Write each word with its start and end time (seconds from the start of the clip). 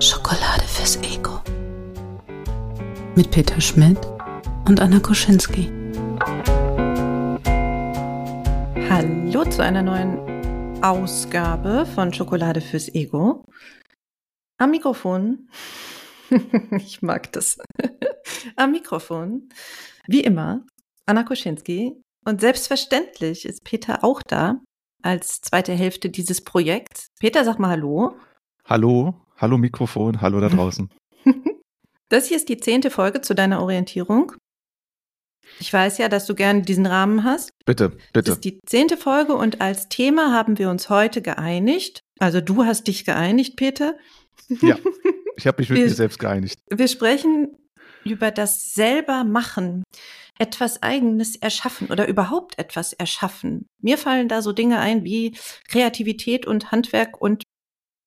Schokolade 0.00 0.64
fürs 0.66 0.96
Ego. 1.02 1.40
Mit 3.14 3.30
Peter 3.30 3.60
Schmidt 3.60 3.98
und 4.66 4.80
Anna 4.80 4.98
Koschinski. 4.98 5.70
Hallo 8.90 9.44
zu 9.44 9.62
einer 9.62 9.82
neuen 9.82 10.18
Ausgabe 10.82 11.86
von 11.94 12.12
Schokolade 12.12 12.60
fürs 12.60 12.88
Ego. 12.92 13.44
Am 14.60 14.72
Mikrofon, 14.72 15.48
ich 16.76 17.02
mag 17.02 17.32
das, 17.32 17.58
am 18.56 18.72
Mikrofon, 18.72 19.48
wie 20.06 20.20
immer, 20.20 20.64
Anna 21.06 21.22
Koschinski. 21.22 22.00
Und 22.24 22.40
selbstverständlich 22.40 23.44
ist 23.46 23.64
Peter 23.64 24.04
auch 24.04 24.22
da 24.22 24.60
als 25.02 25.40
zweite 25.40 25.72
Hälfte 25.72 26.10
dieses 26.10 26.42
Projekts. 26.42 27.08
Peter, 27.20 27.44
sag 27.44 27.58
mal 27.58 27.70
Hallo. 27.70 28.16
Hallo, 28.64 29.14
hallo 29.36 29.56
Mikrofon, 29.58 30.20
hallo 30.20 30.40
da 30.40 30.48
draußen. 30.48 30.90
Das 32.10 32.26
hier 32.26 32.38
ist 32.38 32.48
die 32.48 32.56
zehnte 32.56 32.90
Folge 32.90 33.20
zu 33.20 33.34
deiner 33.34 33.60
Orientierung. 33.60 34.32
Ich 35.60 35.70
weiß 35.70 35.98
ja, 35.98 36.08
dass 36.08 36.24
du 36.24 36.34
gerne 36.34 36.62
diesen 36.62 36.86
Rahmen 36.86 37.22
hast. 37.24 37.50
Bitte, 37.66 37.90
Das 37.90 37.98
bitte. 38.12 38.32
ist 38.32 38.44
die 38.44 38.60
zehnte 38.66 38.96
Folge 38.96 39.34
und 39.34 39.60
als 39.60 39.90
Thema 39.90 40.32
haben 40.32 40.58
wir 40.58 40.70
uns 40.70 40.88
heute 40.88 41.20
geeinigt. 41.20 42.00
Also 42.18 42.40
du 42.40 42.64
hast 42.64 42.86
dich 42.86 43.04
geeinigt, 43.04 43.56
Peter. 43.56 43.94
Ja, 44.48 44.76
ich 45.36 45.46
habe 45.46 45.60
mich 45.60 45.68
mit 45.70 45.78
Wir- 45.78 45.86
mir 45.86 45.94
selbst 45.94 46.18
geeinigt. 46.18 46.58
Wir 46.70 46.88
sprechen 46.88 47.56
über 48.04 48.30
das 48.30 48.72
selber 48.74 49.24
machen, 49.24 49.82
etwas 50.38 50.82
eigenes 50.82 51.36
erschaffen 51.36 51.88
oder 51.90 52.08
überhaupt 52.08 52.58
etwas 52.58 52.92
erschaffen. 52.92 53.66
Mir 53.82 53.98
fallen 53.98 54.28
da 54.28 54.40
so 54.40 54.52
Dinge 54.52 54.78
ein 54.78 55.04
wie 55.04 55.36
Kreativität 55.68 56.46
und 56.46 56.70
Handwerk 56.70 57.20
und 57.20 57.42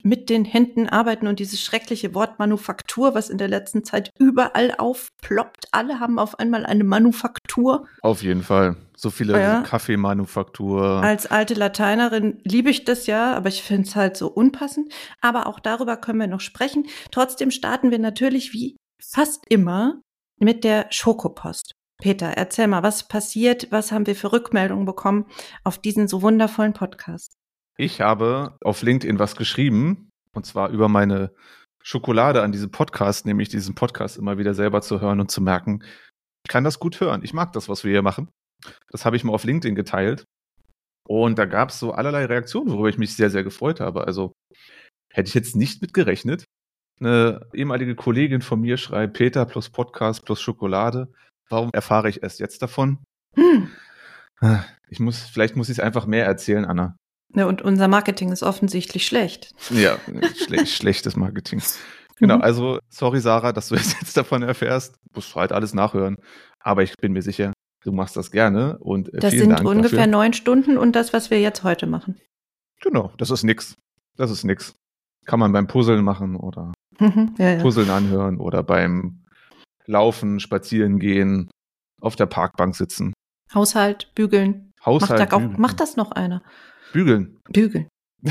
mit 0.04 0.30
den 0.30 0.46
Händen 0.46 0.90
arbeiten 0.90 1.28
und 1.28 1.40
dieses 1.40 1.62
schreckliche 1.62 2.16
Wort 2.16 2.40
Manufaktur, 2.40 3.14
was 3.14 3.30
in 3.30 3.38
der 3.38 3.48
letzten 3.48 3.84
Zeit 3.84 4.10
überall 4.18 4.74
aufploppt. 4.78 5.66
Alle 5.72 6.00
haben 6.00 6.18
auf 6.18 6.40
einmal 6.40 6.66
eine 6.66 6.84
Manufaktur. 6.84 7.88
Auf 8.02 8.24
jeden 8.24 8.42
Fall. 8.42 8.78
So 9.02 9.10
viele 9.10 9.40
Ja. 9.40 9.64
Kaffeemanufaktur. 9.64 11.02
Als 11.02 11.26
alte 11.26 11.56
Lateinerin 11.56 12.40
liebe 12.44 12.70
ich 12.70 12.86
das 12.86 13.08
ja, 13.08 13.36
aber 13.36 13.50
ich 13.50 13.64
finde 13.64 13.88
es 13.88 13.96
halt 13.96 14.16
so 14.16 14.28
unpassend. 14.28 14.94
Aber 15.22 15.48
auch 15.48 15.60
darüber 15.60 15.98
können 15.98 16.20
wir 16.20 16.28
noch 16.28 16.40
sprechen. 16.40 16.86
Trotzdem 17.10 17.50
starten 17.50 17.90
wir 17.90 17.98
natürlich 17.98 18.54
wie 18.54 18.78
fast 19.04 19.44
immer 19.50 20.02
mit 20.40 20.64
der 20.64 20.86
Schokopost. 20.92 21.72
Peter, 22.00 22.28
erzähl 22.28 22.68
mal, 22.68 22.84
was 22.84 23.08
passiert? 23.08 23.72
Was 23.72 23.92
haben 23.92 24.06
wir 24.06 24.16
für 24.16 24.34
Rückmeldungen 24.34 24.86
bekommen 24.86 25.26
auf 25.64 25.80
diesen 25.80 26.08
so 26.08 26.22
wundervollen 26.22 26.74
Podcast? 26.74 27.34
Ich 27.78 28.02
habe 28.02 28.56
auf 28.64 28.84
LinkedIn 28.84 29.18
was 29.18 29.36
geschrieben, 29.36 30.12
und 30.36 30.46
zwar 30.46 30.70
über 30.70 30.90
meine 30.90 31.34
Schokolade 31.82 32.44
an 32.44 32.52
diesem 32.52 32.70
Podcast, 32.70 33.26
nämlich 33.26 33.50
diesen 33.50 33.74
Podcast 33.74 34.18
immer 34.20 34.38
wieder 34.38 34.54
selber 34.54 34.82
zu 34.82 35.02
hören 35.02 35.20
und 35.20 35.32
zu 35.32 35.42
merken, 35.42 35.84
ich 36.46 36.50
kann 36.52 36.64
das 36.64 36.80
gut 36.80 37.00
hören. 37.00 37.22
Ich 37.24 37.34
mag 37.34 37.52
das, 37.54 37.68
was 37.68 37.84
wir 37.84 37.92
hier 37.92 38.04
machen. 38.04 38.30
Das 38.90 39.06
habe 39.06 39.16
ich 39.16 39.24
mal 39.24 39.34
auf 39.34 39.44
LinkedIn 39.44 39.76
geteilt. 39.76 40.26
Und 41.08 41.38
da 41.40 41.46
gab 41.46 41.70
es 41.70 41.80
so 41.80 41.92
allerlei 41.94 42.26
Reaktionen, 42.26 42.72
worüber 42.72 42.90
ich 42.90 42.98
mich 42.98 43.16
sehr, 43.16 43.30
sehr 43.30 43.44
gefreut 43.44 43.80
habe. 43.80 44.06
Also 44.06 44.34
hätte 45.12 45.28
ich 45.28 45.34
jetzt 45.34 45.56
nicht 45.56 45.82
mit 45.82 45.94
gerechnet. 45.94 46.46
Eine 47.00 47.48
ehemalige 47.54 47.96
Kollegin 47.96 48.42
von 48.42 48.62
mir 48.62 48.78
schreibt, 48.78 49.14
Peter 49.18 49.46
plus 49.46 49.70
Podcast 49.70 50.24
plus 50.24 50.40
Schokolade. 50.42 51.12
Warum 51.50 51.72
erfahre 51.74 52.08
ich 52.10 52.22
erst 52.24 52.40
jetzt 52.40 52.62
davon? 52.62 53.00
Hm. 53.36 53.70
Ich 54.90 55.00
muss, 55.00 55.22
vielleicht 55.22 55.56
muss 55.56 55.70
ich 55.70 55.78
es 55.78 55.84
einfach 55.84 56.06
mehr 56.06 56.26
erzählen, 56.26 56.66
Anna. 56.66 56.96
Ja, 57.34 57.46
und 57.46 57.62
unser 57.62 57.88
Marketing 57.88 58.32
ist 58.32 58.44
offensichtlich 58.44 59.06
schlecht. 59.06 59.52
Ja, 59.70 59.98
schle 60.36 60.66
schlechtes 60.66 61.16
Marketing. 61.16 61.62
Genau, 62.18 62.36
Mhm. 62.38 62.42
also 62.42 62.80
sorry 62.90 63.20
Sarah, 63.20 63.52
dass 63.54 63.70
du 63.70 63.76
es 63.76 63.94
jetzt 64.00 64.16
davon 64.18 64.44
erfährst. 64.44 64.96
Musst 65.16 65.34
du 65.34 65.40
halt 65.40 65.52
alles 65.52 65.74
nachhören. 65.74 66.18
Aber 66.60 66.84
ich 66.84 66.94
bin 67.02 67.14
mir 67.14 67.22
sicher, 67.22 67.54
du 67.84 67.92
machst 67.92 68.16
das 68.18 68.32
gerne 68.32 68.78
und 68.80 69.14
äh, 69.14 69.20
Das 69.20 69.32
sind 69.34 69.50
Dank 69.50 69.68
ungefähr 69.68 70.00
dafür. 70.00 70.12
neun 70.12 70.34
Stunden 70.34 70.78
und 70.78 70.94
das, 70.96 71.14
was 71.14 71.30
wir 71.30 71.40
jetzt 71.42 71.64
heute 71.64 71.88
machen. 71.88 72.20
Genau, 72.82 73.12
das 73.18 73.30
ist 73.32 73.44
nix. 73.44 73.76
Das 74.18 74.32
ist 74.32 74.44
nix. 74.44 74.76
Kann 75.26 75.40
man 75.40 75.52
beim 75.52 75.68
Puzzeln 75.68 76.04
machen 76.04 76.36
oder 76.36 76.74
Mhm, 77.00 77.36
ja, 77.40 77.52
ja. 77.54 77.62
Puzzeln 77.62 77.90
anhören 77.90 78.40
oder 78.40 78.62
beim 78.64 79.24
Laufen, 79.88 80.40
Spazieren 80.40 81.00
gehen, 81.00 81.50
auf 82.02 82.16
der 82.16 82.26
Parkbank 82.28 82.76
sitzen. 82.76 83.14
Haushalt, 83.54 84.12
bügeln. 84.16 84.72
Macht, 84.78 84.86
Haushalt, 84.86 85.20
da 85.32 85.36
auch, 85.36 85.40
bügeln. 85.42 85.62
macht 85.62 85.80
das 85.80 85.96
noch 85.96 86.12
einer? 86.12 86.44
bügeln. 86.94 87.40
Bügeln. 87.52 87.88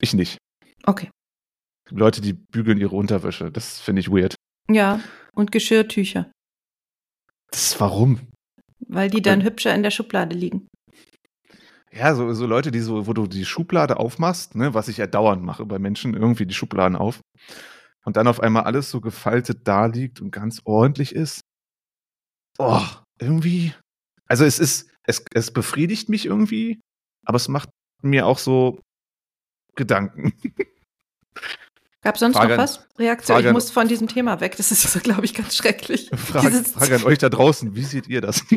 ich 0.00 0.14
nicht. 0.14 0.38
Okay. 0.86 1.10
Leute, 1.90 2.20
die 2.22 2.32
bügeln 2.32 2.78
ihre 2.78 2.96
Unterwäsche. 2.96 3.50
Das 3.50 3.80
finde 3.80 4.00
ich 4.00 4.10
weird. 4.10 4.34
Ja, 4.70 5.00
und 5.34 5.52
Geschirrtücher, 5.52 6.30
Das 7.50 7.78
warum? 7.80 8.20
Weil 8.88 9.10
die 9.10 9.22
dann 9.22 9.40
Ja. 9.40 9.46
hübscher 9.46 9.74
in 9.74 9.82
der 9.82 9.90
Schublade 9.90 10.34
liegen. 10.36 10.66
Ja, 11.92 12.14
so, 12.14 12.32
so 12.34 12.46
Leute, 12.46 12.72
die 12.72 12.80
so, 12.80 13.06
wo 13.06 13.12
du 13.12 13.26
die 13.28 13.44
Schublade 13.44 13.98
aufmachst, 13.98 14.56
ne, 14.56 14.74
was 14.74 14.88
ich 14.88 14.96
ja 14.96 15.06
dauernd 15.06 15.42
mache 15.44 15.64
bei 15.64 15.78
Menschen, 15.78 16.14
irgendwie 16.14 16.44
die 16.46 16.54
Schubladen 16.54 16.96
auf. 16.96 17.20
Und 18.04 18.16
dann 18.16 18.26
auf 18.26 18.40
einmal 18.40 18.64
alles 18.64 18.90
so 18.90 19.00
gefaltet 19.00 19.60
da 19.68 19.86
liegt 19.86 20.20
und 20.20 20.30
ganz 20.30 20.60
ordentlich 20.64 21.14
ist. 21.14 21.40
Oh, 22.58 22.82
irgendwie. 23.20 23.72
Also 24.26 24.44
es 24.44 24.58
ist, 24.58 24.90
es, 25.04 25.24
es 25.32 25.52
befriedigt 25.52 26.08
mich 26.08 26.26
irgendwie, 26.26 26.80
aber 27.24 27.36
es 27.36 27.48
macht 27.48 27.68
mir 28.02 28.26
auch 28.26 28.38
so 28.38 28.80
Gedanken. 29.76 30.32
Gab 32.04 32.18
sonst 32.18 32.36
Frage 32.36 32.52
noch 32.52 32.62
was? 32.62 32.86
Reaktion? 32.98 33.36
Frage 33.36 33.48
ich 33.48 33.52
muss 33.54 33.70
von 33.70 33.88
diesem 33.88 34.08
Thema 34.08 34.40
weg. 34.40 34.56
Das 34.58 34.70
ist, 34.70 35.02
glaube 35.02 35.24
ich, 35.24 35.34
ganz 35.34 35.56
schrecklich. 35.56 36.10
Frage, 36.14 36.50
Frage 36.62 36.96
an 36.96 37.04
euch 37.04 37.18
da 37.18 37.30
draußen, 37.30 37.74
wie 37.74 37.82
seht 37.82 38.08
ihr 38.08 38.20
das? 38.20 38.44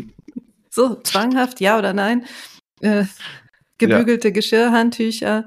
So, 0.69 0.93
zwanghaft, 0.93 1.59
ja 1.59 1.79
oder 1.79 1.91
nein? 1.91 2.27
Äh, 2.81 3.05
gebügelte 3.79 4.31
Geschirrhandtücher. 4.31 5.45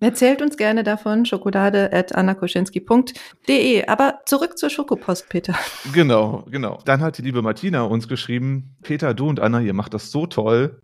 Erzählt 0.00 0.40
uns 0.40 0.56
gerne 0.56 0.84
davon, 0.84 1.26
schokolade 1.26 1.92
at 1.92 2.14
annakoschinski.de. 2.14 3.86
Aber 3.86 4.20
zurück 4.24 4.56
zur 4.56 4.70
Schokopost, 4.70 5.28
Peter. 5.28 5.54
Genau, 5.92 6.46
genau. 6.50 6.78
Dann 6.86 7.02
hat 7.02 7.18
die 7.18 7.22
liebe 7.22 7.42
Martina 7.42 7.82
uns 7.82 8.08
geschrieben, 8.08 8.74
Peter, 8.82 9.12
du 9.12 9.28
und 9.28 9.38
Anna, 9.38 9.60
ihr 9.60 9.74
macht 9.74 9.92
das 9.92 10.10
so 10.10 10.26
toll. 10.26 10.80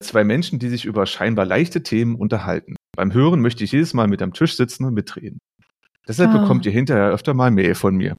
Zwei 0.00 0.24
Menschen, 0.24 0.58
die 0.58 0.68
sich 0.68 0.84
über 0.84 1.06
scheinbar 1.06 1.46
leichte 1.46 1.84
Themen 1.84 2.16
unterhalten. 2.16 2.74
Beim 2.96 3.14
Hören 3.14 3.40
möchte 3.40 3.62
ich 3.62 3.70
jedes 3.70 3.94
Mal 3.94 4.08
mit 4.08 4.22
am 4.22 4.32
Tisch 4.32 4.56
sitzen 4.56 4.84
und 4.86 4.94
mitreden. 4.94 5.38
Deshalb 6.06 6.30
Ah. 6.30 6.38
bekommt 6.38 6.66
ihr 6.66 6.72
hinterher 6.72 7.08
öfter 7.10 7.34
mal 7.34 7.50
Mail 7.50 7.74
von 7.74 7.96
mir. 7.96 8.16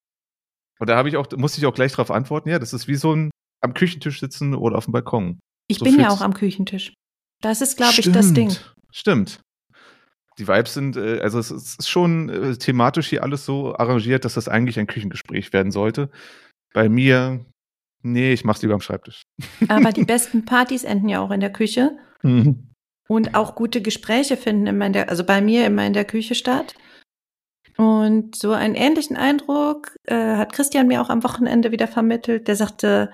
Und 0.80 0.90
da 0.90 0.98
habe 0.98 1.08
ich 1.10 1.18
auch, 1.18 1.28
musste 1.38 1.60
ich 1.60 1.66
auch 1.68 1.74
gleich 1.74 1.92
darauf 1.92 2.12
antworten, 2.12 2.50
ja, 2.50 2.60
das 2.60 2.74
ist 2.74 2.88
wie 2.88 2.96
so 2.96 3.14
ein 3.16 3.30
am 3.62 3.74
Küchentisch 3.74 4.20
sitzen 4.20 4.54
oder 4.54 4.78
auf 4.78 4.86
dem 4.86 4.92
Balkon. 4.92 5.40
Ich 5.68 5.80
So 5.80 5.86
bin 5.86 6.00
ja 6.00 6.10
auch 6.10 6.22
am 6.22 6.34
Küchentisch. 6.34 6.94
Das 7.42 7.62
ist, 7.62 7.78
glaube 7.78 7.94
ich, 7.98 8.12
das 8.12 8.34
Ding. 8.34 8.52
Stimmt. 8.92 9.40
Die 10.38 10.48
Vibes 10.48 10.74
sind, 10.74 10.98
äh, 10.98 11.20
also 11.22 11.40
es 11.40 11.50
ist 11.50 11.88
schon 11.90 12.30
äh, 12.30 12.58
thematisch 12.58 13.08
hier 13.08 13.24
alles 13.24 13.46
so 13.46 13.76
arrangiert, 13.76 14.26
dass 14.26 14.34
das 14.34 14.48
eigentlich 14.50 14.78
ein 14.80 14.88
Küchengespräch 14.88 15.54
werden 15.54 15.72
sollte. 15.72 16.10
Bei 16.74 16.90
mir, 16.90 17.46
nee, 18.04 18.34
ich 18.34 18.44
mach's 18.44 18.62
lieber 18.62 18.74
am 18.74 18.82
Schreibtisch. 18.82 19.24
Aber 19.70 19.92
die 19.94 20.04
besten 20.04 20.44
Partys 20.46 20.84
enden 20.84 21.08
ja 21.10 21.22
auch 21.22 21.32
in 21.32 21.40
der 21.40 21.52
Küche. 21.54 21.98
Und 23.08 23.36
auch 23.36 23.56
gute 23.56 23.82
Gespräche 23.82 24.36
finden 24.36 24.68
immer 24.68 24.88
in 24.88 24.94
der, 24.94 25.10
also 25.10 25.24
bei 25.24 25.40
mir 25.42 25.66
immer 25.66 25.86
in 25.86 25.94
der 25.94 26.06
Küche 26.06 26.36
statt. 26.36 26.74
Und 27.78 28.36
so 28.36 28.52
einen 28.52 28.76
ähnlichen 28.76 29.18
Eindruck 29.18 29.98
äh, 30.06 30.36
hat 30.36 30.54
Christian 30.54 30.88
mir 30.88 31.02
auch 31.02 31.10
am 31.10 31.24
Wochenende 31.24 31.72
wieder 31.72 31.88
vermittelt. 31.88 32.48
Der 32.48 32.56
sagte, 32.56 33.12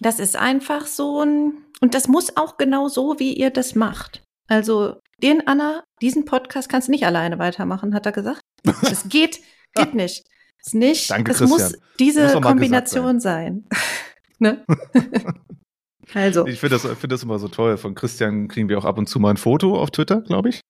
das 0.00 0.18
ist 0.18 0.36
einfach 0.36 0.86
so 0.86 1.22
ein, 1.22 1.64
und 1.80 1.94
das 1.94 2.08
muss 2.08 2.36
auch 2.36 2.56
genau 2.56 2.88
so, 2.88 3.18
wie 3.18 3.32
ihr 3.32 3.50
das 3.50 3.74
macht. 3.74 4.22
Also, 4.48 4.96
den 5.22 5.46
Anna, 5.46 5.84
diesen 6.02 6.24
Podcast 6.24 6.68
kannst 6.68 6.88
du 6.88 6.92
nicht 6.92 7.06
alleine 7.06 7.38
weitermachen, 7.38 7.94
hat 7.94 8.06
er 8.06 8.12
gesagt. 8.12 8.40
Das 8.64 9.08
geht, 9.08 9.40
geht 9.74 9.94
nicht. 9.94 10.26
Ist 10.64 10.74
nicht. 10.74 11.10
Danke, 11.10 11.30
es 11.30 11.38
Christian. 11.38 11.60
muss 11.60 11.72
diese 11.98 12.34
Muss 12.34 12.42
Kombination 12.42 13.20
sein. 13.20 13.64
ne? 14.38 14.64
also, 16.14 16.46
Ich 16.46 16.60
finde 16.60 16.76
das, 16.76 16.98
find 16.98 17.12
das 17.12 17.22
immer 17.22 17.38
so 17.38 17.48
toll. 17.48 17.76
Von 17.76 17.94
Christian 17.94 18.48
kriegen 18.48 18.68
wir 18.68 18.78
auch 18.78 18.84
ab 18.84 18.98
und 18.98 19.08
zu 19.08 19.20
mal 19.20 19.30
ein 19.30 19.36
Foto 19.36 19.80
auf 19.80 19.90
Twitter, 19.90 20.22
glaube 20.22 20.48
ich. 20.50 20.60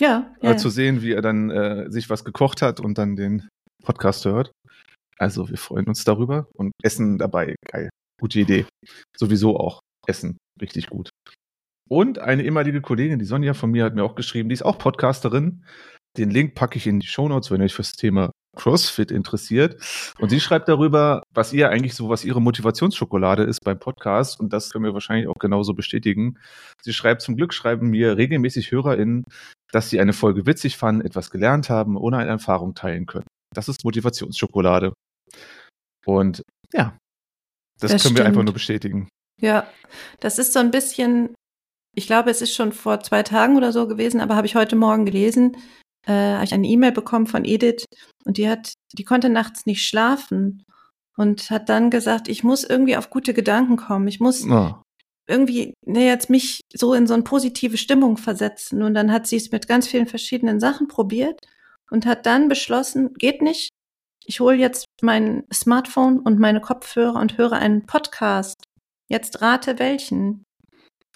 Ja, 0.00 0.34
ja, 0.40 0.52
Äh, 0.52 0.56
zu 0.56 0.68
sehen, 0.70 1.02
wie 1.02 1.12
er 1.12 1.22
dann 1.22 1.50
äh, 1.50 1.90
sich 1.90 2.10
was 2.10 2.24
gekocht 2.24 2.62
hat 2.62 2.80
und 2.80 2.98
dann 2.98 3.16
den 3.16 3.48
Podcast 3.84 4.24
hört. 4.24 4.52
Also 5.18 5.48
wir 5.48 5.58
freuen 5.58 5.86
uns 5.86 6.04
darüber 6.04 6.48
und 6.54 6.72
Essen 6.82 7.18
dabei. 7.18 7.54
Geil. 7.70 7.90
Gute 8.20 8.40
Idee. 8.40 8.66
Sowieso 9.16 9.58
auch 9.58 9.80
Essen. 10.06 10.36
Richtig 10.60 10.88
gut. 10.88 11.10
Und 11.88 12.18
eine 12.18 12.42
ehemalige 12.42 12.80
Kollegin, 12.80 13.18
die 13.18 13.24
Sonja 13.24 13.54
von 13.54 13.70
mir, 13.70 13.84
hat 13.84 13.94
mir 13.94 14.04
auch 14.04 14.14
geschrieben, 14.14 14.48
die 14.48 14.54
ist 14.54 14.64
auch 14.64 14.78
Podcasterin. 14.78 15.64
Den 16.16 16.30
Link 16.30 16.54
packe 16.54 16.78
ich 16.78 16.86
in 16.86 17.00
die 17.00 17.06
Shownotes, 17.06 17.50
wenn 17.50 17.60
ihr 17.60 17.64
euch 17.64 17.74
fürs 17.74 17.92
Thema 17.92 18.30
CrossFit 18.56 19.10
interessiert. 19.10 19.82
Und 20.20 20.30
sie 20.30 20.40
schreibt 20.40 20.68
darüber, 20.68 21.22
was 21.34 21.52
ihr 21.52 21.70
eigentlich 21.70 21.94
so, 21.94 22.08
was 22.08 22.24
ihre 22.24 22.40
Motivationsschokolade 22.40 23.42
ist 23.42 23.58
beim 23.64 23.78
Podcast. 23.78 24.38
Und 24.38 24.52
das 24.52 24.70
können 24.70 24.84
wir 24.84 24.94
wahrscheinlich 24.94 25.28
auch 25.28 25.38
genauso 25.38 25.74
bestätigen. 25.74 26.38
Sie 26.80 26.92
schreibt, 26.92 27.22
zum 27.22 27.36
Glück 27.36 27.52
schreiben 27.52 27.90
mir 27.90 28.16
regelmäßig 28.16 28.70
HörerInnen, 28.70 29.24
dass 29.74 29.90
sie 29.90 30.00
eine 30.00 30.12
Folge 30.12 30.46
witzig 30.46 30.76
fanden, 30.76 31.04
etwas 31.04 31.30
gelernt 31.30 31.68
haben 31.68 31.96
oder 31.96 32.18
eine 32.18 32.30
Erfahrung 32.30 32.74
teilen 32.76 33.06
können. 33.06 33.26
Das 33.52 33.68
ist 33.68 33.84
Motivationsschokolade. 33.84 34.92
Und 36.06 36.42
ja, 36.72 36.96
das, 37.80 37.90
das 37.90 37.90
können 37.90 37.98
stimmt. 37.98 38.18
wir 38.18 38.26
einfach 38.26 38.44
nur 38.44 38.54
bestätigen. 38.54 39.08
Ja, 39.40 39.66
das 40.20 40.38
ist 40.38 40.52
so 40.52 40.60
ein 40.60 40.70
bisschen, 40.70 41.34
ich 41.96 42.06
glaube, 42.06 42.30
es 42.30 42.40
ist 42.40 42.54
schon 42.54 42.72
vor 42.72 43.00
zwei 43.00 43.24
Tagen 43.24 43.56
oder 43.56 43.72
so 43.72 43.88
gewesen, 43.88 44.20
aber 44.20 44.36
habe 44.36 44.46
ich 44.46 44.54
heute 44.54 44.76
Morgen 44.76 45.06
gelesen, 45.06 45.56
äh, 46.06 46.34
habe 46.34 46.44
ich 46.44 46.54
eine 46.54 46.68
E-Mail 46.68 46.92
bekommen 46.92 47.26
von 47.26 47.44
Edith 47.44 47.84
und 48.24 48.36
die 48.36 48.48
hat, 48.48 48.74
die 48.92 49.04
konnte 49.04 49.28
nachts 49.28 49.66
nicht 49.66 49.82
schlafen 49.82 50.64
und 51.16 51.50
hat 51.50 51.68
dann 51.68 51.90
gesagt, 51.90 52.28
ich 52.28 52.44
muss 52.44 52.62
irgendwie 52.62 52.96
auf 52.96 53.10
gute 53.10 53.34
Gedanken 53.34 53.76
kommen. 53.76 54.06
Ich 54.06 54.20
muss 54.20 54.48
oh. 54.48 54.74
Irgendwie 55.26 55.74
ne, 55.86 56.06
jetzt 56.06 56.30
mich 56.30 56.60
so 56.72 56.94
in 56.94 57.06
so 57.06 57.14
eine 57.14 57.22
positive 57.22 57.76
Stimmung 57.76 58.16
versetzen. 58.16 58.82
Und 58.82 58.94
dann 58.94 59.12
hat 59.12 59.26
sie 59.26 59.36
es 59.36 59.50
mit 59.50 59.68
ganz 59.68 59.88
vielen 59.88 60.06
verschiedenen 60.06 60.60
Sachen 60.60 60.88
probiert 60.88 61.40
und 61.90 62.06
hat 62.06 62.26
dann 62.26 62.48
beschlossen, 62.48 63.14
geht 63.14 63.42
nicht. 63.42 63.70
Ich 64.26 64.40
hole 64.40 64.56
jetzt 64.56 64.86
mein 65.02 65.44
Smartphone 65.52 66.18
und 66.20 66.38
meine 66.38 66.60
Kopfhörer 66.60 67.20
und 67.20 67.38
höre 67.38 67.52
einen 67.52 67.86
Podcast. 67.86 68.64
Jetzt 69.08 69.42
rate 69.42 69.78
welchen. 69.78 70.44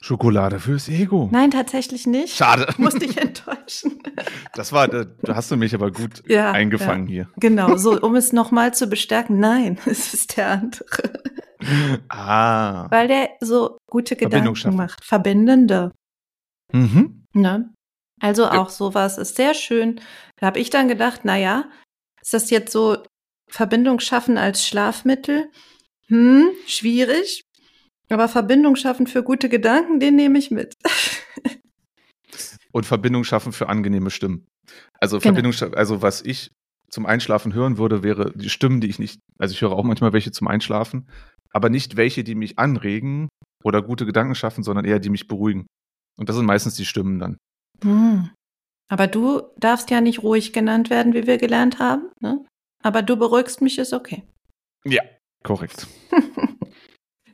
Schokolade 0.00 0.60
fürs 0.60 0.88
Ego. 0.88 1.28
Nein, 1.32 1.50
tatsächlich 1.50 2.06
nicht. 2.06 2.36
Schade. 2.36 2.72
Musste 2.76 3.04
ich 3.04 3.16
enttäuschen. 3.20 4.00
Das 4.54 4.72
war, 4.72 4.86
da 4.86 5.06
hast 5.28 5.50
du 5.50 5.56
mich 5.56 5.74
aber 5.74 5.90
gut 5.90 6.22
ja, 6.28 6.52
eingefangen 6.52 7.08
ja. 7.08 7.12
hier. 7.12 7.28
Genau, 7.36 7.76
so, 7.76 8.00
um 8.00 8.14
es 8.14 8.32
nochmal 8.32 8.72
zu 8.74 8.86
bestärken. 8.86 9.40
Nein, 9.40 9.78
es 9.86 10.14
ist 10.14 10.36
der 10.36 10.50
andere. 10.50 11.12
Ah. 12.08 12.88
Weil 12.90 13.08
der 13.08 13.30
so 13.40 13.78
gute 13.90 14.14
Gedanken 14.14 14.76
macht. 14.76 15.04
Verbindende. 15.04 15.90
Mhm. 16.72 17.24
Ne? 17.32 17.74
Also 18.20 18.46
auch 18.48 18.68
sowas 18.68 19.18
ist 19.18 19.36
sehr 19.36 19.54
schön. 19.54 20.00
Da 20.36 20.46
habe 20.46 20.60
ich 20.60 20.70
dann 20.70 20.88
gedacht, 20.88 21.20
na 21.24 21.36
ja, 21.36 21.64
ist 22.20 22.34
das 22.34 22.50
jetzt 22.50 22.72
so 22.72 22.98
Verbindung 23.50 23.98
schaffen 23.98 24.38
als 24.38 24.66
Schlafmittel? 24.66 25.50
Hm, 26.06 26.50
schwierig. 26.66 27.42
Aber 28.10 28.28
Verbindung 28.28 28.76
schaffen 28.76 29.06
für 29.06 29.22
gute 29.22 29.48
Gedanken, 29.48 30.00
den 30.00 30.16
nehme 30.16 30.38
ich 30.38 30.50
mit. 30.50 30.74
Und 32.72 32.84
Verbindung 32.84 33.24
schaffen 33.24 33.52
für 33.52 33.68
angenehme 33.68 34.10
Stimmen. 34.10 34.46
Also 35.00 35.18
genau. 35.18 35.34
Verbindung, 35.34 35.74
also 35.74 36.02
was 36.02 36.22
ich 36.22 36.52
zum 36.90 37.06
Einschlafen 37.06 37.52
hören 37.54 37.78
würde, 37.78 38.02
wäre 38.02 38.32
die 38.34 38.50
Stimmen, 38.50 38.80
die 38.80 38.88
ich 38.88 38.98
nicht, 38.98 39.20
also 39.38 39.52
ich 39.52 39.60
höre 39.60 39.72
auch 39.72 39.84
manchmal 39.84 40.12
welche 40.12 40.32
zum 40.32 40.48
Einschlafen, 40.48 41.08
aber 41.52 41.68
nicht 41.70 41.96
welche, 41.96 42.24
die 42.24 42.34
mich 42.34 42.58
anregen 42.58 43.28
oder 43.64 43.82
gute 43.82 44.06
Gedanken 44.06 44.34
schaffen, 44.34 44.62
sondern 44.62 44.84
eher 44.84 44.98
die 44.98 45.10
mich 45.10 45.28
beruhigen. 45.28 45.66
Und 46.18 46.28
das 46.28 46.36
sind 46.36 46.46
meistens 46.46 46.74
die 46.74 46.84
Stimmen 46.84 47.18
dann. 47.18 47.36
Hm. 47.82 48.30
Aber 48.90 49.06
du 49.06 49.42
darfst 49.58 49.90
ja 49.90 50.00
nicht 50.00 50.22
ruhig 50.22 50.52
genannt 50.52 50.90
werden, 50.90 51.12
wie 51.12 51.26
wir 51.26 51.36
gelernt 51.36 51.78
haben. 51.78 52.10
Ne? 52.20 52.44
Aber 52.82 53.02
du 53.02 53.16
beruhigst 53.16 53.60
mich, 53.60 53.78
ist 53.78 53.92
okay. 53.92 54.22
Ja, 54.84 55.02
korrekt. 55.44 55.86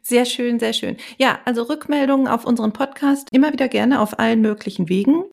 Sehr 0.06 0.26
schön, 0.26 0.58
sehr 0.58 0.74
schön. 0.74 0.98
Ja, 1.16 1.40
also 1.46 1.62
Rückmeldungen 1.62 2.28
auf 2.28 2.44
unseren 2.44 2.74
Podcast 2.74 3.28
immer 3.32 3.52
wieder 3.54 3.68
gerne 3.68 4.00
auf 4.00 4.18
allen 4.18 4.42
möglichen 4.42 4.90
Wegen. 4.90 5.24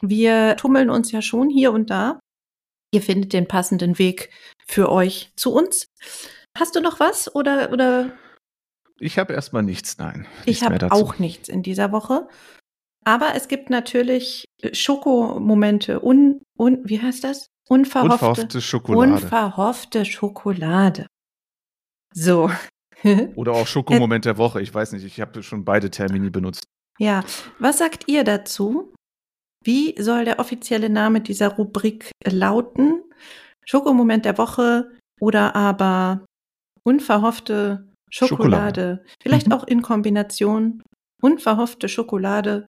Wir 0.00 0.56
tummeln 0.56 0.88
uns 0.88 1.12
ja 1.12 1.20
schon 1.20 1.50
hier 1.50 1.72
und 1.72 1.90
da. 1.90 2.18
Ihr 2.94 3.02
findet 3.02 3.34
den 3.34 3.46
passenden 3.46 3.98
Weg 3.98 4.30
für 4.66 4.90
euch 4.90 5.32
zu 5.36 5.52
uns. 5.52 5.88
Hast 6.58 6.74
du 6.74 6.80
noch 6.80 7.00
was 7.00 7.34
oder 7.34 7.70
oder? 7.70 8.12
Ich 8.98 9.18
habe 9.18 9.34
erstmal 9.34 9.62
nichts, 9.62 9.98
nein. 9.98 10.26
Ich 10.46 10.62
habe 10.62 10.90
auch 10.90 11.18
nichts 11.18 11.50
in 11.50 11.62
dieser 11.62 11.92
Woche. 11.92 12.28
Aber 13.04 13.34
es 13.34 13.48
gibt 13.48 13.68
natürlich 13.68 14.46
Schokomomente 14.72 16.00
un, 16.00 16.40
un 16.56 16.80
wie 16.84 17.00
heißt 17.00 17.24
das? 17.24 17.48
Unverhoffte, 17.68 18.12
unverhoffte 18.12 18.60
Schokolade. 18.60 19.12
Unverhoffte 19.12 20.04
Schokolade. 20.04 21.06
So, 22.14 22.50
Oder 23.34 23.52
auch 23.52 23.66
Schokomoment 23.66 24.24
der 24.24 24.38
Woche. 24.38 24.60
Ich 24.60 24.72
weiß 24.72 24.92
nicht, 24.92 25.04
ich 25.04 25.20
habe 25.20 25.42
schon 25.42 25.64
beide 25.64 25.90
Termini 25.90 26.30
benutzt. 26.30 26.64
Ja, 26.98 27.24
was 27.58 27.78
sagt 27.78 28.08
ihr 28.08 28.24
dazu? 28.24 28.92
Wie 29.64 29.94
soll 30.00 30.24
der 30.24 30.38
offizielle 30.38 30.90
Name 30.90 31.20
dieser 31.20 31.48
Rubrik 31.48 32.10
lauten? 32.24 33.02
Schokomoment 33.64 34.24
der 34.24 34.38
Woche 34.38 34.90
oder 35.20 35.54
aber 35.54 36.24
unverhoffte 36.84 37.88
Schokolade. 38.10 38.42
Schokolade. 38.42 39.04
Vielleicht 39.22 39.46
mhm. 39.46 39.52
auch 39.52 39.64
in 39.64 39.82
Kombination 39.82 40.82
unverhoffte 41.22 41.88
Schokolade, 41.88 42.66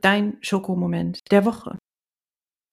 dein 0.00 0.38
Schokomoment 0.40 1.20
der 1.30 1.44
Woche. 1.44 1.76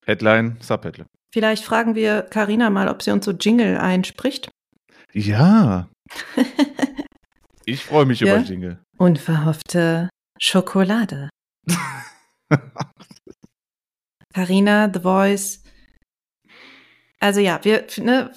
Headline, 0.06 0.58
Subheadline. 0.62 1.08
Vielleicht 1.34 1.64
fragen 1.66 1.96
wir 1.96 2.22
Karina 2.22 2.70
mal, 2.70 2.88
ob 2.88 3.02
sie 3.02 3.12
uns 3.12 3.26
so 3.26 3.32
Jingle 3.32 3.78
einspricht. 3.78 4.50
Ja. 5.12 5.90
Ich 7.66 7.84
freue 7.84 8.06
mich 8.06 8.20
ja? 8.20 8.36
über 8.36 8.46
Jingle. 8.46 8.80
Unverhoffte 8.98 10.10
Schokolade. 10.40 11.30
Carina, 14.34 14.92
The 14.94 15.00
Voice. 15.00 15.64
Also 17.20 17.40
ja, 17.40 17.60
wir, 17.64 17.86
ne, 18.00 18.32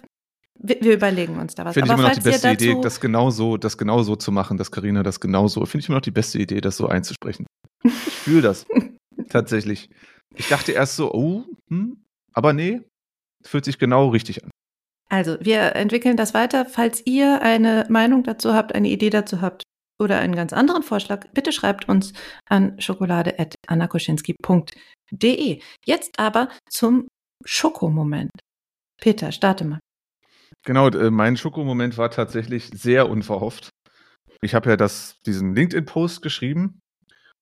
wir, 0.59 0.77
wir 0.81 0.95
überlegen 0.95 1.39
uns 1.39 1.55
da 1.55 1.65
was. 1.65 1.75
Finde 1.75 1.89
ich 1.89 1.99
immer 1.99 2.09
noch 2.09 2.15
die 2.15 2.21
beste 2.21 2.51
Idee, 2.51 2.77
das 2.81 3.01
genauso, 3.01 3.57
das 3.57 3.77
genauso 3.77 4.17
zu 4.17 4.31
machen, 4.31 4.57
dass 4.57 4.71
Carina 4.71 5.03
das 5.03 5.19
genauso. 5.21 5.65
Finde 5.67 5.83
ich 5.83 5.89
immer 5.89 5.97
noch 5.99 6.03
die 6.03 6.11
beste 6.11 6.39
Idee, 6.39 6.61
das 6.61 6.77
so 6.77 6.87
einzusprechen. 6.87 7.47
Ich 7.83 7.93
fühle 7.93 8.43
das. 8.43 8.67
Tatsächlich. 9.29 9.89
Ich 10.35 10.49
dachte 10.49 10.73
erst 10.73 10.97
so, 10.97 11.13
oh, 11.13 11.45
hm, 11.69 12.05
aber 12.33 12.53
nee, 12.53 12.83
fühlt 13.43 13.65
sich 13.65 13.79
genau 13.79 14.09
richtig 14.09 14.45
an. 14.45 14.51
Also, 15.09 15.37
wir 15.41 15.77
entwickeln 15.77 16.17
das 16.17 16.35
weiter. 16.35 16.67
Falls 16.67 17.07
ihr 17.07 17.41
eine 17.43 17.87
Meinung 17.89 18.25
dazu 18.25 18.55
habt, 18.55 18.75
eine 18.75 18.89
Idee 18.89 19.11
dazu 19.11 19.41
habt 19.41 19.63
oder 20.01 20.19
einen 20.19 20.35
ganz 20.35 20.53
anderen 20.53 20.83
Vorschlag, 20.83 21.29
bitte 21.33 21.53
schreibt 21.53 21.89
uns 21.89 22.13
an 22.49 22.75
schokolade.annakoschinski.de. 22.81 25.63
Jetzt 25.85 26.19
aber 26.19 26.49
zum 26.69 27.07
Schokomoment. 27.45 28.33
Peter, 29.01 29.31
starte 29.31 29.65
mal. 29.65 29.79
Genau, 30.65 30.89
äh, 30.89 31.11
mein 31.11 31.37
Schokomoment 31.37 31.99
war 31.99 32.11
tatsächlich 32.11 32.69
sehr 32.75 33.09
unverhofft. 33.09 33.71
Ich 34.43 34.55
habe 34.55 34.71
ja 34.71 34.77
das, 34.77 35.21
diesen 35.25 35.55
LinkedIn-Post 35.55 36.23
geschrieben 36.23 36.81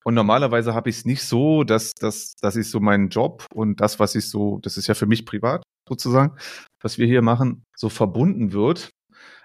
und 0.05 0.13
normalerweise 0.15 0.75
habe 0.75 0.91
ich 0.91 0.99
es 0.99 1.07
nicht 1.07 1.23
so, 1.23 1.65
dass, 1.65 1.95
dass, 1.95 2.35
dass 2.37 2.57
ich 2.57 2.71
so 2.71 2.81
meinen 2.81 3.09
Job 3.09 3.47
und 3.55 3.81
das, 3.81 3.99
was 3.99 4.15
ich 4.15 4.29
so, 4.29 4.59
das 4.63 4.77
ist 4.77 4.87
ja 4.87 4.93
für 4.95 5.07
mich 5.07 5.25
privat 5.25 5.63
sozusagen, 5.89 6.37
was 6.81 6.99
wir 6.99 7.07
hier 7.07 7.23
machen, 7.23 7.65
so 7.77 7.89
verbunden 7.89 8.53
wird. 8.53 8.91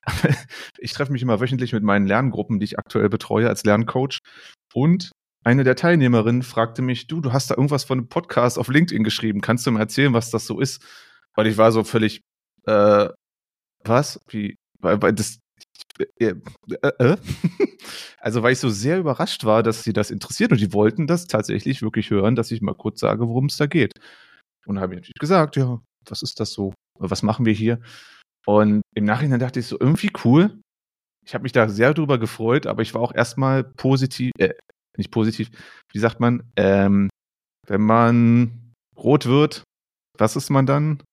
ich 0.78 0.94
treffe 0.94 1.12
mich 1.12 1.22
immer 1.22 1.40
wöchentlich 1.40 1.74
mit 1.74 1.84
meinen 1.84 2.08
Lerngruppen, 2.08 2.60
die 2.60 2.66
ich 2.66 2.80
aktuell 2.80 3.10
betreue 3.10 3.48
als 3.48 3.64
Lerncoach. 3.64 4.20
Und 4.74 5.12
eine 5.44 5.64
der 5.64 5.76
Teilnehmerinnen 5.76 6.44
fragte 6.44 6.82
mich, 6.82 7.08
du, 7.08 7.22
du 7.22 7.34
hast 7.34 7.50
da 7.50 7.56
irgendwas 7.56 7.84
von 7.84 8.00
einem 8.00 8.10
Podcast 8.10 8.60
auf 8.60 8.68
LinkedIn 8.68 9.04
geschrieben. 9.04 9.42
Kannst 9.42 9.66
du 9.66 9.72
mir 9.72 9.80
erzählen, 9.80 10.14
was 10.14 10.32
das 10.32 10.46
so 10.46 10.60
ist? 10.60 10.84
Weil 11.36 11.48
ich 11.48 11.58
war 11.58 11.72
so 11.72 11.84
völlig, 11.84 12.22
äh, 12.66 13.10
was? 13.84 14.20
Wie? 14.28 14.58
Weil, 14.80 15.02
weil 15.02 15.14
das, 15.14 15.40
äh, 16.00 16.06
äh, 16.20 16.36
äh? 17.00 17.18
also 18.20 18.44
weil 18.44 18.54
ich 18.54 18.60
so 18.60 18.70
sehr 18.70 19.00
überrascht 19.00 19.46
war, 19.46 19.64
dass 19.64 19.84
sie 19.84 19.94
das 19.94 20.12
interessiert 20.12 20.52
und 20.52 20.60
die 20.60 20.74
wollten 20.74 21.08
das 21.08 21.28
tatsächlich 21.28 21.82
wirklich 21.82 22.10
hören, 22.10 22.36
dass 22.36 22.52
ich 22.52 22.62
mal 22.62 22.76
kurz 22.76 23.00
sage, 23.00 23.28
worum 23.28 23.46
es 23.46 23.58
da 23.58 23.66
geht. 23.66 23.94
Und 24.66 24.80
habe 24.80 24.94
ich 24.94 25.00
natürlich 25.00 25.20
gesagt, 25.20 25.56
ja, 25.56 25.82
was 26.12 26.22
ist 26.22 26.40
das 26.40 26.54
so? 26.54 26.74
Was 26.98 27.24
machen 27.24 27.46
wir 27.46 27.54
hier? 27.54 27.80
Und 28.46 28.82
im 28.96 29.06
Nachhinein 29.06 29.40
dachte 29.40 29.60
ich 29.60 29.68
so, 29.68 29.78
irgendwie 29.80 30.12
cool. 30.24 30.60
Ich 31.26 31.34
habe 31.34 31.44
mich 31.44 31.52
da 31.52 31.70
sehr 31.70 31.94
drüber 31.94 32.18
gefreut, 32.18 32.66
aber 32.66 32.82
ich 32.82 32.94
war 32.94 33.02
auch 33.02 33.14
erstmal 33.14 33.64
positiv, 33.64 34.32
äh, 34.40 34.54
nicht 34.98 35.12
positiv, 35.12 35.50
wie 35.94 36.00
sagt 36.00 36.20
man, 36.20 36.44
ähm, 36.56 37.10
wenn 37.68 37.82
man 37.82 38.74
rot 38.98 39.26
wird, 39.26 39.64
was 40.18 40.36
ist 40.36 40.50
man 40.50 40.66
dann? 40.66 41.04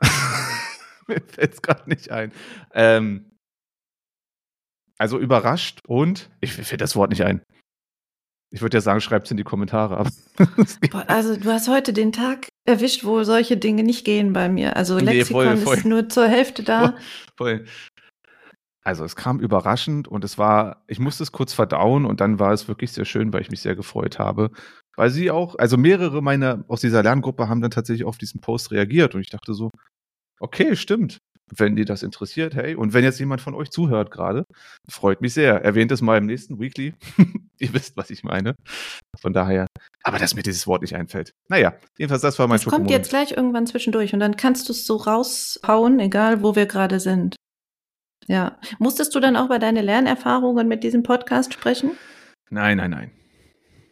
Mir 1.06 1.20
fällt 1.20 1.54
es 1.54 1.62
gerade 1.62 1.88
nicht 1.88 2.10
ein. 2.10 2.32
Ähm, 2.72 3.30
also 4.98 5.18
überrascht 5.18 5.80
und 5.86 6.30
ich 6.40 6.52
finde 6.52 6.76
das 6.78 6.96
Wort 6.96 7.10
nicht 7.10 7.22
ein. 7.22 7.42
Ich 8.52 8.60
würde 8.60 8.76
ja 8.76 8.80
sagen, 8.82 9.00
schreibt 9.00 9.26
es 9.26 9.30
in 9.30 9.38
die 9.38 9.44
Kommentare 9.44 9.96
ab. 9.96 10.08
also 11.06 11.36
du 11.36 11.50
hast 11.50 11.68
heute 11.68 11.94
den 11.94 12.12
Tag 12.12 12.48
erwischt, 12.66 13.02
wo 13.02 13.24
solche 13.24 13.56
Dinge 13.56 13.82
nicht 13.82 14.04
gehen 14.04 14.34
bei 14.34 14.50
mir. 14.50 14.76
Also 14.76 14.98
Lexikon 14.98 15.14
nee, 15.14 15.24
voll, 15.24 15.56
voll. 15.56 15.76
ist 15.78 15.86
nur 15.86 16.08
zur 16.10 16.28
Hälfte 16.28 16.62
da. 16.62 16.94
Voll. 17.36 17.64
Also 18.84 19.04
es 19.04 19.16
kam 19.16 19.40
überraschend 19.40 20.06
und 20.06 20.22
es 20.22 20.38
war, 20.38 20.84
ich 20.86 20.98
musste 20.98 21.22
es 21.22 21.32
kurz 21.32 21.54
verdauen 21.54 22.04
und 22.04 22.20
dann 22.20 22.38
war 22.38 22.52
es 22.52 22.68
wirklich 22.68 22.92
sehr 22.92 23.04
schön, 23.04 23.32
weil 23.32 23.40
ich 23.40 23.50
mich 23.50 23.60
sehr 23.60 23.76
gefreut 23.76 24.18
habe. 24.18 24.50
Weil 24.96 25.08
sie 25.08 25.30
auch, 25.30 25.54
also 25.54 25.78
mehrere 25.78 26.20
meiner 26.20 26.64
aus 26.68 26.80
dieser 26.82 27.02
Lerngruppe 27.02 27.48
haben 27.48 27.62
dann 27.62 27.70
tatsächlich 27.70 28.04
auf 28.04 28.18
diesen 28.18 28.40
Post 28.40 28.70
reagiert 28.70 29.14
und 29.14 29.22
ich 29.22 29.30
dachte 29.30 29.54
so, 29.54 29.70
okay, 30.40 30.76
stimmt. 30.76 31.18
Wenn 31.54 31.76
dir 31.76 31.84
das 31.84 32.02
interessiert, 32.02 32.54
hey, 32.54 32.74
und 32.74 32.94
wenn 32.94 33.04
jetzt 33.04 33.18
jemand 33.18 33.42
von 33.42 33.54
euch 33.54 33.70
zuhört 33.70 34.10
gerade, 34.10 34.44
freut 34.88 35.20
mich 35.20 35.34
sehr. 35.34 35.62
Erwähnt 35.62 35.92
es 35.92 36.00
mal 36.00 36.16
im 36.16 36.24
nächsten 36.24 36.58
Weekly. 36.58 36.94
Ihr 37.58 37.74
wisst, 37.74 37.96
was 37.96 38.08
ich 38.08 38.24
meine. 38.24 38.54
Von 39.20 39.34
daher, 39.34 39.66
aber 40.02 40.18
dass 40.18 40.34
mir 40.34 40.42
dieses 40.42 40.66
Wort 40.66 40.80
nicht 40.80 40.96
einfällt. 40.96 41.32
Naja, 41.48 41.74
jedenfalls, 41.98 42.22
das 42.22 42.38
war 42.38 42.48
mein 42.48 42.58
Das 42.58 42.66
kommt 42.66 42.90
jetzt 42.90 43.10
gleich 43.10 43.32
irgendwann 43.32 43.66
zwischendurch 43.66 44.14
und 44.14 44.20
dann 44.20 44.36
kannst 44.36 44.68
du 44.68 44.72
es 44.72 44.86
so 44.86 44.96
raushauen, 44.96 46.00
egal 46.00 46.42
wo 46.42 46.56
wir 46.56 46.66
gerade 46.66 47.00
sind. 47.00 47.36
Ja. 48.26 48.58
Musstest 48.78 49.14
du 49.14 49.20
dann 49.20 49.36
auch 49.36 49.46
über 49.46 49.58
deine 49.58 49.82
Lernerfahrungen 49.82 50.68
mit 50.68 50.84
diesem 50.84 51.02
Podcast 51.02 51.52
sprechen? 51.52 51.92
Nein, 52.50 52.78
nein, 52.78 52.90
nein. 52.90 53.10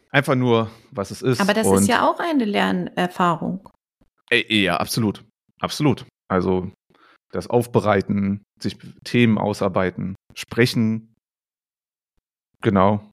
Einfach 0.09 0.35
nur, 0.35 0.71
was 0.91 1.11
es 1.11 1.21
ist. 1.21 1.39
Aber 1.39 1.53
das 1.53 1.67
ist 1.67 1.87
ja 1.87 2.09
auch 2.09 2.19
eine 2.19 2.45
Lernerfahrung. 2.45 3.69
Äh, 4.29 4.63
ja, 4.63 4.77
absolut. 4.77 5.23
Absolut. 5.59 6.05
Also 6.27 6.71
das 7.31 7.47
Aufbereiten, 7.47 8.43
sich 8.59 8.77
Themen 9.03 9.37
ausarbeiten, 9.37 10.15
sprechen. 10.35 11.15
Genau. 12.61 13.09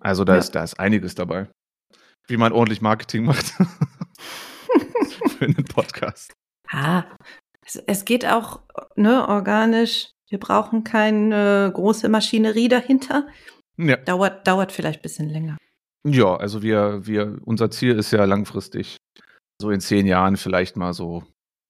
Also 0.00 0.24
da, 0.24 0.34
ja. 0.34 0.38
ist, 0.38 0.54
da 0.54 0.62
ist 0.62 0.78
einiges 0.78 1.14
dabei. 1.14 1.48
Wie 2.26 2.36
man 2.36 2.52
ordentlich 2.52 2.80
Marketing 2.80 3.24
macht. 3.24 3.46
Für 5.38 5.44
einen 5.44 5.64
Podcast. 5.64 6.32
Ah, 6.70 7.04
es, 7.66 7.76
es 7.76 8.04
geht 8.04 8.26
auch 8.26 8.60
ne, 8.96 9.26
organisch. 9.28 10.10
Wir 10.28 10.38
brauchen 10.38 10.84
keine 10.84 11.70
große 11.74 12.08
Maschinerie 12.08 12.68
dahinter. 12.68 13.26
Ja. 13.76 13.96
Dauert, 13.96 14.46
dauert 14.46 14.72
vielleicht 14.72 15.00
ein 15.00 15.02
bisschen 15.02 15.28
länger. 15.28 15.56
Ja, 16.06 16.36
also 16.36 16.62
wir, 16.62 17.06
wir, 17.06 17.38
unser 17.44 17.70
Ziel 17.70 17.98
ist 17.98 18.10
ja 18.10 18.24
langfristig, 18.24 18.98
so 19.60 19.70
in 19.70 19.80
zehn 19.80 20.06
Jahren 20.06 20.36
vielleicht 20.36 20.76
mal 20.76 20.92
so 20.92 21.24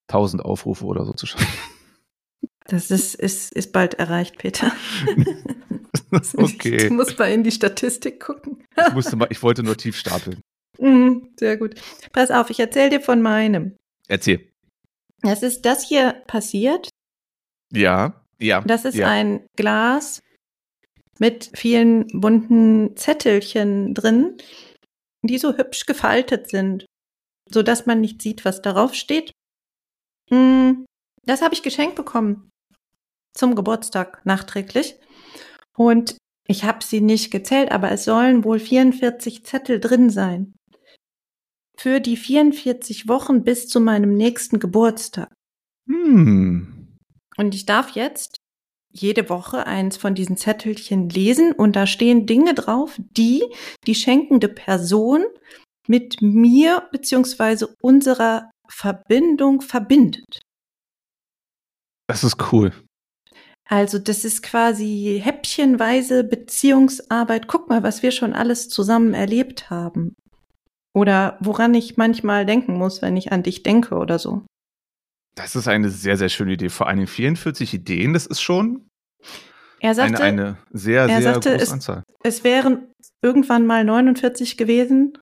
1000 0.09 0.45
Aufrufe 0.45 0.85
oder 0.85 1.05
so 1.05 1.13
zu 1.13 1.27
schaffen. 1.27 1.47
Das 2.67 2.91
ist, 2.91 3.15
ist, 3.15 3.53
ist 3.53 3.73
bald 3.73 3.95
erreicht, 3.95 4.39
Peter. 4.39 4.73
okay. 6.37 6.89
Du 6.89 6.95
musst 6.95 7.19
mal 7.19 7.31
in 7.31 7.45
die 7.45 7.53
Statistik 7.53 8.21
gucken. 8.21 8.65
ich, 8.77 8.95
musste 8.95 9.17
mal, 9.17 9.29
ich 9.31 9.43
wollte 9.43 9.63
nur 9.63 9.77
tief 9.77 9.97
stapeln. 9.97 10.41
Mhm, 10.79 11.35
sehr 11.39 11.57
gut. 11.57 11.81
Pass 12.13 12.31
auf, 12.31 12.51
ich 12.51 12.61
erzähle 12.61 12.91
dir 12.91 13.01
von 13.01 13.23
meinem. 13.23 13.77
Erzähl. 14.09 14.51
Es 15.23 15.43
ist 15.43 15.65
das 15.65 15.87
hier 15.87 16.23
passiert. 16.27 16.89
Ja, 17.73 18.25
ja. 18.39 18.61
Das 18.63 18.85
ist 18.85 18.97
ja. 18.97 19.09
ein 19.09 19.47
Glas 19.57 20.21
mit 21.19 21.51
vielen 21.55 22.07
bunten 22.09 22.97
Zettelchen 22.97 23.95
drin, 23.95 24.37
die 25.23 25.39
so 25.39 25.57
hübsch 25.57 25.87
gefaltet 25.87 26.51
sind, 26.51 26.87
so 27.51 27.63
dass 27.63 27.87
man 27.87 28.01
nicht 28.01 28.21
sieht, 28.21 28.45
was 28.45 28.63
darauf 28.63 28.95
steht. 28.95 29.33
Hm, 30.31 30.85
das 31.25 31.41
habe 31.41 31.55
ich 31.55 31.63
geschenkt 31.63 31.95
bekommen 31.95 32.51
zum 33.35 33.55
Geburtstag 33.55 34.25
nachträglich. 34.25 34.97
Und 35.77 36.17
ich 36.47 36.65
habe 36.65 36.85
sie 36.85 37.01
nicht 37.01 37.31
gezählt, 37.31 37.73
aber 37.73 37.91
es 37.91 38.05
sollen 38.05 38.45
wohl 38.45 38.59
44 38.59 39.45
Zettel 39.45 39.81
drin 39.81 40.11
sein. 40.11 40.55
Für 41.77 42.01
die 42.01 42.17
44 42.17 43.09
Wochen 43.09 43.43
bis 43.43 43.67
zu 43.69 43.81
meinem 43.81 44.15
nächsten 44.15 44.61
Geburtstag. 44.61 45.33
Hm. 45.89 46.97
Und 47.37 47.55
ich 47.55 47.67
darf 47.67 47.91
jetzt 47.91 48.37
jede 48.91 49.29
Woche 49.29 49.67
eins 49.67 49.97
von 49.97 50.15
diesen 50.15 50.37
Zettelchen 50.37 51.09
lesen 51.09 51.53
und 51.53 51.75
da 51.75 51.87
stehen 51.87 52.27
Dinge 52.27 52.55
drauf, 52.55 52.97
die 52.99 53.43
die 53.89 53.97
schenkende 53.97 54.49
Person 54.49 55.25
mit 55.89 56.23
mir 56.23 56.89
beziehungsweise 56.93 57.75
unserer 57.81 58.51
Verbindung 58.69 59.61
verbindet. 59.61 60.43
Das 62.07 62.23
ist 62.23 62.53
cool. 62.53 62.73
Also 63.69 63.99
das 63.99 64.25
ist 64.25 64.43
quasi 64.43 65.21
häppchenweise 65.23 66.25
Beziehungsarbeit. 66.25 67.49
Guck 67.49 67.69
mal, 67.69 67.83
was 67.83 68.03
wir 68.03 68.11
schon 68.11 68.35
alles 68.35 68.69
zusammen 68.69 69.15
erlebt 69.15 69.71
haben. 69.71 70.15
Oder 70.95 71.39
woran 71.41 71.75
ich 71.75 71.97
manchmal 71.97 72.47
denken 72.47 72.75
muss, 72.75 73.03
wenn 73.03 73.17
ich 73.17 73.33
an 73.33 73.43
dich 73.43 73.63
denke 73.63 73.97
oder 73.97 74.19
so. 74.19 74.43
Das 75.35 75.57
ist 75.57 75.67
eine 75.67 75.89
sehr, 75.89 76.17
sehr 76.17 76.29
schöne 76.29 76.53
Idee. 76.53 76.69
Vor 76.69 76.87
allem 76.87 77.07
44 77.07 77.75
Ideen, 77.75 78.13
das 78.13 78.27
ist 78.27 78.41
schon 78.41 78.87
er 79.85 79.95
sagte, 79.95 80.23
eine, 80.23 80.43
eine 80.43 80.59
sehr, 80.71 81.07
sehr 81.09 81.23
sagte, 81.23 81.51
große 81.51 81.63
es, 81.63 81.71
Anzahl. 81.71 82.05
Es 82.23 82.43
wären 82.43 82.89
irgendwann 83.21 83.67
mal 83.67 83.85
49 83.85 84.57
gewesen, 84.57 85.19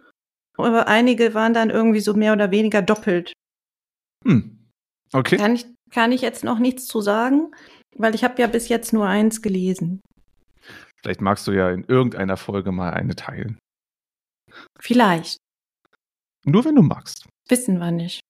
aber 0.56 0.86
einige 0.86 1.34
waren 1.34 1.52
dann 1.52 1.70
irgendwie 1.70 1.98
so 1.98 2.14
mehr 2.14 2.32
oder 2.32 2.52
weniger 2.52 2.80
doppelt. 2.80 3.32
Hm. 4.24 4.68
Okay. 5.12 5.36
Kann 5.36 5.56
ich, 5.56 5.66
kann 5.90 6.12
ich 6.12 6.20
jetzt 6.20 6.44
noch 6.44 6.60
nichts 6.60 6.86
zu 6.86 7.00
sagen, 7.00 7.52
weil 7.96 8.14
ich 8.14 8.24
habe 8.24 8.40
ja 8.40 8.46
bis 8.46 8.68
jetzt 8.68 8.92
nur 8.92 9.06
eins 9.06 9.42
gelesen. 9.42 10.00
Vielleicht 11.02 11.20
magst 11.20 11.46
du 11.46 11.52
ja 11.52 11.70
in 11.70 11.84
irgendeiner 11.84 12.36
Folge 12.36 12.72
mal 12.72 12.90
eine 12.92 13.16
teilen. 13.16 13.58
Vielleicht. 14.78 15.38
Nur 16.44 16.64
wenn 16.64 16.76
du 16.76 16.82
magst. 16.82 17.28
Wissen 17.48 17.78
wir 17.78 17.90
nicht. 17.90 18.20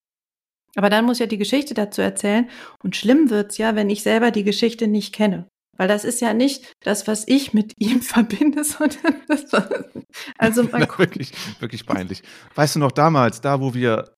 Aber 0.75 0.89
dann 0.89 1.05
muss 1.05 1.19
ja 1.19 1.27
die 1.27 1.39
Geschichte 1.39 1.75
dazu 1.75 2.01
erzählen. 2.01 2.49
Und 2.83 2.97
schlimm 2.97 3.29
wird's 3.31 3.59
ja, 3.59 3.75
wenn 3.75 3.91
ich 3.91 4.03
selber 4.03 4.31
die 4.31 4.45
Geschichte 4.45 4.89
nicht 4.89 5.15
kenne. 5.15 5.49
Weil 5.77 5.89
das 5.89 6.05
ist 6.05 6.21
ja 6.21 6.35
nicht 6.35 6.73
das, 6.81 7.07
was 7.07 7.27
ich 7.27 7.53
mit 7.53 7.75
ihm 7.79 8.03
verbinde, 8.03 8.65
sondern 8.65 9.17
das 9.29 9.53
war, 9.53 9.69
also 10.39 10.63
Na, 10.71 10.99
wirklich, 10.99 11.33
wirklich 11.61 11.87
peinlich. 11.87 12.23
Weißt 12.55 12.77
du 12.77 12.79
noch 12.79 12.93
damals, 12.93 13.41
da 13.41 13.61
wo 13.61 13.75
wir 13.75 14.15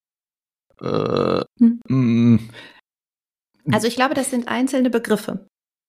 äh, 0.81 1.45
hm. 1.89 2.51
Also 3.73 3.87
ich 3.87 3.97
glaube, 3.97 4.15
das 4.15 4.31
sind 4.31 4.49
einzelne 4.49 4.91
Begriffe. 4.91 5.47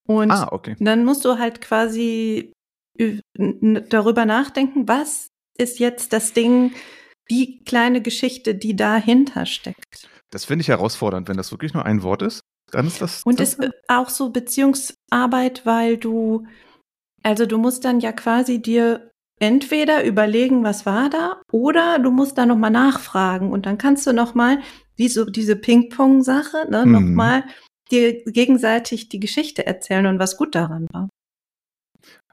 Und 0.08 0.32
ah, 0.32 0.50
okay. 0.52 0.76
dann 0.80 1.04
musst 1.04 1.26
du 1.26 1.38
halt 1.38 1.62
quasi 1.62 2.54
darüber 3.38 4.26
nachdenken, 4.26 4.88
was 4.88 5.28
ist 5.58 5.80
jetzt 5.80 6.14
das 6.14 6.34
Ding, 6.34 6.74
die 7.30 7.64
kleine 7.64 8.02
Geschichte, 8.02 8.56
die 8.56 8.76
dahinter 8.76 9.46
steckt. 9.46 10.08
Das 10.32 10.46
finde 10.46 10.62
ich 10.62 10.68
herausfordernd, 10.68 11.28
wenn 11.28 11.38
das 11.38 11.52
wirklich 11.52 11.74
nur 11.74 11.86
ein 11.86 12.04
Wort 12.04 12.22
ist. 12.22 12.42
Dann 12.72 12.88
ist 12.88 13.02
das. 13.02 13.24
Und 13.26 13.40
das 13.40 13.56
ist 13.56 13.72
auch 13.88 14.10
so 14.10 14.30
Beziehungsarbeit, 14.30 15.66
weil 15.66 15.98
du, 15.98 16.46
also 17.24 17.46
du 17.46 17.58
musst 17.58 17.86
dann 17.86 18.00
ja 18.00 18.12
quasi 18.12 18.62
dir 18.62 19.12
entweder 19.40 20.04
überlegen, 20.04 20.64
was 20.64 20.86
war 20.86 21.10
da, 21.10 21.42
oder 21.52 22.00
du 22.00 22.12
musst 22.12 22.38
da 22.38 22.46
nochmal 22.46 22.72
nachfragen 22.72 23.52
und 23.52 23.66
dann 23.66 23.78
kannst 23.78 24.08
du 24.08 24.14
nochmal, 24.14 24.60
wie 24.96 25.10
so 25.10 25.26
diese 25.26 25.56
Ping-Pong-Sache, 25.56 26.68
ne, 26.70 26.86
mhm. 26.86 26.92
nochmal 26.92 27.44
dir 27.92 28.24
gegenseitig 28.26 29.10
die 29.10 29.20
Geschichte 29.20 29.66
erzählen 29.66 30.06
und 30.08 30.20
was 30.20 30.38
gut 30.38 30.56
daran 30.56 30.88
war. 30.92 31.10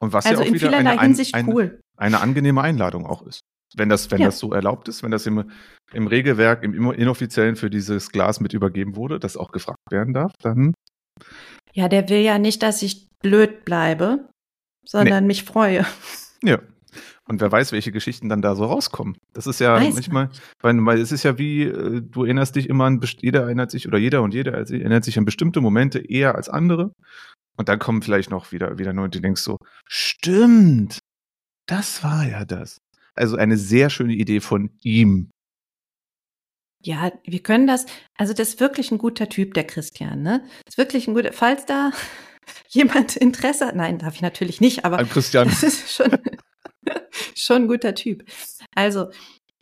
Und 0.01 0.13
was 0.13 0.27
also 0.27 0.41
ja 0.41 0.45
auch 0.45 0.49
in 0.49 0.55
wieder 0.55 0.69
vielerlei 0.69 0.91
eine, 0.91 1.01
Hinsicht 1.03 1.35
eine, 1.35 1.53
cool. 1.53 1.81
eine 1.97 2.21
angenehme 2.21 2.61
Einladung 2.61 3.07
auch 3.07 3.23
ist. 3.27 3.41
Wenn 3.75 3.89
das, 3.89 4.11
wenn 4.11 4.21
Ja. 4.21 4.27
das 4.27 4.39
so 4.39 4.53
erlaubt 4.53 4.89
ist, 4.89 5.03
wenn 5.03 5.11
das 5.11 5.27
im, 5.27 5.51
im 5.93 6.07
Regelwerk, 6.07 6.63
im 6.63 6.93
inoffiziellen 6.93 7.57
für 7.57 7.71
dieses 7.71 8.11
Glas 8.11 8.41
mit 8.41 8.53
übergeben 8.53 8.97
wurde, 8.97 9.19
das 9.19 9.37
auch 9.37 9.51
gefragt 9.53 9.79
werden 9.91 10.13
darf, 10.13 10.33
dann 10.43 10.75
Ja, 11.73 11.89
der 11.89 12.09
will 12.09 12.21
ja 12.21 12.39
nicht, 12.39 12.63
dass 12.63 12.83
ich 12.83 13.09
blöd 13.23 13.65
bleibe, 13.65 14.29
sondern 14.85 15.27
mich 15.27 15.45
freue. 15.45 15.87
Ja. 16.43 16.61
Und 17.29 17.41
wer 17.41 17.53
weiß, 17.53 17.73
welche 17.73 17.93
Geschichten 17.93 18.29
dann 18.29 18.43
da 18.43 18.57
so 18.57 18.65
rauskommen. 18.65 19.17
Das 19.33 19.47
ist 19.47 19.61
ja 19.61 19.77
Weiß 19.77 19.95
manchmal, 19.95 20.31
weil, 20.61 20.85
weil 20.85 21.01
es 21.01 21.13
ist 21.13 21.23
ja 21.23 21.39
wie, 21.39 21.63
äh, 21.63 22.03
du 22.03 22.25
erinnerst 22.25 22.57
dich 22.57 22.69
immer 22.69 22.85
an, 22.85 23.01
jeder 23.21 23.43
erinnert 23.43 23.71
sich 23.71 23.87
oder 23.87 23.99
jeder 23.99 24.23
und 24.23 24.35
jeder 24.35 24.55
erinnert 24.55 25.05
sich 25.05 25.19
an 25.19 25.25
bestimmte 25.25 25.61
Momente 25.61 26.01
eher 26.01 26.35
als 26.35 26.49
andere. 26.49 26.93
Und 27.57 27.69
dann 27.69 27.79
kommen 27.79 28.03
vielleicht 28.03 28.31
noch 28.31 28.51
wieder, 28.51 28.79
wieder 28.79 28.93
neu 28.93 29.05
und 29.05 29.15
du 29.15 29.21
denkst 29.21 29.43
so, 29.43 29.59
stimmt, 29.87 30.99
das 31.67 32.03
war 32.03 32.27
ja 32.27 32.45
das. 32.45 32.79
Also 33.15 33.37
eine 33.37 33.57
sehr 33.57 33.91
schöne 33.91 34.15
Idee 34.15 34.41
von 34.41 34.71
ihm. 34.83 35.31
Ja, 36.85 37.13
wir 37.25 37.43
können 37.43 37.69
das, 37.69 37.87
also 38.19 38.33
das 38.33 38.51
ist 38.51 38.61
wirklich 38.61 38.91
ein 38.91 38.99
guter 38.99 39.29
Typ, 39.29 39.55
der 39.55 39.65
Christian, 39.65 40.23
ne? 40.23 40.43
Das 40.65 40.75
ist 40.75 40.79
wirklich 40.79 41.07
ein 41.07 41.15
guter, 41.15 41.33
falls 41.33 41.65
da 41.67 41.93
jemand 42.69 43.17
Interesse 43.17 43.67
hat, 43.67 43.77
nein, 43.77 43.99
darf 43.99 44.17
ich 44.17 44.23
natürlich 44.23 44.61
nicht, 44.61 44.85
aber 44.85 44.99
An 44.99 45.09
Christian. 45.09 45.49
das 45.49 45.63
ist 45.63 45.95
schon, 45.95 46.11
schon 47.37 47.63
ein 47.63 47.69
guter 47.69 47.95
Typ. 47.95 48.25
Also, 48.75 49.11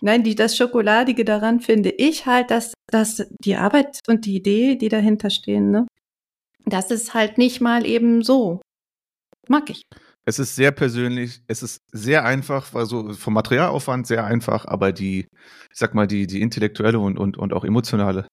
nein, 0.00 0.22
die, 0.22 0.34
das 0.34 0.56
Schokoladige 0.56 1.24
daran 1.24 1.60
finde 1.60 1.90
ich 1.90 2.26
halt, 2.26 2.50
dass, 2.50 2.74
dass 2.90 3.26
die 3.44 3.56
Arbeit 3.56 4.00
und 4.06 4.26
die 4.26 4.36
Idee, 4.36 4.76
die 4.76 4.88
dahinter 4.88 5.30
stehen, 5.30 5.70
ne? 5.70 5.86
Das 6.66 6.90
ist 6.90 7.14
halt 7.14 7.38
nicht 7.38 7.60
mal 7.60 7.86
eben 7.86 8.22
so. 8.22 8.60
Mag 9.48 9.70
ich. 9.70 9.82
Es 10.26 10.38
ist 10.38 10.54
sehr 10.54 10.70
persönlich, 10.70 11.42
es 11.48 11.62
ist 11.62 11.78
sehr 11.92 12.24
einfach, 12.24 12.74
also 12.74 13.14
vom 13.14 13.34
Materialaufwand 13.34 14.06
sehr 14.06 14.24
einfach, 14.24 14.66
aber 14.66 14.92
die, 14.92 15.26
ich 15.72 15.78
sag 15.78 15.94
mal, 15.94 16.06
die, 16.06 16.26
die 16.26 16.42
intellektuelle 16.42 16.98
und, 16.98 17.18
und, 17.18 17.38
und 17.38 17.52
auch 17.52 17.64
emotionale, 17.64 18.28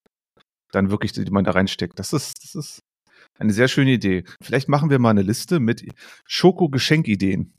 dann 0.71 0.91
wirklich, 0.91 1.13
die 1.13 1.23
man 1.31 1.45
da 1.45 1.51
reinsteckt, 1.51 1.97
das 1.97 2.13
ist, 2.13 2.43
das 2.43 2.55
ist 2.55 2.79
eine 3.39 3.53
sehr 3.53 3.67
schöne 3.67 3.91
Idee. 3.91 4.25
Vielleicht 4.43 4.67
machen 4.67 4.89
wir 4.89 4.99
mal 4.99 5.11
eine 5.11 5.21
Liste 5.21 5.59
mit 5.59 5.85
Schoko-Geschenkideen. 6.25 7.53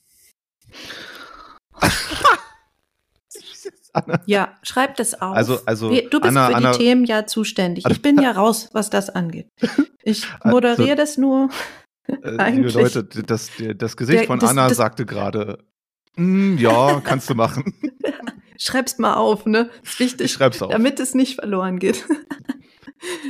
Anna. 1.81 1.93
Ja, 4.27 4.57
schreib 4.63 4.97
das 4.97 5.21
auf. 5.21 5.35
Also, 5.35 5.59
also 5.65 5.89
du 5.89 6.21
bist 6.21 6.25
Anna, 6.25 6.49
für 6.49 6.55
Anna, 6.55 6.73
die 6.73 6.79
Themen 6.79 7.05
ja 7.05 7.27
zuständig. 7.27 7.85
Ich 7.89 8.03
bin 8.03 8.21
ja 8.21 8.31
raus, 8.31 8.69
was 8.73 8.91
das 8.91 9.11
angeht. 9.11 9.49
Ich 10.03 10.27
moderiere 10.45 10.91
also, 10.91 10.95
das 10.95 11.17
nur. 11.17 11.49
Äh, 12.07 12.51
liebe 12.53 12.71
Leute, 12.71 13.05
das, 13.05 13.51
das 13.77 13.97
Gesicht 13.97 14.21
der, 14.21 14.27
von 14.27 14.39
das, 14.39 14.51
Anna 14.51 14.69
das, 14.69 14.77
sagte 14.77 15.07
gerade, 15.07 15.59
mm, 16.17 16.59
ja, 16.59 17.01
kannst 17.03 17.31
du 17.31 17.35
machen. 17.35 17.75
Schreib's 18.57 18.99
mal 18.99 19.15
auf, 19.15 19.47
ne? 19.47 19.71
Ist 19.83 20.01
wichtig, 20.01 20.27
ich 20.27 20.33
schreib's 20.33 20.63
auf. 20.63 20.71
damit 20.71 21.01
es 21.01 21.15
nicht 21.15 21.37
verloren 21.37 21.79
geht. 21.79 22.05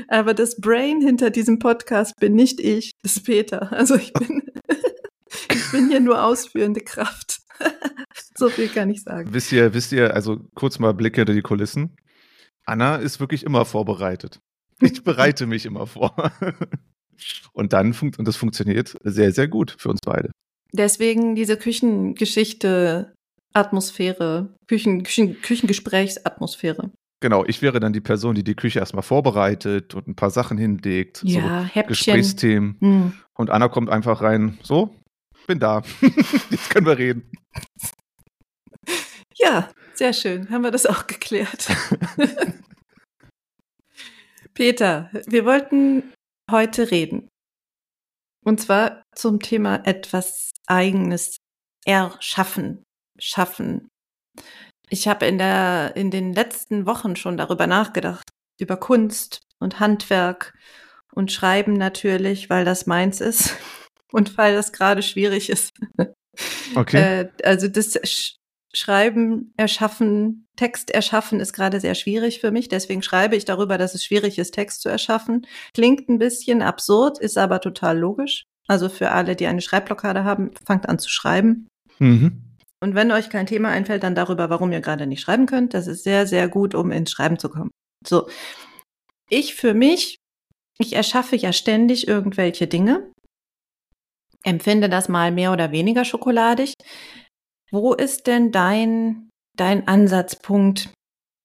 Aber 0.09 0.33
das 0.33 0.57
Brain 0.57 1.03
hinter 1.03 1.31
diesem 1.31 1.59
Podcast 1.59 2.15
bin 2.19 2.35
nicht 2.35 2.61
ich, 2.61 2.93
das 3.03 3.17
ist 3.17 3.27
Peter. 3.27 3.71
Also 3.73 3.97
ich 3.97 4.13
bin, 4.15 4.43
ich 5.53 5.71
bin 5.71 5.91
hier 5.91 6.01
nur 6.01 6.25
ausführende 6.25 6.81
Kraft. 6.81 7.41
so 8.37 8.49
viel 8.49 8.69
kann 8.69 8.91
ich 8.91 9.03
sagen. 9.03 9.33
Wisst 9.33 9.53
ihr, 9.53 9.75
wisst 9.75 9.93
ihr, 9.93 10.15
also 10.15 10.41
kurz 10.55 10.79
mal 10.79 10.95
Blick 10.95 11.17
hinter 11.17 11.35
die 11.35 11.43
Kulissen. 11.43 11.97
Anna 12.65 12.97
ist 12.97 13.21
wirklich 13.21 13.45
immer 13.45 13.65
vorbereitet. 13.65 14.41
Ich 14.81 15.03
bereite 15.05 15.47
mich 15.47 15.67
immer 15.67 15.87
vor. 15.87 16.15
Und 17.53 17.73
dann 17.73 17.95
funkt, 17.95 18.17
und 18.21 18.29
das 18.29 18.37
funktioniert 18.37 18.95
sehr, 19.03 19.33
sehr 19.33 19.49
gut 19.49 19.75
für 19.77 19.89
uns 19.89 19.99
beide. 20.05 20.31
Deswegen 20.73 21.35
diese 21.35 21.57
Küchengeschichte, 21.57 23.13
Atmosphäre, 23.55 24.55
Küchen, 24.69 25.03
Küchen, 25.03 25.41
Küchengesprächsatmosphäre. 25.43 26.93
Genau, 27.21 27.45
ich 27.45 27.63
wäre 27.63 27.81
dann 27.81 27.93
die 27.93 28.01
Person, 28.01 28.37
die 28.37 28.45
die 28.45 28.55
Küche 28.55 28.79
erstmal 28.79 29.03
vorbereitet 29.03 29.95
und 29.95 30.07
ein 30.07 30.15
paar 30.15 30.31
Sachen 30.31 30.57
hinlegt. 30.57 31.23
Ja, 31.25 31.41
so 31.41 31.65
Häppchen. 31.65 31.89
Gesprächsthemen. 31.89 32.77
Hm. 32.81 33.13
Und 33.35 33.51
Anna 33.51 33.69
kommt 33.69 33.91
einfach 33.91 34.23
rein, 34.23 34.59
so, 34.63 34.95
bin 35.49 35.59
da. 35.59 35.83
Jetzt 36.51 36.71
können 36.71 36.87
wir 36.87 36.97
reden. 36.97 37.33
Ja, 39.41 39.71
sehr 39.95 40.13
schön. 40.15 40.51
Haben 40.51 40.63
wir 40.63 40.73
das 40.73 40.85
auch 40.85 41.07
geklärt. 41.07 41.69
Peter, 44.53 45.13
wir 45.29 45.45
wollten 45.45 46.13
heute 46.51 46.91
reden. 46.91 47.29
Und 48.45 48.61
zwar 48.61 49.05
zum 49.15 49.39
Thema 49.39 49.87
etwas 49.87 50.51
Eigenes 50.67 51.37
erschaffen, 51.87 52.83
schaffen. 53.21 53.87
Ich 54.89 55.07
habe 55.07 55.27
in 55.27 55.39
der, 55.39 55.93
in 55.95 56.11
den 56.11 56.33
letzten 56.33 56.85
Wochen 56.85 57.15
schon 57.15 57.37
darüber 57.37 57.69
nachgedacht, 57.69 58.29
über 58.61 58.77
Kunst 58.77 59.39
und 59.61 59.79
Handwerk 59.79 60.53
und 61.15 61.31
Schreiben 61.31 61.75
natürlich, 61.75 62.51
weil 62.51 62.65
das 62.65 62.87
meins 62.87 63.21
ist 63.21 63.55
und 64.13 64.37
weil 64.39 64.55
das 64.55 64.73
gerade 64.73 65.03
schwierig 65.03 65.51
ist. 65.51 65.73
Okay. 66.77 67.23
Äh, 67.23 67.29
also 67.43 67.67
das 67.67 67.99
Schreiben, 68.73 69.53
Erschaffen, 69.57 70.47
Text 70.57 70.91
erschaffen 70.91 71.41
ist 71.41 71.53
gerade 71.53 71.81
sehr 71.81 71.95
schwierig 71.95 72.41
für 72.41 72.51
mich. 72.51 72.69
Deswegen 72.69 73.03
schreibe 73.03 73.35
ich 73.35 73.45
darüber, 73.45 73.79
dass 73.79 73.95
es 73.95 74.05
schwierig 74.05 74.39
ist, 74.39 74.53
Text 74.53 74.83
zu 74.83 74.89
erschaffen. 74.89 75.47
Klingt 75.75 76.09
ein 76.09 76.19
bisschen 76.19 76.63
absurd, 76.63 77.19
ist 77.19 77.39
aber 77.39 77.61
total 77.61 77.99
logisch. 77.99 78.45
Also 78.69 78.89
für 78.89 79.11
alle, 79.11 79.35
die 79.35 79.47
eine 79.47 79.63
Schreibblockade 79.63 80.25
haben, 80.25 80.51
fangt 80.65 80.89
an 80.89 80.99
zu 80.99 81.09
schreiben. 81.09 81.69
Mhm. 81.99 82.43
Und 82.81 82.95
wenn 82.95 83.11
euch 83.11 83.31
kein 83.31 83.47
Thema 83.47 83.71
einfällt, 83.71 84.03
dann 84.03 84.15
darüber, 84.15 84.51
warum 84.51 84.71
ihr 84.71 84.81
gerade 84.81 85.07
nicht 85.07 85.23
schreiben 85.23 85.47
könnt. 85.47 85.75
Das 85.75 85.87
ist 85.87 86.05
sehr, 86.05 86.27
sehr 86.27 86.49
gut, 86.49 86.75
um 86.75 86.93
ins 86.93 87.11
Schreiben 87.11 87.39
zu 87.39 87.49
kommen. 87.49 87.71
So. 88.07 88.29
Ich 89.31 89.55
für 89.55 89.75
mich, 89.75 90.19
ich 90.79 90.93
erschaffe 90.93 91.37
ja 91.37 91.53
ständig 91.53 92.07
irgendwelche 92.07 92.67
Dinge, 92.67 93.11
empfinde 94.45 94.89
das 94.89 95.09
mal 95.09 95.33
mehr 95.33 95.53
oder 95.53 95.73
weniger 95.73 96.05
schokoladig. 96.05 96.75
Wo 97.71 97.93
ist 97.93 98.27
denn 98.27 98.51
dein, 98.53 99.29
dein 99.57 99.89
Ansatzpunkt 99.89 100.91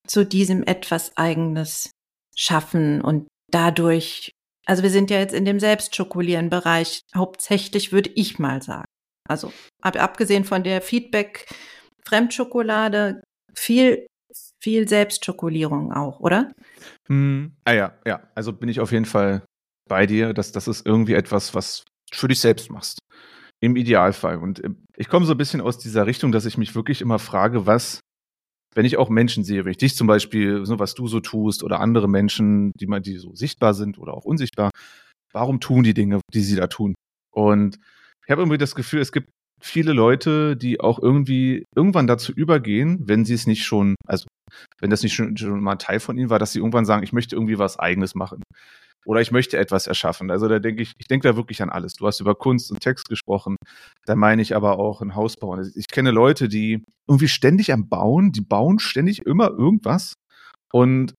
zu 0.07 0.25
diesem 0.25 0.63
etwas 0.63 1.17
eigenes 1.17 1.91
Schaffen 2.35 3.01
und 3.01 3.27
dadurch, 3.51 4.31
also 4.65 4.83
wir 4.83 4.89
sind 4.89 5.09
ja 5.09 5.19
jetzt 5.19 5.33
in 5.33 5.43
dem 5.45 5.59
Selbstschokolieren-Bereich, 5.59 7.01
hauptsächlich 7.15 7.91
würde 7.91 8.11
ich 8.15 8.39
mal 8.39 8.61
sagen. 8.61 8.85
Also 9.27 9.51
ab, 9.81 10.01
abgesehen 10.01 10.45
von 10.45 10.63
der 10.63 10.81
Feedback-Fremdschokolade, 10.81 13.21
viel, 13.55 14.07
viel 14.61 14.87
Selbstschokolierung 14.87 15.91
auch, 15.93 16.19
oder? 16.19 16.51
Hm, 17.07 17.55
ah 17.65 17.73
ja, 17.73 17.97
ja. 18.05 18.29
Also 18.35 18.53
bin 18.53 18.69
ich 18.69 18.79
auf 18.79 18.91
jeden 18.91 19.05
Fall 19.05 19.43
bei 19.87 20.05
dir, 20.05 20.33
dass 20.33 20.51
das 20.51 20.67
ist 20.67 20.85
irgendwie 20.85 21.13
etwas, 21.13 21.55
was 21.55 21.85
für 22.15 22.27
dich 22.27 22.39
selbst 22.39 22.71
machst. 22.71 22.99
Im 23.61 23.75
Idealfall. 23.75 24.37
Und 24.37 24.63
äh, 24.63 24.69
ich 24.97 25.07
komme 25.07 25.25
so 25.25 25.33
ein 25.33 25.37
bisschen 25.37 25.61
aus 25.61 25.77
dieser 25.77 26.05
Richtung, 26.05 26.31
dass 26.31 26.45
ich 26.45 26.57
mich 26.57 26.75
wirklich 26.75 27.01
immer 27.01 27.19
frage, 27.19 27.65
was, 27.65 28.01
wenn 28.75 28.85
ich 28.85 28.97
auch 28.97 29.09
Menschen 29.09 29.43
sehe, 29.43 29.65
wenn 29.65 29.71
ich 29.71 29.77
dich 29.77 29.95
zum 29.95 30.07
Beispiel, 30.07 30.65
so 30.65 30.79
was 30.79 30.93
du 30.93 31.07
so 31.07 31.19
tust 31.19 31.63
oder 31.63 31.79
andere 31.79 32.09
Menschen, 32.09 32.71
die 32.79 32.87
mal, 32.87 32.99
die 32.99 33.17
so 33.17 33.33
sichtbar 33.35 33.73
sind 33.73 33.97
oder 33.97 34.13
auch 34.13 34.25
unsichtbar, 34.25 34.71
warum 35.31 35.59
tun 35.59 35.83
die 35.83 35.93
Dinge, 35.93 36.19
die 36.33 36.41
sie 36.41 36.55
da 36.55 36.67
tun? 36.67 36.95
Und 37.31 37.77
ich 38.25 38.31
habe 38.31 38.41
irgendwie 38.41 38.57
das 38.57 38.75
Gefühl, 38.75 39.01
es 39.01 39.11
gibt 39.11 39.29
viele 39.61 39.93
Leute, 39.93 40.57
die 40.57 40.81
auch 40.81 40.99
irgendwie 41.01 41.63
irgendwann 41.75 42.07
dazu 42.07 42.33
übergehen, 42.33 42.99
wenn 43.07 43.23
sie 43.25 43.33
es 43.33 43.47
nicht 43.47 43.63
schon, 43.63 43.95
also 44.05 44.27
wenn 44.79 44.89
das 44.89 45.03
nicht 45.03 45.13
schon, 45.13 45.37
schon 45.37 45.61
mal 45.61 45.77
Teil 45.77 45.99
von 45.99 46.17
ihnen 46.17 46.29
war, 46.29 46.39
dass 46.39 46.51
sie 46.51 46.59
irgendwann 46.59 46.85
sagen, 46.85 47.03
ich 47.03 47.13
möchte 47.13 47.35
irgendwie 47.35 47.59
was 47.59 47.79
Eigenes 47.79 48.13
machen 48.13 48.43
oder 49.05 49.21
ich 49.21 49.31
möchte 49.31 49.57
etwas 49.57 49.87
erschaffen. 49.87 50.31
Also 50.31 50.47
da 50.47 50.59
denke 50.59 50.81
ich, 50.81 50.93
ich 50.97 51.07
denke 51.07 51.27
da 51.27 51.35
wirklich 51.35 51.61
an 51.61 51.69
alles. 51.69 51.93
Du 51.93 52.07
hast 52.07 52.19
über 52.19 52.35
Kunst 52.35 52.71
und 52.71 52.79
Text 52.79 53.09
gesprochen, 53.09 53.57
da 54.05 54.15
meine 54.15 54.41
ich 54.41 54.55
aber 54.55 54.79
auch 54.79 55.01
ein 55.01 55.15
Haus 55.15 55.37
bauen. 55.37 55.59
Also 55.59 55.71
ich 55.75 55.87
kenne 55.87 56.11
Leute, 56.11 56.47
die 56.47 56.83
irgendwie 57.07 57.27
ständig 57.27 57.71
am 57.73 57.89
Bauen, 57.89 58.31
die 58.31 58.41
bauen 58.41 58.79
ständig 58.79 59.25
immer 59.25 59.49
irgendwas 59.49 60.13
und 60.71 61.13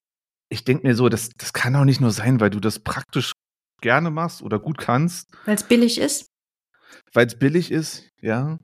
ich 0.50 0.64
denke 0.64 0.86
mir 0.86 0.94
so, 0.94 1.08
das, 1.08 1.30
das 1.36 1.52
kann 1.52 1.74
auch 1.76 1.84
nicht 1.84 2.00
nur 2.00 2.10
sein, 2.10 2.40
weil 2.40 2.50
du 2.50 2.60
das 2.60 2.78
praktisch 2.78 3.32
gerne 3.80 4.10
machst 4.10 4.42
oder 4.42 4.58
gut 4.58 4.78
kannst. 4.78 5.28
Weil 5.44 5.56
es 5.56 5.64
billig 5.64 5.98
ist? 5.98 6.26
Weil 7.12 7.26
es 7.26 7.38
billig 7.38 7.70
ist, 7.70 8.08
ja. 8.20 8.58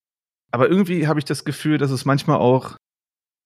Aber 0.53 0.69
irgendwie 0.69 1.07
habe 1.07 1.19
ich 1.19 1.25
das 1.25 1.45
Gefühl, 1.45 1.79
dass 1.79 1.91
es 1.91 2.05
manchmal 2.05 2.39
auch 2.39 2.77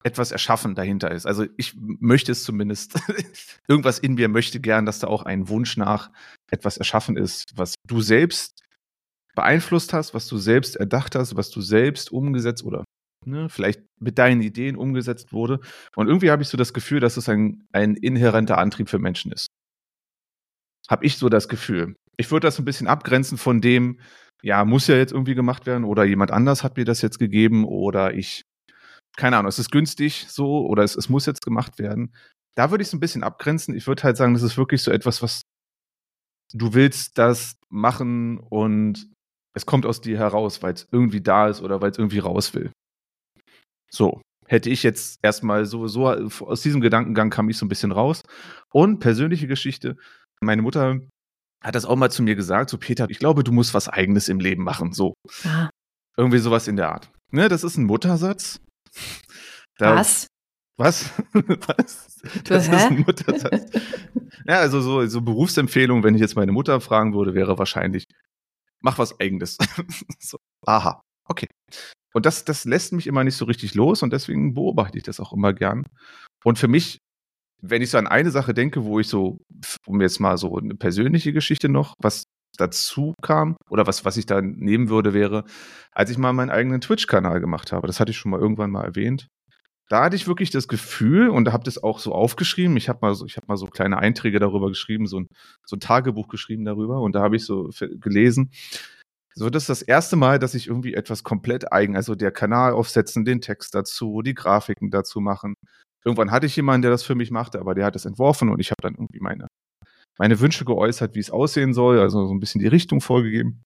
etwas 0.05 0.31
erschaffen 0.31 0.75
dahinter 0.75 1.11
ist. 1.11 1.27
Also 1.27 1.47
ich 1.57 1.75
möchte 1.77 2.31
es 2.31 2.45
zumindest. 2.45 2.99
Irgendwas 3.69 3.99
in 3.99 4.14
mir 4.14 4.29
möchte 4.29 4.61
gern, 4.61 4.87
dass 4.87 5.01
da 5.01 5.07
auch 5.07 5.23
ein 5.23 5.49
Wunsch 5.49 5.77
nach 5.77 6.11
etwas 6.51 6.77
erschaffen 6.77 7.17
ist, 7.17 7.57
was 7.57 7.75
du 7.87 8.01
selbst 8.01 8.61
beeinflusst 9.35 9.93
hast, 9.93 10.14
was 10.14 10.29
du 10.29 10.37
selbst 10.37 10.77
erdacht 10.77 11.14
hast, 11.14 11.37
was 11.37 11.51
du 11.51 11.61
selbst 11.61 12.12
umgesetzt 12.12 12.62
oder 12.64 12.85
ne, 13.27 13.49
vielleicht 13.49 13.83
mit 13.99 14.19
deinen 14.19 14.43
Ideen 14.43 14.77
umgesetzt 14.77 15.33
wurde. 15.33 15.61
Und 15.97 16.07
irgendwie 16.07 16.31
habe 16.31 16.43
ich 16.43 16.49
so 16.49 16.59
das 16.59 16.75
Gefühl, 16.75 17.01
dass 17.01 17.17
es 17.17 17.29
ein, 17.29 17.67
ein 17.73 17.97
inhärenter 17.97 18.59
Antrieb 18.59 18.90
für 18.90 18.99
Menschen 18.99 19.33
ist. 19.33 19.47
Habe 20.88 21.07
ich 21.07 21.17
so 21.17 21.31
das 21.31 21.49
Gefühl. 21.49 21.97
Ich 22.19 22.31
würde 22.31 22.47
das 22.47 22.59
ein 22.59 22.67
bisschen 22.67 22.87
abgrenzen 22.87 23.38
von 23.38 23.62
dem, 23.62 23.99
ja, 24.43 24.67
muss 24.67 24.87
ja 24.87 24.97
jetzt 24.97 25.12
irgendwie 25.12 25.35
gemacht 25.35 25.64
werden 25.64 25.85
oder 25.85 26.05
jemand 26.05 26.31
anders 26.31 26.62
hat 26.62 26.77
mir 26.77 26.85
das 26.85 27.01
jetzt 27.01 27.19
gegeben 27.19 27.64
oder 27.64 28.12
ich 28.14 28.43
keine 29.16 29.37
Ahnung, 29.37 29.48
es 29.48 29.59
ist 29.59 29.70
günstig 29.70 30.27
so 30.29 30.66
oder 30.66 30.83
es, 30.83 30.96
es 30.96 31.09
muss 31.09 31.27
jetzt 31.27 31.44
gemacht 31.44 31.79
werden. 31.79 32.14
Da 32.57 32.70
würde 32.70 32.83
ich 32.83 32.88
es 32.88 32.94
ein 32.94 33.00
bisschen 33.00 33.22
abgrenzen. 33.22 33.74
Ich 33.74 33.87
würde 33.87 34.03
halt 34.03 34.16
sagen, 34.16 34.35
das 34.35 34.42
ist 34.42 34.57
wirklich 34.57 34.83
so 34.83 34.90
etwas, 34.90 35.22
was 35.22 35.42
du 36.53 36.74
willst 36.74 37.18
das 37.18 37.57
machen 37.68 38.38
und 38.38 39.11
es 39.55 39.66
kommt 39.66 39.87
aus 39.87 40.00
dir 40.00 40.18
heraus, 40.18 40.62
weil 40.62 40.74
es 40.74 40.88
irgendwie 40.90 41.20
da 41.20 41.48
ist 41.48 41.62
oder 41.62 41.81
weil 41.81 41.90
es 41.90 41.98
irgendwie 41.98 42.18
raus 42.18 42.55
will. 42.55 42.72
So, 43.90 44.20
hätte 44.46 44.70
ich 44.70 44.83
jetzt 44.83 45.18
erstmal 45.22 45.66
sowieso, 45.66 46.09
aus 46.09 46.62
diesem 46.62 46.81
Gedankengang 46.81 47.31
kam 47.31 47.48
ich 47.48 47.57
so 47.57 47.64
ein 47.64 47.68
bisschen 47.68 47.92
raus. 47.92 48.22
Und 48.72 48.98
persönliche 48.98 49.46
Geschichte, 49.46 49.96
meine 50.40 50.62
Mutter 50.62 51.00
hat 51.62 51.74
das 51.74 51.85
auch 51.85 51.96
mal 51.96 52.11
zu 52.11 52.22
mir 52.22 52.35
gesagt, 52.35 52.70
so 52.70 52.79
Peter, 52.79 53.09
ich 53.09 53.18
glaube, 53.18 53.44
du 53.44 53.53
musst 53.53 53.74
was 53.74 53.88
eigenes 53.88 54.29
im 54.29 54.40
Leben 54.40 54.64
machen, 54.64 54.92
so. 54.92 55.14
Ah. 55.44 55.70
Irgendwie 56.16 56.38
sowas 56.38 56.68
in 56.68 56.77
der 56.77 56.92
Art. 56.92 57.11
Ne, 57.33 57.48
das 57.48 57.64
ist 57.64 57.77
ein 57.77 57.85
Muttersatz, 57.85 58.61
da, 59.78 59.96
was? 59.96 60.26
Was? 60.76 61.11
was? 61.33 62.20
Das 62.44 62.68
Hä? 62.68 62.76
ist 62.76 62.83
ein 62.85 63.04
Muttersatz. 63.07 63.70
ja, 64.46 64.59
also 64.59 64.80
so, 64.80 65.07
so 65.07 65.20
Berufsempfehlung, 65.20 66.02
wenn 66.02 66.14
ich 66.14 66.20
jetzt 66.20 66.37
meine 66.37 66.52
Mutter 66.52 66.80
fragen 66.80 67.14
würde, 67.14 67.35
wäre 67.35 67.59
wahrscheinlich, 67.59 68.04
mach 68.80 68.98
was 68.98 69.18
Eigenes. 69.20 69.57
so, 70.18 70.38
aha, 70.66 71.00
okay. 71.28 71.46
Und 72.12 72.26
das, 72.26 72.44
das 72.44 72.64
lässt 72.64 72.92
mich 72.92 73.07
immer 73.07 73.24
nicht 73.24 73.37
so 73.37 73.44
richtig 73.44 73.74
los 73.74 74.02
und 74.02 74.12
deswegen 74.12 74.54
beobachte 74.54 74.98
ich 74.98 75.04
das 75.04 75.20
auch 75.20 75.33
immer 75.33 75.52
gern. 75.52 75.87
Und 76.44 76.59
für 76.59 76.68
mich, 76.68 76.98
wenn 77.62 77.83
ich 77.83 77.90
so 77.90 77.98
an 77.98 78.07
eine 78.07 78.30
Sache 78.30 78.54
denke, 78.54 78.85
wo 78.85 79.00
ich 79.00 79.09
so, 79.09 79.38
um 79.87 80.00
jetzt 80.00 80.20
mal 80.20 80.37
so 80.38 80.57
eine 80.57 80.74
persönliche 80.74 81.33
Geschichte 81.33 81.68
noch, 81.68 81.94
was 81.98 82.24
dazu 82.57 83.14
kam 83.23 83.57
oder 83.71 83.87
was, 83.87 84.05
was 84.05 84.17
ich 84.17 84.27
da 84.27 84.40
nehmen 84.40 84.88
würde, 84.88 85.14
wäre, 85.14 85.45
als 85.93 86.11
ich 86.11 86.19
mal 86.19 86.33
meinen 86.33 86.51
eigenen 86.51 86.81
Twitch-Kanal 86.81 87.40
gemacht 87.40 87.73
habe. 87.73 87.87
Das 87.87 88.01
hatte 88.01 88.11
ich 88.11 88.19
schon 88.19 88.31
mal 88.31 88.40
irgendwann 88.40 88.71
mal 88.71 88.85
erwähnt. 88.85 89.29
Da 89.90 90.05
hatte 90.05 90.17
ich 90.17 90.27
wirklich 90.27 90.51
das 90.51 90.67
Gefühl 90.67 91.29
und 91.29 91.53
habe 91.53 91.64
das 91.64 91.83
auch 91.83 91.99
so 91.99 92.12
aufgeschrieben. 92.12 92.77
Ich 92.77 92.88
habe 92.88 93.01
mal 93.03 93.14
so, 93.14 93.27
habe 93.27 93.47
mal 93.47 93.57
so 93.57 93.67
kleine 93.67 93.99
Einträge 93.99 94.38
darüber 94.38 94.69
geschrieben, 94.69 95.07
so 95.07 95.21
ein, 95.21 95.29
so 95.67 95.77
ein 95.77 95.81
Tagebuch 95.81 96.29
geschrieben 96.29 96.64
darüber 96.64 97.01
und 97.01 97.14
da 97.14 97.21
habe 97.21 97.37
ich 97.37 97.45
so 97.45 97.71
gelesen. 98.01 98.51
So, 99.37 99.51
das 99.51 99.64
ist 99.64 99.69
das 99.69 99.83
erste 99.83 100.17
Mal, 100.17 100.38
dass 100.38 100.55
ich 100.55 100.69
irgendwie 100.69 100.95
etwas 100.95 101.25
komplett 101.25 101.73
eigen, 101.73 101.97
also 101.97 102.14
der 102.14 102.31
Kanal 102.31 102.73
aufsetzen, 102.73 103.25
den 103.25 103.40
Text 103.40 103.75
dazu, 103.75 104.23
die 104.23 104.35
Grafiken 104.35 104.90
dazu 104.90 105.21
machen. 105.21 105.55
Irgendwann 106.05 106.31
hatte 106.31 106.47
ich 106.47 106.55
jemanden, 106.57 106.83
der 106.83 106.93
das 106.93 107.03
für 107.03 107.17
mich 107.17 107.31
machte, 107.31 107.59
aber 107.59 107.75
der 107.75 107.85
hat 107.85 107.97
es 107.97 108.05
entworfen 108.05 108.49
und 108.51 108.61
ich 108.61 108.71
habe 108.71 108.81
dann 108.83 108.95
irgendwie 108.95 109.21
meine, 109.21 109.49
meine 110.18 110.40
Wünsche 110.40 110.64
geäußert, 110.64 111.14
wie 111.14 111.20
es 111.20 111.31
aussehen 111.31 111.74
soll, 111.74 112.00
also 112.00 112.27
so 112.27 112.33
ein 112.33 112.40
bisschen 112.40 112.61
die 112.61 112.68
Richtung 112.68 113.00
vorgegeben. 113.00 113.62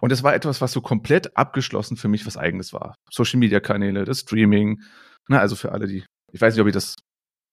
Und 0.00 0.10
es 0.10 0.22
war 0.22 0.34
etwas, 0.34 0.60
was 0.60 0.72
so 0.72 0.80
komplett 0.80 1.36
abgeschlossen 1.36 1.96
für 1.96 2.08
mich 2.08 2.26
was 2.26 2.36
eigenes 2.36 2.72
war. 2.72 2.96
Social 3.10 3.38
Media 3.38 3.60
Kanäle, 3.60 4.04
das 4.04 4.20
Streaming, 4.20 4.82
na, 5.28 5.38
also 5.38 5.54
für 5.54 5.72
alle, 5.72 5.86
die, 5.86 6.04
ich 6.32 6.40
weiß 6.40 6.54
nicht, 6.54 6.60
ob 6.60 6.66
ich 6.66 6.74
das 6.74 6.96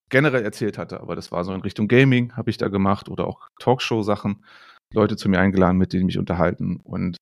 generell 0.10 0.44
erzählt 0.44 0.78
hatte, 0.78 1.00
aber 1.00 1.16
das 1.16 1.32
war 1.32 1.44
so 1.44 1.54
in 1.54 1.62
Richtung 1.62 1.88
Gaming, 1.88 2.36
habe 2.36 2.50
ich 2.50 2.58
da 2.58 2.68
gemacht 2.68 3.10
oder 3.10 3.28
auch 3.28 3.48
Talkshow-Sachen. 3.60 4.44
Leute 4.94 5.18
zu 5.18 5.30
mir 5.30 5.40
eingeladen, 5.40 5.78
mit 5.78 5.94
denen 5.94 6.08
mich 6.08 6.18
unterhalten. 6.18 6.78
Und 6.84 7.18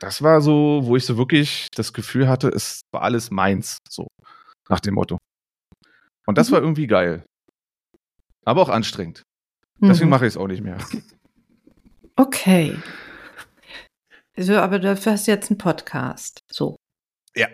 das 0.00 0.22
war 0.22 0.40
so, 0.40 0.82
wo 0.84 0.96
ich 0.96 1.04
so 1.04 1.16
wirklich 1.16 1.68
das 1.74 1.92
Gefühl 1.92 2.28
hatte, 2.28 2.48
es 2.48 2.82
war 2.92 3.02
alles 3.02 3.30
meins, 3.30 3.78
so 3.88 4.06
nach 4.68 4.80
dem 4.80 4.94
Motto. 4.94 5.18
Und 6.26 6.38
das 6.38 6.50
mhm. 6.50 6.54
war 6.54 6.60
irgendwie 6.62 6.86
geil. 6.86 7.24
Aber 8.44 8.62
auch 8.62 8.68
anstrengend. 8.68 9.22
Deswegen 9.80 10.06
mhm. 10.06 10.10
mache 10.10 10.26
ich 10.26 10.34
es 10.34 10.36
auch 10.36 10.48
nicht 10.48 10.62
mehr. 10.62 10.78
Okay. 12.16 12.76
Also, 14.36 14.54
aber 14.54 14.78
dafür 14.78 15.12
hast 15.12 15.26
du 15.26 15.32
jetzt 15.32 15.50
einen 15.50 15.58
Podcast. 15.58 16.44
So. 16.48 16.76
Ja, 17.34 17.48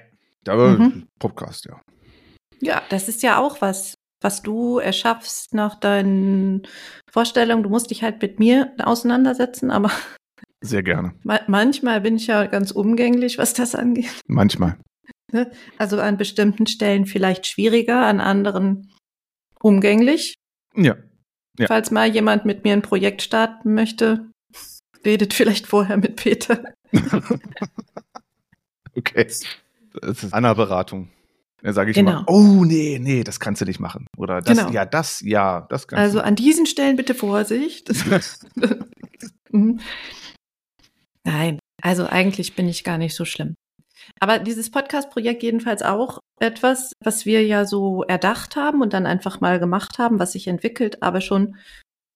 aber 0.46 0.78
mhm. 0.78 1.08
Podcast, 1.18 1.64
ja. 1.64 1.80
Ja, 2.60 2.82
das 2.90 3.08
ist 3.08 3.22
ja 3.22 3.38
auch 3.38 3.62
was, 3.62 3.94
was 4.20 4.42
du 4.42 4.78
erschaffst 4.78 5.54
nach 5.54 5.80
deinen 5.80 6.66
Vorstellungen. 7.10 7.62
Du 7.62 7.70
musst 7.70 7.90
dich 7.90 8.02
halt 8.02 8.20
mit 8.20 8.38
mir 8.38 8.74
auseinandersetzen, 8.78 9.70
aber. 9.70 9.90
Sehr 10.60 10.82
gerne. 10.82 11.14
Manchmal 11.24 12.02
bin 12.02 12.16
ich 12.16 12.26
ja 12.26 12.44
ganz 12.44 12.70
umgänglich, 12.70 13.38
was 13.38 13.54
das 13.54 13.74
angeht. 13.74 14.20
Manchmal. 14.26 14.76
Ne? 15.32 15.50
Also 15.78 15.98
an 16.00 16.18
bestimmten 16.18 16.66
Stellen 16.66 17.06
vielleicht 17.06 17.46
schwieriger, 17.46 18.04
an 18.04 18.20
anderen 18.20 18.92
umgänglich. 19.60 20.34
Ja. 20.74 20.96
Ja. 21.58 21.66
Falls 21.66 21.90
mal 21.90 22.08
jemand 22.08 22.44
mit 22.44 22.64
mir 22.64 22.72
ein 22.72 22.82
Projekt 22.82 23.22
starten 23.22 23.74
möchte, 23.74 24.30
redet 25.04 25.34
vielleicht 25.34 25.66
vorher 25.66 25.96
mit 25.96 26.16
Peter. 26.16 26.62
okay. 28.96 29.24
Das 29.24 30.22
ist 30.22 30.32
eine 30.32 30.54
Beratung. 30.54 31.10
Dann 31.62 31.74
sage 31.74 31.90
ich 31.90 31.96
genau. 31.96 32.12
mal, 32.12 32.24
oh 32.26 32.64
nee, 32.64 32.98
nee, 33.00 33.22
das 33.22 33.38
kannst 33.38 33.60
du 33.60 33.66
nicht 33.66 33.80
machen. 33.80 34.06
Oder 34.16 34.40
das, 34.40 34.58
genau. 34.58 34.70
ja, 34.70 34.86
das, 34.86 35.20
ja, 35.20 35.66
das 35.68 35.86
kannst 35.86 36.00
Also 36.00 36.20
an 36.20 36.36
diesen 36.36 36.66
Stellen 36.66 36.96
bitte 36.96 37.14
Vorsicht. 37.14 37.90
Mhm. 39.52 39.80
Nein, 41.24 41.58
also 41.82 42.06
eigentlich 42.06 42.54
bin 42.54 42.68
ich 42.68 42.84
gar 42.84 42.98
nicht 42.98 43.14
so 43.14 43.24
schlimm. 43.24 43.54
Aber 44.18 44.38
dieses 44.38 44.70
Podcast-Projekt 44.70 45.42
jedenfalls 45.42 45.82
auch 45.82 46.18
etwas, 46.40 46.92
was 47.02 47.26
wir 47.26 47.44
ja 47.46 47.64
so 47.64 48.02
erdacht 48.04 48.56
haben 48.56 48.82
und 48.82 48.92
dann 48.92 49.06
einfach 49.06 49.40
mal 49.40 49.58
gemacht 49.60 49.98
haben, 49.98 50.18
was 50.18 50.32
sich 50.32 50.48
entwickelt, 50.48 51.02
aber 51.02 51.20
schon, 51.20 51.56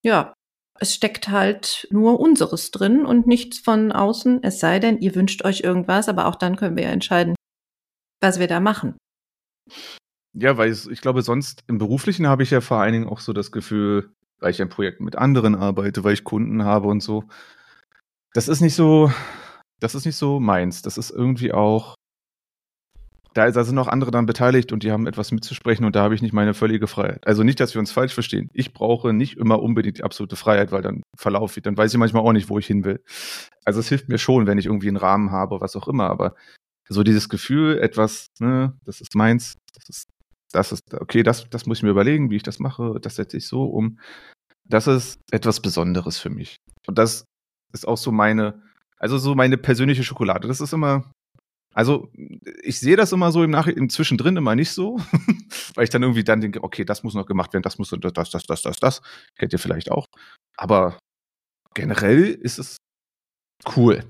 ja, 0.02 0.34
es 0.80 0.94
steckt 0.94 1.28
halt 1.28 1.86
nur 1.90 2.18
unseres 2.18 2.70
drin 2.70 3.06
und 3.06 3.26
nichts 3.26 3.58
von 3.58 3.92
außen, 3.92 4.42
es 4.42 4.58
sei 4.58 4.80
denn, 4.80 4.98
ihr 4.98 5.14
wünscht 5.14 5.44
euch 5.44 5.60
irgendwas, 5.60 6.08
aber 6.08 6.26
auch 6.26 6.34
dann 6.34 6.56
können 6.56 6.76
wir 6.76 6.84
ja 6.84 6.90
entscheiden, 6.90 7.34
was 8.20 8.40
wir 8.40 8.48
da 8.48 8.60
machen. 8.60 8.96
Ja, 10.36 10.56
weil 10.56 10.72
ich, 10.72 10.90
ich 10.90 11.00
glaube, 11.00 11.22
sonst 11.22 11.62
im 11.68 11.78
Beruflichen 11.78 12.26
habe 12.26 12.42
ich 12.42 12.50
ja 12.50 12.60
vor 12.60 12.78
allen 12.78 12.92
Dingen 12.92 13.08
auch 13.08 13.20
so 13.20 13.32
das 13.32 13.52
Gefühl, 13.52 14.12
weil 14.40 14.50
ich 14.50 14.60
ein 14.60 14.68
Projekt 14.68 15.00
mit 15.00 15.16
anderen 15.16 15.54
arbeite, 15.54 16.02
weil 16.02 16.14
ich 16.14 16.24
Kunden 16.24 16.64
habe 16.64 16.88
und 16.88 17.02
so. 17.02 17.24
Das 18.32 18.48
ist 18.48 18.60
nicht 18.60 18.74
so, 18.74 19.12
das 19.80 19.94
ist 19.94 20.06
nicht 20.06 20.16
so 20.16 20.40
meins. 20.40 20.82
Das 20.82 20.98
ist 20.98 21.10
irgendwie 21.10 21.52
auch, 21.52 21.94
da, 23.34 23.50
sind 23.64 23.74
noch 23.74 23.88
andere 23.88 24.12
dann 24.12 24.26
beteiligt 24.26 24.72
und 24.72 24.84
die 24.84 24.92
haben 24.92 25.06
etwas 25.06 25.32
mitzusprechen 25.32 25.84
und 25.84 25.96
da 25.96 26.02
habe 26.02 26.14
ich 26.14 26.22
nicht 26.22 26.32
meine 26.32 26.54
völlige 26.54 26.86
Freiheit. 26.86 27.26
Also 27.26 27.42
nicht, 27.42 27.58
dass 27.58 27.74
wir 27.74 27.80
uns 27.80 27.90
falsch 27.90 28.14
verstehen. 28.14 28.48
Ich 28.52 28.72
brauche 28.72 29.12
nicht 29.12 29.36
immer 29.36 29.60
unbedingt 29.60 29.98
die 29.98 30.04
absolute 30.04 30.36
Freiheit, 30.36 30.70
weil 30.70 30.82
dann 30.82 31.02
verlaufe 31.16 31.58
ich, 31.58 31.64
dann 31.64 31.76
weiß 31.76 31.92
ich 31.92 31.98
manchmal 31.98 32.22
auch 32.22 32.32
nicht, 32.32 32.48
wo 32.48 32.58
ich 32.58 32.66
hin 32.66 32.84
will. 32.84 33.02
Also 33.64 33.80
es 33.80 33.88
hilft 33.88 34.08
mir 34.08 34.18
schon, 34.18 34.46
wenn 34.46 34.58
ich 34.58 34.66
irgendwie 34.66 34.88
einen 34.88 34.96
Rahmen 34.96 35.32
habe, 35.32 35.60
was 35.60 35.74
auch 35.74 35.88
immer, 35.88 36.08
aber 36.08 36.34
so 36.88 37.02
dieses 37.02 37.28
Gefühl, 37.28 37.78
etwas, 37.78 38.28
ne, 38.38 38.78
das 38.84 39.00
ist 39.00 39.14
meins, 39.14 39.54
das 39.72 39.88
ist, 39.88 40.08
das 40.52 40.70
ist, 40.70 40.94
okay, 40.94 41.22
das, 41.24 41.48
das 41.50 41.66
muss 41.66 41.78
ich 41.78 41.82
mir 41.82 41.90
überlegen, 41.90 42.30
wie 42.30 42.36
ich 42.36 42.42
das 42.42 42.60
mache, 42.60 42.98
das 43.00 43.16
setze 43.16 43.38
ich 43.38 43.48
so 43.48 43.64
um. 43.64 43.98
Das 44.64 44.86
ist 44.86 45.18
etwas 45.30 45.60
Besonderes 45.60 46.18
für 46.18 46.30
mich. 46.30 46.56
Und 46.86 46.98
das 46.98 47.24
ist 47.72 47.88
auch 47.88 47.98
so 47.98 48.12
meine, 48.12 48.62
also 49.04 49.18
so 49.18 49.34
meine 49.34 49.58
persönliche 49.58 50.02
Schokolade. 50.02 50.48
Das 50.48 50.62
ist 50.62 50.72
immer, 50.72 51.12
also 51.74 52.10
ich 52.62 52.80
sehe 52.80 52.96
das 52.96 53.12
immer 53.12 53.32
so 53.32 53.44
im 53.44 53.50
Nach 53.50 53.66
im 53.66 53.90
Zwischendrin 53.90 54.38
immer 54.38 54.54
nicht 54.54 54.70
so, 54.70 54.96
weil 55.74 55.84
ich 55.84 55.90
dann 55.90 56.02
irgendwie 56.02 56.24
dann 56.24 56.40
denke, 56.40 56.64
okay, 56.64 56.86
das 56.86 57.02
muss 57.02 57.12
noch 57.12 57.26
gemacht 57.26 57.52
werden, 57.52 57.62
das 57.62 57.76
muss 57.76 57.90
das, 57.90 58.14
das, 58.14 58.30
das, 58.30 58.46
das, 58.46 58.62
das, 58.62 58.80
das. 58.80 59.02
Kennt 59.36 59.52
ihr 59.52 59.58
vielleicht 59.58 59.90
auch. 59.90 60.06
Aber 60.56 60.98
generell 61.74 62.28
ist 62.30 62.58
es 62.58 62.78
cool. 63.76 64.02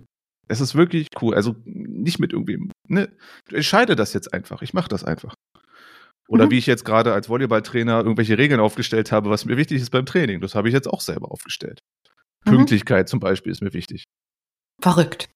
Es 0.47 0.61
ist 0.61 0.77
wirklich 0.77 1.09
cool. 1.21 1.35
Also 1.35 1.57
nicht 1.65 2.21
mit 2.21 2.33
irgendwie, 2.33 2.71
ne, 2.87 3.11
entscheide 3.51 3.97
das 3.97 4.13
jetzt 4.13 4.33
einfach. 4.33 4.63
Ich 4.63 4.75
mache 4.75 4.89
das 4.89 5.03
einfach. 5.03 5.35
Oder 6.29 6.47
mhm. 6.47 6.51
wie 6.53 6.59
ich 6.59 6.67
jetzt 6.67 6.85
gerade 6.85 7.13
als 7.13 7.29
Volleyballtrainer 7.29 7.97
irgendwelche 7.97 8.39
Regeln 8.39 8.61
aufgestellst 8.61 9.11
habe, 9.11 9.29
was 9.29 9.45
mir 9.45 9.57
wichtig 9.57 9.83
ist 9.83 9.91
beim 9.91 10.07
Training. 10.07 10.41
Das 10.41 10.55
habe 10.55 10.69
ich 10.69 10.73
jetzt 10.73 10.87
auch 10.87 11.01
selber 11.01 11.33
aufgestellt. 11.33 11.81
Mhm. 12.45 12.51
Pünktlichkeit 12.51 13.09
zum 13.09 13.19
Beispiel 13.19 13.51
ist 13.51 13.61
mir 13.61 13.73
wichtig. 13.73 14.05
Verrückt. 14.85 15.31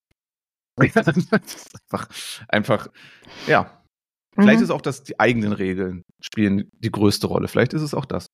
einfach, 0.79 2.09
einfach, 2.49 2.89
ja. 3.47 3.83
Vielleicht 4.35 4.59
mhm. 4.59 4.65
ist 4.65 4.71
auch 4.71 4.83
das, 4.83 5.05
die 5.05 5.19
eigenen 5.19 5.55
Regeln 5.55 6.03
spielen 6.21 6.69
die 6.75 6.91
größte 6.91 7.27
Rolle. 7.27 7.49
Vielleicht 7.49 7.73
ist 7.73 7.81
es 7.81 7.95
auch 7.95 8.05
das. 8.05 8.27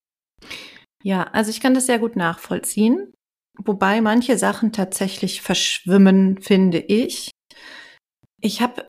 Ja, 1.05 1.23
also 1.23 1.51
ich 1.51 1.61
kann 1.61 1.73
das 1.73 1.87
sehr 1.87 2.01
gut 2.01 2.17
nachvollziehen. 2.17 3.13
Wobei 3.57 4.01
manche 4.01 4.37
Sachen 4.39 4.73
tatsächlich 4.73 5.41
verschwimmen, 5.41 6.43
finde 6.43 6.79
ich. 6.79 7.31
Ich 8.41 8.61
habe, 8.61 8.89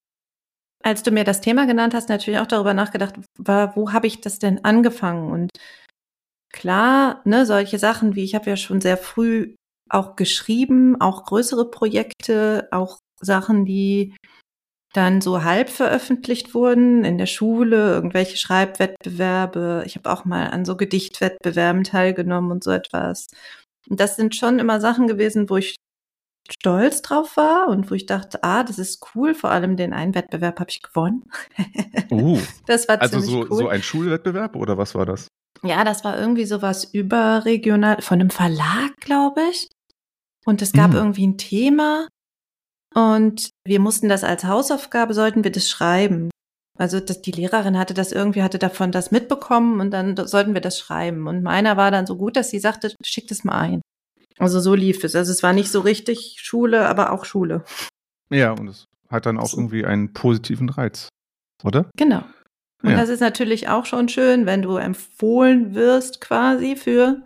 als 0.84 1.04
du 1.04 1.12
mir 1.12 1.26
das 1.26 1.42
Thema 1.42 1.68
genannt 1.68 1.94
hast, 1.94 2.10
natürlich 2.10 2.40
auch 2.40 2.48
darüber 2.48 2.74
nachgedacht, 2.74 3.20
war, 3.38 3.76
wo 3.76 3.94
habe 3.94 4.08
ich 4.08 4.22
das 4.22 4.40
denn 4.40 4.66
angefangen? 4.66 5.32
Und 5.32 5.52
klar, 6.52 7.22
ne, 7.24 7.46
solche 7.46 7.78
Sachen 7.78 8.16
wie 8.16 8.24
ich 8.24 8.34
habe 8.34 8.50
ja 8.50 8.58
schon 8.58 8.82
sehr 8.82 8.98
früh 8.98 9.54
auch 9.90 10.16
geschrieben, 10.16 11.00
auch 11.00 11.26
größere 11.26 11.70
Projekte, 11.70 12.68
auch 12.72 13.00
Sachen, 13.22 13.66
die 13.66 14.16
dann 14.94 15.20
so 15.20 15.44
halb 15.44 15.70
veröffentlicht 15.70 16.54
wurden 16.54 17.04
in 17.04 17.18
der 17.18 17.26
Schule, 17.26 17.92
irgendwelche 17.94 18.38
Schreibwettbewerbe. 18.38 19.84
Ich 19.86 19.96
habe 19.98 20.10
auch 20.10 20.24
mal 20.24 20.48
an 20.48 20.64
so 20.64 20.78
Gedichtwettbewerben 20.78 21.84
teilgenommen 21.84 22.52
und 22.52 22.64
so 22.64 22.72
etwas. 22.72 23.28
Und 23.90 24.00
das 24.00 24.16
sind 24.16 24.36
schon 24.36 24.60
immer 24.60 24.80
Sachen 24.80 25.08
gewesen, 25.08 25.50
wo 25.50 25.58
ich 25.58 25.76
stolz 26.50 27.02
drauf 27.02 27.36
war 27.38 27.68
und 27.68 27.90
wo 27.90 27.96
ich 27.96 28.06
dachte, 28.06 28.44
ah, 28.44 28.64
das 28.64 28.80
ist 28.80 29.06
cool. 29.16 29.34
Vor 29.34 29.52
allem 29.52 29.76
den 29.76 29.94
einen 29.94 30.16
Wettbewerb 30.16 30.60
habe 30.60 30.70
ich 30.70 30.82
gewonnen. 30.82 31.24
Uh, 32.10 32.40
das 32.66 32.88
war 32.88 33.02
also 33.02 33.20
so, 33.20 33.40
cool. 33.50 33.58
so 33.58 33.68
ein 33.68 33.84
Schulwettbewerb 33.84 34.56
oder 34.56 34.78
was 34.78 34.96
war 34.96 35.06
das? 35.06 35.28
Ja, 35.64 35.84
das 35.84 36.04
war 36.04 36.18
irgendwie 36.18 36.46
sowas 36.46 36.84
überregional 36.86 38.02
von 38.02 38.20
einem 38.20 38.30
Verlag, 38.30 38.96
glaube 39.00 39.42
ich. 39.52 39.70
Und 40.46 40.62
es 40.62 40.72
gab 40.72 40.92
mhm. 40.92 40.98
irgendwie 40.98 41.28
ein 41.28 41.38
Thema 41.38 42.08
und 42.94 43.50
wir 43.66 43.80
mussten 43.80 44.08
das 44.08 44.24
als 44.24 44.46
Hausaufgabe, 44.46 45.14
sollten 45.14 45.44
wir 45.44 45.52
das 45.52 45.70
schreiben. 45.70 46.30
Also 46.78 47.00
das, 47.00 47.22
die 47.22 47.32
Lehrerin 47.32 47.78
hatte 47.78 47.94
das 47.94 48.12
irgendwie, 48.12 48.44
hatte 48.44 48.60
davon 48.60 48.92
das 48.92 49.12
mitbekommen 49.12 49.80
und 49.80 49.92
dann 49.92 50.16
sollten 50.28 50.54
wir 50.54 50.62
das 50.62 50.78
schreiben. 50.78 51.28
Und 51.28 51.42
meiner 51.42 51.78
war 51.78 51.90
dann 51.90 52.06
so 52.06 52.16
gut, 52.18 52.36
dass 52.36 52.50
sie 52.50 52.60
sagte, 52.60 52.94
schick 53.04 53.28
das 53.28 53.44
mal 53.44 53.60
ein. 53.60 53.82
Also 54.38 54.60
so 54.60 54.76
lief 54.76 55.04
es. 55.04 55.16
Also 55.16 55.32
es 55.32 55.44
war 55.44 55.54
nicht 55.54 55.72
so 55.72 55.80
richtig 55.80 56.38
Schule, 56.42 56.88
aber 56.88 57.12
auch 57.12 57.26
Schule. 57.26 57.64
Ja, 58.30 58.52
und 58.52 58.68
es 58.68 58.86
hat 59.10 59.26
dann 59.26 59.38
auch 59.38 59.54
irgendwie 59.54 59.86
einen 59.86 60.14
positiven 60.14 60.70
Reiz, 60.70 61.10
oder? 61.64 61.90
Genau. 61.98 62.24
Und 62.84 62.92
ja. 62.92 62.98
das 62.98 63.10
ist 63.10 63.22
natürlich 63.22 63.70
auch 63.70 63.86
schon 63.86 64.10
schön, 64.10 64.46
wenn 64.46 64.62
du 64.62 64.76
empfohlen 64.76 65.74
wirst 65.74 66.22
quasi 66.22 66.76
für 66.76 67.24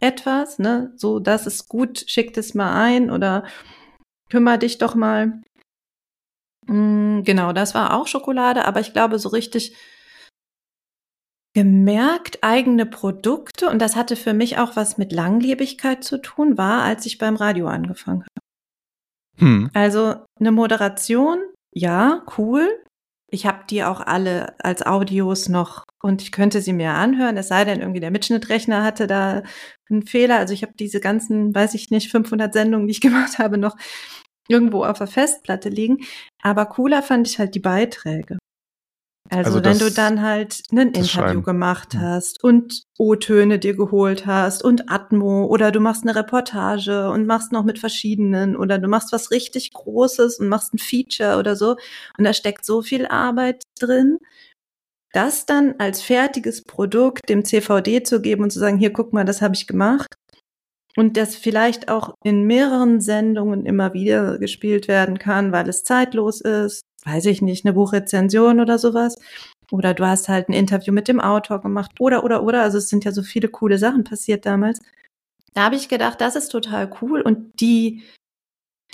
etwas, 0.00 0.58
ne? 0.58 0.92
So, 0.96 1.18
das 1.18 1.46
ist 1.46 1.68
gut, 1.68 2.04
schick 2.06 2.34
das 2.34 2.54
mal 2.54 2.74
ein 2.74 3.10
oder 3.10 3.44
kümmere 4.30 4.58
dich 4.58 4.78
doch 4.78 4.94
mal. 4.94 5.40
Mm, 6.66 7.22
genau, 7.22 7.52
das 7.52 7.74
war 7.74 7.94
auch 7.94 8.06
Schokolade, 8.06 8.64
aber 8.64 8.80
ich 8.80 8.92
glaube, 8.92 9.18
so 9.18 9.28
richtig 9.28 9.76
gemerkt, 11.54 12.40
eigene 12.42 12.84
Produkte, 12.84 13.70
und 13.70 13.80
das 13.80 13.96
hatte 13.96 14.14
für 14.14 14.34
mich 14.34 14.58
auch 14.58 14.76
was 14.76 14.98
mit 14.98 15.10
Langlebigkeit 15.10 16.04
zu 16.04 16.20
tun, 16.20 16.58
war, 16.58 16.82
als 16.82 17.06
ich 17.06 17.16
beim 17.16 17.34
Radio 17.34 17.68
angefangen 17.68 18.24
habe. 18.24 18.46
Hm. 19.38 19.70
Also 19.72 20.16
eine 20.38 20.52
Moderation, 20.52 21.38
ja, 21.72 22.24
cool. 22.36 22.68
Ich 23.30 23.46
habe 23.46 23.64
die 23.68 23.82
auch 23.82 24.00
alle 24.00 24.54
als 24.62 24.86
Audios 24.86 25.48
noch 25.48 25.84
und 26.00 26.22
ich 26.22 26.30
könnte 26.30 26.60
sie 26.60 26.72
mir 26.72 26.92
anhören, 26.92 27.36
es 27.36 27.48
sei 27.48 27.64
denn, 27.64 27.80
irgendwie 27.80 28.00
der 28.00 28.12
Mitschnittrechner 28.12 28.84
hatte 28.84 29.06
da 29.08 29.42
einen 29.90 30.06
Fehler. 30.06 30.38
Also 30.38 30.54
ich 30.54 30.62
habe 30.62 30.74
diese 30.78 31.00
ganzen, 31.00 31.54
weiß 31.54 31.74
ich 31.74 31.90
nicht, 31.90 32.10
500 32.10 32.52
Sendungen, 32.52 32.86
die 32.86 32.92
ich 32.92 33.00
gemacht 33.00 33.38
habe, 33.38 33.58
noch 33.58 33.76
irgendwo 34.48 34.84
auf 34.84 34.98
der 34.98 35.08
Festplatte 35.08 35.68
liegen. 35.68 35.98
Aber 36.42 36.66
cooler 36.66 37.02
fand 37.02 37.28
ich 37.28 37.38
halt 37.38 37.54
die 37.54 37.60
Beiträge. 37.60 38.38
Also, 39.30 39.58
also 39.58 39.64
wenn 39.64 39.78
du 39.78 39.90
dann 39.90 40.22
halt 40.22 40.62
ein 40.72 40.78
Interview 40.78 41.42
gemacht 41.42 41.94
hm. 41.94 42.00
hast 42.00 42.42
und 42.42 42.84
O-Töne 42.98 43.58
dir 43.58 43.74
geholt 43.74 44.26
hast 44.26 44.62
und 44.64 44.90
Atmo 44.90 45.46
oder 45.46 45.72
du 45.72 45.80
machst 45.80 46.02
eine 46.02 46.14
Reportage 46.14 47.10
und 47.10 47.26
machst 47.26 47.52
noch 47.52 47.64
mit 47.64 47.78
verschiedenen 47.78 48.56
oder 48.56 48.78
du 48.78 48.88
machst 48.88 49.12
was 49.12 49.30
richtig 49.30 49.72
Großes 49.72 50.38
und 50.38 50.48
machst 50.48 50.74
ein 50.74 50.78
Feature 50.78 51.38
oder 51.38 51.56
so 51.56 51.76
und 52.18 52.24
da 52.24 52.32
steckt 52.32 52.64
so 52.64 52.82
viel 52.82 53.06
Arbeit 53.06 53.62
drin, 53.78 54.18
das 55.12 55.46
dann 55.46 55.74
als 55.78 56.02
fertiges 56.02 56.62
Produkt 56.62 57.28
dem 57.28 57.44
CVD 57.44 58.02
zu 58.02 58.20
geben 58.20 58.44
und 58.44 58.50
zu 58.50 58.58
sagen, 58.58 58.78
hier 58.78 58.92
guck 58.92 59.12
mal, 59.12 59.24
das 59.24 59.42
habe 59.42 59.54
ich 59.54 59.66
gemacht 59.66 60.14
und 60.96 61.16
das 61.16 61.36
vielleicht 61.36 61.88
auch 61.88 62.14
in 62.24 62.44
mehreren 62.44 63.00
Sendungen 63.00 63.66
immer 63.66 63.92
wieder 63.92 64.38
gespielt 64.38 64.88
werden 64.88 65.18
kann, 65.18 65.52
weil 65.52 65.68
es 65.68 65.84
zeitlos 65.84 66.40
ist, 66.40 66.82
weiß 67.06 67.26
ich 67.26 67.40
nicht, 67.40 67.64
eine 67.64 67.72
Buchrezension 67.72 68.60
oder 68.60 68.78
sowas. 68.78 69.16
Oder 69.70 69.94
du 69.94 70.06
hast 70.06 70.28
halt 70.28 70.48
ein 70.48 70.52
Interview 70.52 70.92
mit 70.92 71.08
dem 71.08 71.20
Autor 71.20 71.60
gemacht 71.60 71.92
oder, 71.98 72.24
oder, 72.24 72.42
oder. 72.42 72.62
Also 72.62 72.78
es 72.78 72.88
sind 72.88 73.04
ja 73.04 73.12
so 73.12 73.22
viele 73.22 73.48
coole 73.48 73.78
Sachen 73.78 74.04
passiert 74.04 74.44
damals. 74.44 74.80
Da 75.54 75.64
habe 75.64 75.76
ich 75.76 75.88
gedacht, 75.88 76.20
das 76.20 76.36
ist 76.36 76.48
total 76.48 76.90
cool. 77.00 77.22
Und 77.22 77.60
die, 77.60 78.02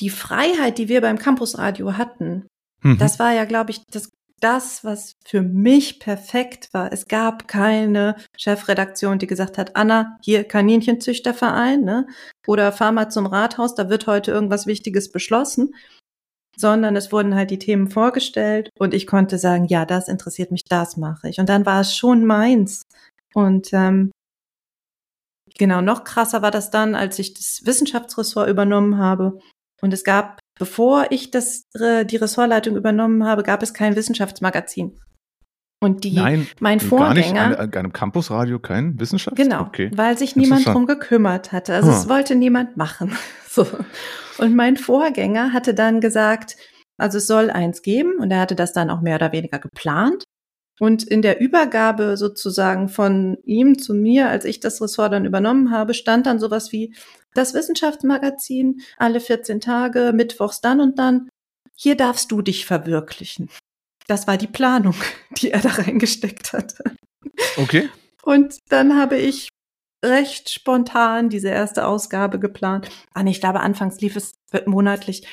die 0.00 0.10
Freiheit, 0.10 0.78
die 0.78 0.88
wir 0.88 1.00
beim 1.00 1.18
Campusradio 1.18 1.96
hatten, 1.96 2.46
mhm. 2.82 2.98
das 2.98 3.18
war 3.18 3.32
ja, 3.32 3.44
glaube 3.44 3.72
ich, 3.72 3.82
das 3.90 4.10
das, 4.42 4.82
was 4.82 5.14
für 5.24 5.40
mich 5.40 6.00
perfekt 6.00 6.68
war. 6.72 6.92
Es 6.92 7.06
gab 7.06 7.46
keine 7.46 8.16
Chefredaktion, 8.36 9.20
die 9.20 9.28
gesagt 9.28 9.56
hat, 9.56 9.76
Anna, 9.76 10.18
hier 10.20 10.42
Kaninchenzüchterverein, 10.42 11.82
ne? 11.82 12.08
Oder 12.48 12.72
fahr 12.72 12.90
mal 12.90 13.08
zum 13.08 13.26
Rathaus, 13.26 13.76
da 13.76 13.88
wird 13.88 14.08
heute 14.08 14.32
irgendwas 14.32 14.66
Wichtiges 14.66 15.12
beschlossen. 15.12 15.76
Sondern 16.56 16.96
es 16.96 17.12
wurden 17.12 17.34
halt 17.34 17.50
die 17.50 17.58
Themen 17.58 17.88
vorgestellt 17.88 18.70
und 18.78 18.94
ich 18.94 19.06
konnte 19.06 19.38
sagen, 19.38 19.66
ja, 19.66 19.86
das 19.86 20.08
interessiert 20.08 20.50
mich, 20.50 20.64
das 20.64 20.96
mache 20.96 21.28
ich. 21.28 21.38
Und 21.40 21.48
dann 21.48 21.64
war 21.64 21.80
es 21.80 21.96
schon 21.96 22.24
meins. 22.24 22.82
Und 23.34 23.72
ähm, 23.72 24.12
genau, 25.58 25.80
noch 25.80 26.04
krasser 26.04 26.42
war 26.42 26.50
das 26.50 26.70
dann, 26.70 26.94
als 26.94 27.18
ich 27.18 27.34
das 27.34 27.62
Wissenschaftsressort 27.64 28.48
übernommen 28.48 28.98
habe. 28.98 29.38
Und 29.80 29.94
es 29.94 30.04
gab 30.04 30.42
Bevor 30.58 31.06
ich 31.10 31.30
das, 31.30 31.64
äh, 31.74 32.04
die 32.04 32.16
Ressortleitung 32.16 32.76
übernommen 32.76 33.24
habe, 33.24 33.42
gab 33.42 33.62
es 33.62 33.74
kein 33.74 33.96
Wissenschaftsmagazin. 33.96 35.00
Und 35.82 36.04
die, 36.04 36.12
Nein, 36.12 36.46
mein 36.60 36.78
Vorgänger. 36.78 37.32
Gar 37.34 37.48
nicht, 37.48 37.58
an, 37.58 37.74
einem 37.74 37.92
Campusradio 37.92 38.60
kein 38.60 39.00
Wissenschafts? 39.00 39.36
Genau, 39.36 39.62
okay. 39.62 39.90
weil 39.92 40.16
sich 40.16 40.36
niemand 40.36 40.64
drum 40.64 40.86
gekümmert 40.86 41.50
hatte. 41.50 41.74
Also 41.74 41.90
ah. 41.90 41.98
es 41.98 42.08
wollte 42.08 42.36
niemand 42.36 42.76
machen. 42.76 43.16
so. 43.50 43.66
Und 44.38 44.54
mein 44.54 44.76
Vorgänger 44.76 45.52
hatte 45.52 45.74
dann 45.74 46.00
gesagt, 46.00 46.54
also 46.98 47.18
es 47.18 47.26
soll 47.26 47.50
eins 47.50 47.82
geben 47.82 48.12
und 48.20 48.30
er 48.30 48.38
hatte 48.38 48.54
das 48.54 48.72
dann 48.72 48.90
auch 48.90 49.00
mehr 49.00 49.16
oder 49.16 49.32
weniger 49.32 49.58
geplant. 49.58 50.22
Und 50.78 51.02
in 51.02 51.20
der 51.20 51.40
Übergabe 51.40 52.16
sozusagen 52.16 52.88
von 52.88 53.38
ihm 53.44 53.76
zu 53.76 53.92
mir, 53.92 54.28
als 54.28 54.44
ich 54.44 54.60
das 54.60 54.80
Ressort 54.80 55.12
dann 55.12 55.24
übernommen 55.24 55.72
habe, 55.72 55.94
stand 55.94 56.26
dann 56.26 56.38
sowas 56.38 56.70
wie 56.70 56.94
das 57.34 57.54
Wissenschaftsmagazin 57.54 58.82
alle 58.98 59.18
14 59.18 59.60
Tage, 59.60 60.12
mittwochs 60.14 60.60
dann 60.60 60.80
und 60.80 61.00
dann. 61.00 61.28
Hier 61.74 61.96
darfst 61.96 62.30
du 62.30 62.40
dich 62.40 62.66
verwirklichen. 62.66 63.48
Das 64.12 64.26
war 64.26 64.36
die 64.36 64.46
Planung, 64.46 64.94
die 65.38 65.52
er 65.52 65.60
da 65.60 65.70
reingesteckt 65.70 66.52
hatte. 66.52 66.84
Okay. 67.56 67.88
Und 68.22 68.58
dann 68.68 68.98
habe 68.98 69.16
ich 69.16 69.48
recht 70.04 70.50
spontan 70.50 71.30
diese 71.30 71.48
erste 71.48 71.86
Ausgabe 71.86 72.38
geplant. 72.38 72.90
Ah, 73.14 73.22
nee, 73.22 73.30
ich 73.30 73.40
glaube, 73.40 73.60
anfangs 73.60 74.00
lief 74.02 74.16
es 74.16 74.34
monatlich. 74.66 75.26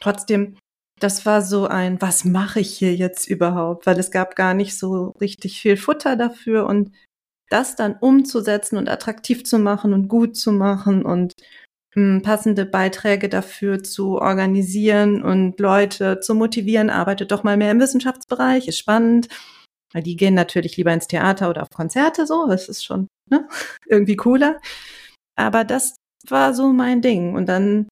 Trotzdem 0.00 0.58
das 1.00 1.26
war 1.26 1.42
so 1.42 1.66
ein, 1.66 2.00
was 2.00 2.24
mache 2.24 2.60
ich 2.60 2.76
hier 2.76 2.94
jetzt 2.94 3.26
überhaupt? 3.26 3.86
Weil 3.86 3.98
es 3.98 4.10
gab 4.10 4.36
gar 4.36 4.54
nicht 4.54 4.78
so 4.78 5.14
richtig 5.20 5.60
viel 5.60 5.76
Futter 5.78 6.16
dafür 6.16 6.66
und 6.66 6.92
das 7.48 7.76
dann 7.76 7.96
umzusetzen 7.96 8.76
und 8.76 8.88
attraktiv 8.88 9.44
zu 9.44 9.58
machen 9.58 9.92
und 9.92 10.08
gut 10.08 10.36
zu 10.36 10.52
machen 10.52 11.04
und 11.04 11.34
passende 12.22 12.66
Beiträge 12.66 13.28
dafür 13.28 13.82
zu 13.82 14.20
organisieren 14.20 15.22
und 15.22 15.58
Leute 15.58 16.20
zu 16.20 16.34
motivieren, 16.34 16.90
arbeitet 16.90 17.32
doch 17.32 17.42
mal 17.42 17.56
mehr 17.56 17.70
im 17.70 17.80
Wissenschaftsbereich, 17.80 18.68
ist 18.68 18.78
spannend. 18.78 19.28
Weil 19.92 20.02
die 20.02 20.16
gehen 20.16 20.34
natürlich 20.34 20.76
lieber 20.76 20.92
ins 20.92 21.06
Theater 21.06 21.48
oder 21.48 21.62
auf 21.62 21.70
Konzerte, 21.70 22.26
so, 22.26 22.46
das 22.46 22.68
ist 22.68 22.84
schon 22.84 23.08
ne? 23.30 23.48
irgendwie 23.86 24.16
cooler. 24.16 24.60
Aber 25.36 25.64
das 25.64 25.96
war 26.28 26.54
so 26.54 26.72
mein 26.72 27.00
Ding. 27.00 27.34
Und 27.34 27.46
dann 27.46 27.88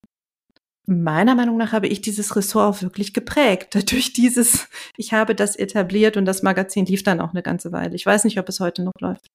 meiner 0.86 1.34
Meinung 1.34 1.56
nach 1.56 1.72
habe 1.72 1.86
ich 1.86 2.02
dieses 2.02 2.36
Ressort 2.36 2.76
auch 2.76 2.82
wirklich 2.82 3.14
geprägt. 3.14 3.74
Durch 3.90 4.12
dieses, 4.12 4.68
ich 4.96 5.12
habe 5.12 5.34
das 5.34 5.56
etabliert 5.56 6.16
und 6.16 6.26
das 6.26 6.42
Magazin 6.42 6.84
lief 6.84 7.02
dann 7.02 7.20
auch 7.20 7.30
eine 7.30 7.42
ganze 7.42 7.72
Weile. 7.72 7.94
Ich 7.94 8.04
weiß 8.04 8.24
nicht, 8.24 8.38
ob 8.38 8.48
es 8.48 8.60
heute 8.60 8.82
noch 8.82 8.92
läuft. 9.00 9.28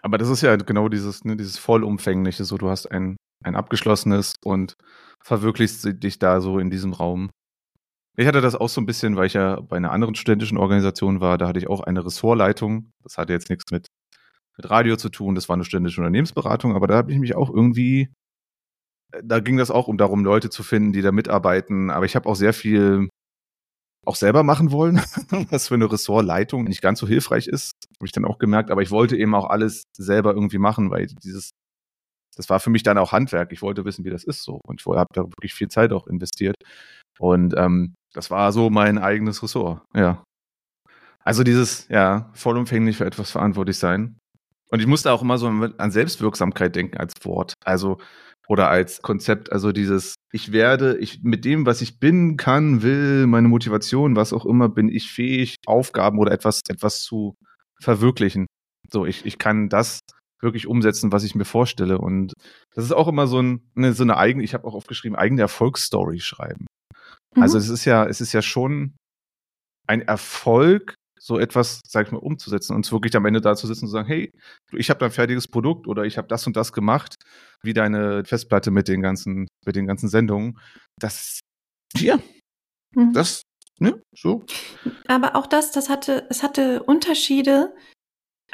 Aber 0.00 0.18
das 0.18 0.28
ist 0.28 0.42
ja 0.42 0.56
genau 0.56 0.88
dieses, 0.88 1.24
ne, 1.24 1.36
dieses 1.36 1.58
vollumfängliche, 1.58 2.44
so 2.44 2.58
du 2.58 2.68
hast 2.68 2.90
ein, 2.90 3.16
ein 3.44 3.56
abgeschlossenes 3.56 4.34
und 4.44 4.76
verwirklichst 5.20 6.02
dich 6.02 6.18
da 6.18 6.40
so 6.40 6.58
in 6.58 6.70
diesem 6.70 6.92
Raum. 6.92 7.30
Ich 8.16 8.26
hatte 8.26 8.40
das 8.40 8.54
auch 8.54 8.68
so 8.68 8.80
ein 8.80 8.86
bisschen, 8.86 9.16
weil 9.16 9.26
ich 9.26 9.34
ja 9.34 9.60
bei 9.60 9.76
einer 9.76 9.92
anderen 9.92 10.14
studentischen 10.14 10.58
Organisation 10.58 11.20
war, 11.20 11.38
da 11.38 11.48
hatte 11.48 11.58
ich 11.58 11.68
auch 11.68 11.80
eine 11.80 12.04
Ressortleitung. 12.04 12.92
Das 13.02 13.16
hatte 13.16 13.32
jetzt 13.32 13.48
nichts 13.48 13.70
mit, 13.70 13.86
mit 14.56 14.70
Radio 14.70 14.96
zu 14.96 15.08
tun, 15.08 15.34
das 15.34 15.48
war 15.48 15.54
eine 15.54 15.64
studentische 15.64 16.00
Unternehmensberatung, 16.00 16.74
aber 16.76 16.86
da 16.86 16.96
habe 16.96 17.12
ich 17.12 17.18
mich 17.18 17.34
auch 17.34 17.50
irgendwie 17.50 18.10
da 19.22 19.40
ging 19.40 19.56
das 19.56 19.70
auch 19.70 19.88
um 19.88 19.98
darum, 19.98 20.24
Leute 20.24 20.50
zu 20.50 20.62
finden, 20.62 20.92
die 20.92 21.02
da 21.02 21.12
mitarbeiten. 21.12 21.90
Aber 21.90 22.06
ich 22.06 22.16
habe 22.16 22.28
auch 22.28 22.36
sehr 22.36 22.52
viel 22.52 23.08
auch 24.04 24.16
selber 24.16 24.42
machen 24.42 24.72
wollen, 24.72 24.96
was 25.50 25.68
für 25.68 25.74
eine 25.74 25.90
Ressortleitung 25.90 26.64
nicht 26.64 26.82
ganz 26.82 26.98
so 26.98 27.06
hilfreich 27.06 27.46
ist, 27.46 27.72
habe 27.96 28.06
ich 28.06 28.12
dann 28.12 28.24
auch 28.24 28.38
gemerkt. 28.38 28.70
Aber 28.70 28.82
ich 28.82 28.90
wollte 28.90 29.16
eben 29.16 29.34
auch 29.34 29.48
alles 29.48 29.84
selber 29.96 30.34
irgendwie 30.34 30.58
machen, 30.58 30.90
weil 30.90 31.06
dieses, 31.06 31.50
das 32.36 32.48
war 32.48 32.60
für 32.60 32.70
mich 32.70 32.82
dann 32.82 32.98
auch 32.98 33.12
Handwerk. 33.12 33.52
Ich 33.52 33.62
wollte 33.62 33.84
wissen, 33.84 34.04
wie 34.04 34.10
das 34.10 34.24
ist 34.24 34.42
so. 34.42 34.60
Und 34.66 34.80
ich 34.80 34.86
habe 34.86 35.08
da 35.12 35.22
wirklich 35.22 35.54
viel 35.54 35.68
Zeit 35.68 35.92
auch 35.92 36.06
investiert. 36.06 36.56
Und 37.18 37.54
ähm, 37.56 37.94
das 38.12 38.30
war 38.30 38.52
so 38.52 38.70
mein 38.70 38.98
eigenes 38.98 39.42
Ressort, 39.42 39.82
ja. 39.94 40.22
Also 41.24 41.44
dieses, 41.44 41.86
ja, 41.88 42.30
vollumfänglich 42.34 42.96
für 42.96 43.06
etwas 43.06 43.30
verantwortlich 43.30 43.78
sein. 43.78 44.18
Und 44.70 44.80
ich 44.80 44.86
musste 44.86 45.12
auch 45.12 45.22
immer 45.22 45.38
so 45.38 45.46
an 45.46 45.90
Selbstwirksamkeit 45.90 46.74
denken 46.74 46.96
als 46.96 47.12
Wort. 47.22 47.54
Also 47.64 47.98
oder 48.48 48.68
als 48.68 49.02
Konzept. 49.02 49.52
Also 49.52 49.72
dieses, 49.72 50.16
ich 50.32 50.52
werde, 50.52 50.98
ich 50.98 51.22
mit 51.22 51.44
dem, 51.44 51.64
was 51.66 51.80
ich 51.80 51.98
bin, 52.00 52.36
kann, 52.36 52.82
will, 52.82 53.26
meine 53.26 53.48
Motivation, 53.48 54.16
was 54.16 54.32
auch 54.32 54.44
immer, 54.44 54.68
bin 54.68 54.88
ich 54.88 55.10
fähig, 55.10 55.56
Aufgaben 55.66 56.18
oder 56.18 56.32
etwas, 56.32 56.60
etwas 56.68 57.02
zu 57.02 57.34
verwirklichen. 57.80 58.46
So, 58.90 59.06
ich, 59.06 59.24
ich 59.24 59.38
kann 59.38 59.68
das 59.68 60.00
wirklich 60.42 60.66
umsetzen, 60.66 61.12
was 61.12 61.24
ich 61.24 61.34
mir 61.34 61.44
vorstelle. 61.44 61.98
Und 61.98 62.32
das 62.74 62.84
ist 62.84 62.92
auch 62.92 63.08
immer 63.08 63.26
so, 63.26 63.40
ein, 63.40 63.62
eine, 63.76 63.92
so 63.92 64.02
eine 64.02 64.16
eigene, 64.16 64.44
ich 64.44 64.54
habe 64.54 64.66
auch 64.66 64.74
aufgeschrieben, 64.74 65.16
eigene 65.16 65.42
Erfolgsstory 65.42 66.20
schreiben. 66.20 66.66
Mhm. 67.34 67.42
Also 67.42 67.58
es 67.58 67.68
ist 67.68 67.84
ja, 67.84 68.06
es 68.06 68.20
ist 68.20 68.32
ja 68.32 68.42
schon 68.42 68.96
ein 69.86 70.02
Erfolg, 70.02 70.94
so 71.18 71.38
etwas, 71.38 71.80
sag 71.86 72.06
ich 72.06 72.12
mal, 72.12 72.18
umzusetzen 72.18 72.74
und 72.74 72.90
wirklich 72.90 73.14
am 73.14 73.26
Ende 73.26 73.40
da 73.40 73.54
zu 73.54 73.68
sitzen 73.68 73.84
und 73.84 73.88
zu 73.88 73.92
sagen, 73.92 74.08
hey, 74.08 74.32
ich 74.72 74.90
habe 74.90 74.98
da 74.98 75.06
ein 75.06 75.12
fertiges 75.12 75.46
Produkt 75.46 75.86
oder 75.86 76.04
ich 76.04 76.18
habe 76.18 76.26
das 76.26 76.46
und 76.48 76.56
das 76.56 76.72
gemacht, 76.72 77.14
wie 77.62 77.72
deine 77.72 78.24
Festplatte 78.24 78.72
mit 78.72 78.88
den 78.88 79.02
ganzen, 79.02 79.46
mit 79.64 79.76
den 79.76 79.86
ganzen 79.86 80.08
Sendungen. 80.08 80.58
Das, 80.98 81.38
ja, 81.96 82.18
mhm. 82.96 83.12
das, 83.12 83.42
ne, 83.78 84.02
so. 84.12 84.44
Aber 85.06 85.36
auch 85.36 85.46
das, 85.46 85.70
das 85.70 85.88
hatte, 85.88 86.26
es 86.28 86.42
hatte 86.42 86.82
Unterschiede 86.82 87.72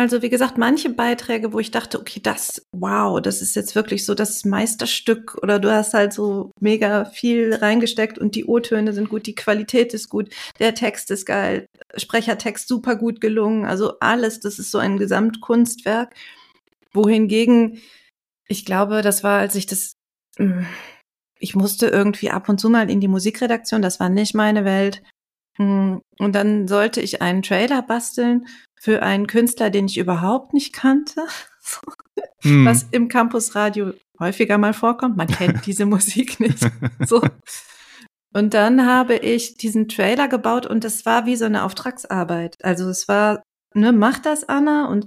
also 0.00 0.22
wie 0.22 0.28
gesagt, 0.28 0.58
manche 0.58 0.90
Beiträge, 0.90 1.52
wo 1.52 1.58
ich 1.58 1.72
dachte, 1.72 1.98
okay, 1.98 2.20
das, 2.22 2.64
wow, 2.70 3.20
das 3.20 3.42
ist 3.42 3.56
jetzt 3.56 3.74
wirklich 3.74 4.06
so 4.06 4.14
das 4.14 4.44
Meisterstück 4.44 5.36
oder 5.42 5.58
du 5.58 5.72
hast 5.72 5.92
halt 5.92 6.12
so 6.12 6.52
mega 6.60 7.04
viel 7.04 7.52
reingesteckt 7.52 8.16
und 8.16 8.36
die 8.36 8.44
O-Töne 8.44 8.92
sind 8.92 9.08
gut, 9.08 9.26
die 9.26 9.34
Qualität 9.34 9.92
ist 9.94 10.08
gut, 10.08 10.32
der 10.60 10.76
Text 10.76 11.10
ist 11.10 11.26
geil, 11.26 11.66
Sprechertext 11.96 12.68
super 12.68 12.94
gut 12.94 13.20
gelungen, 13.20 13.64
also 13.64 13.98
alles, 13.98 14.38
das 14.38 14.60
ist 14.60 14.70
so 14.70 14.78
ein 14.78 14.98
Gesamtkunstwerk. 14.98 16.14
Wohingegen, 16.92 17.80
ich 18.46 18.64
glaube, 18.64 19.02
das 19.02 19.24
war, 19.24 19.40
als 19.40 19.56
ich 19.56 19.66
das, 19.66 19.94
hm, 20.36 20.64
ich 21.40 21.56
musste 21.56 21.88
irgendwie 21.88 22.30
ab 22.30 22.48
und 22.48 22.60
zu 22.60 22.70
mal 22.70 22.88
in 22.88 23.00
die 23.00 23.08
Musikredaktion, 23.08 23.82
das 23.82 23.98
war 23.98 24.10
nicht 24.10 24.34
meine 24.34 24.64
Welt. 24.64 25.02
Hm, 25.56 26.00
und 26.20 26.34
dann 26.36 26.68
sollte 26.68 27.00
ich 27.00 27.20
einen 27.20 27.42
Trailer 27.42 27.82
basteln 27.82 28.46
für 28.80 29.02
einen 29.02 29.26
Künstler, 29.26 29.70
den 29.70 29.86
ich 29.86 29.98
überhaupt 29.98 30.52
nicht 30.54 30.72
kannte, 30.72 31.22
hm. 32.42 32.64
was 32.64 32.84
im 32.90 33.08
Campusradio 33.08 33.92
häufiger 34.20 34.58
mal 34.58 34.74
vorkommt. 34.74 35.16
Man 35.16 35.28
kennt 35.28 35.64
diese 35.66 35.86
Musik 35.86 36.40
nicht. 36.40 36.58
So. 37.06 37.22
Und 38.34 38.54
dann 38.54 38.86
habe 38.86 39.16
ich 39.16 39.56
diesen 39.56 39.88
Trailer 39.88 40.28
gebaut 40.28 40.66
und 40.66 40.84
das 40.84 41.06
war 41.06 41.26
wie 41.26 41.36
so 41.36 41.46
eine 41.46 41.64
Auftragsarbeit. 41.64 42.56
Also 42.62 42.88
es 42.88 43.08
war, 43.08 43.42
ne, 43.74 43.92
mach 43.92 44.18
das, 44.18 44.48
Anna. 44.48 44.86
Und 44.88 45.06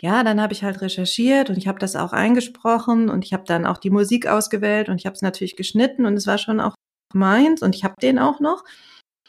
ja, 0.00 0.24
dann 0.24 0.40
habe 0.40 0.52
ich 0.52 0.64
halt 0.64 0.80
recherchiert 0.80 1.50
und 1.50 1.58
ich 1.58 1.68
habe 1.68 1.78
das 1.78 1.94
auch 1.94 2.12
eingesprochen 2.12 3.08
und 3.08 3.24
ich 3.24 3.32
habe 3.32 3.44
dann 3.46 3.66
auch 3.66 3.78
die 3.78 3.90
Musik 3.90 4.26
ausgewählt 4.26 4.88
und 4.88 4.96
ich 4.96 5.06
habe 5.06 5.14
es 5.14 5.22
natürlich 5.22 5.56
geschnitten 5.56 6.06
und 6.06 6.14
es 6.14 6.26
war 6.26 6.38
schon 6.38 6.60
auch 6.60 6.74
meins 7.14 7.62
und 7.62 7.74
ich 7.74 7.84
habe 7.84 7.94
den 8.00 8.18
auch 8.18 8.40
noch. 8.40 8.64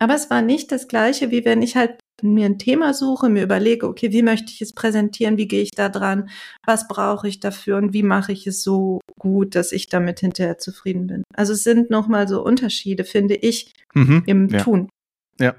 Aber 0.02 0.16
es 0.16 0.32
war 0.32 0.42
nicht 0.42 0.72
das 0.72 0.88
gleiche, 0.88 1.30
wie 1.30 1.46
wenn 1.46 1.62
ich 1.62 1.76
halt 1.76 2.00
mir 2.24 2.48
ein 2.48 2.58
Thema 2.58 2.96
suche, 2.96 3.30
mir 3.30 3.44
überlege, 3.44 3.88
okay, 3.88 4.12
wie 4.12 4.24
möchte 4.24 4.52
ich 4.52 4.60
es 4.60 4.74
präsentieren, 4.74 5.38
wie 5.38 5.48
gehe 5.48 5.62
ich 5.62 5.70
da 5.72 5.90
dran, 5.90 6.30
was 6.66 6.88
brauche 6.88 7.28
ich 7.28 7.40
dafür 7.40 7.78
und 7.78 7.94
wie 7.94 8.02
mache 8.02 8.32
ich 8.32 8.48
es 8.48 8.64
so 8.64 9.00
gut, 9.20 9.54
dass 9.54 9.72
ich 9.72 9.90
damit 9.90 10.20
hinterher 10.20 10.58
zufrieden 10.58 11.06
bin. 11.06 11.24
Also 11.36 11.54
es 11.54 11.64
sind 11.64 11.92
nochmal 11.92 12.28
so 12.28 12.44
Unterschiede, 12.44 13.04
finde 13.04 13.36
ich, 13.36 13.74
mhm, 13.94 14.24
im 14.26 14.50
ja. 14.50 14.64
Tun. 14.64 14.90
Ja. 15.40 15.54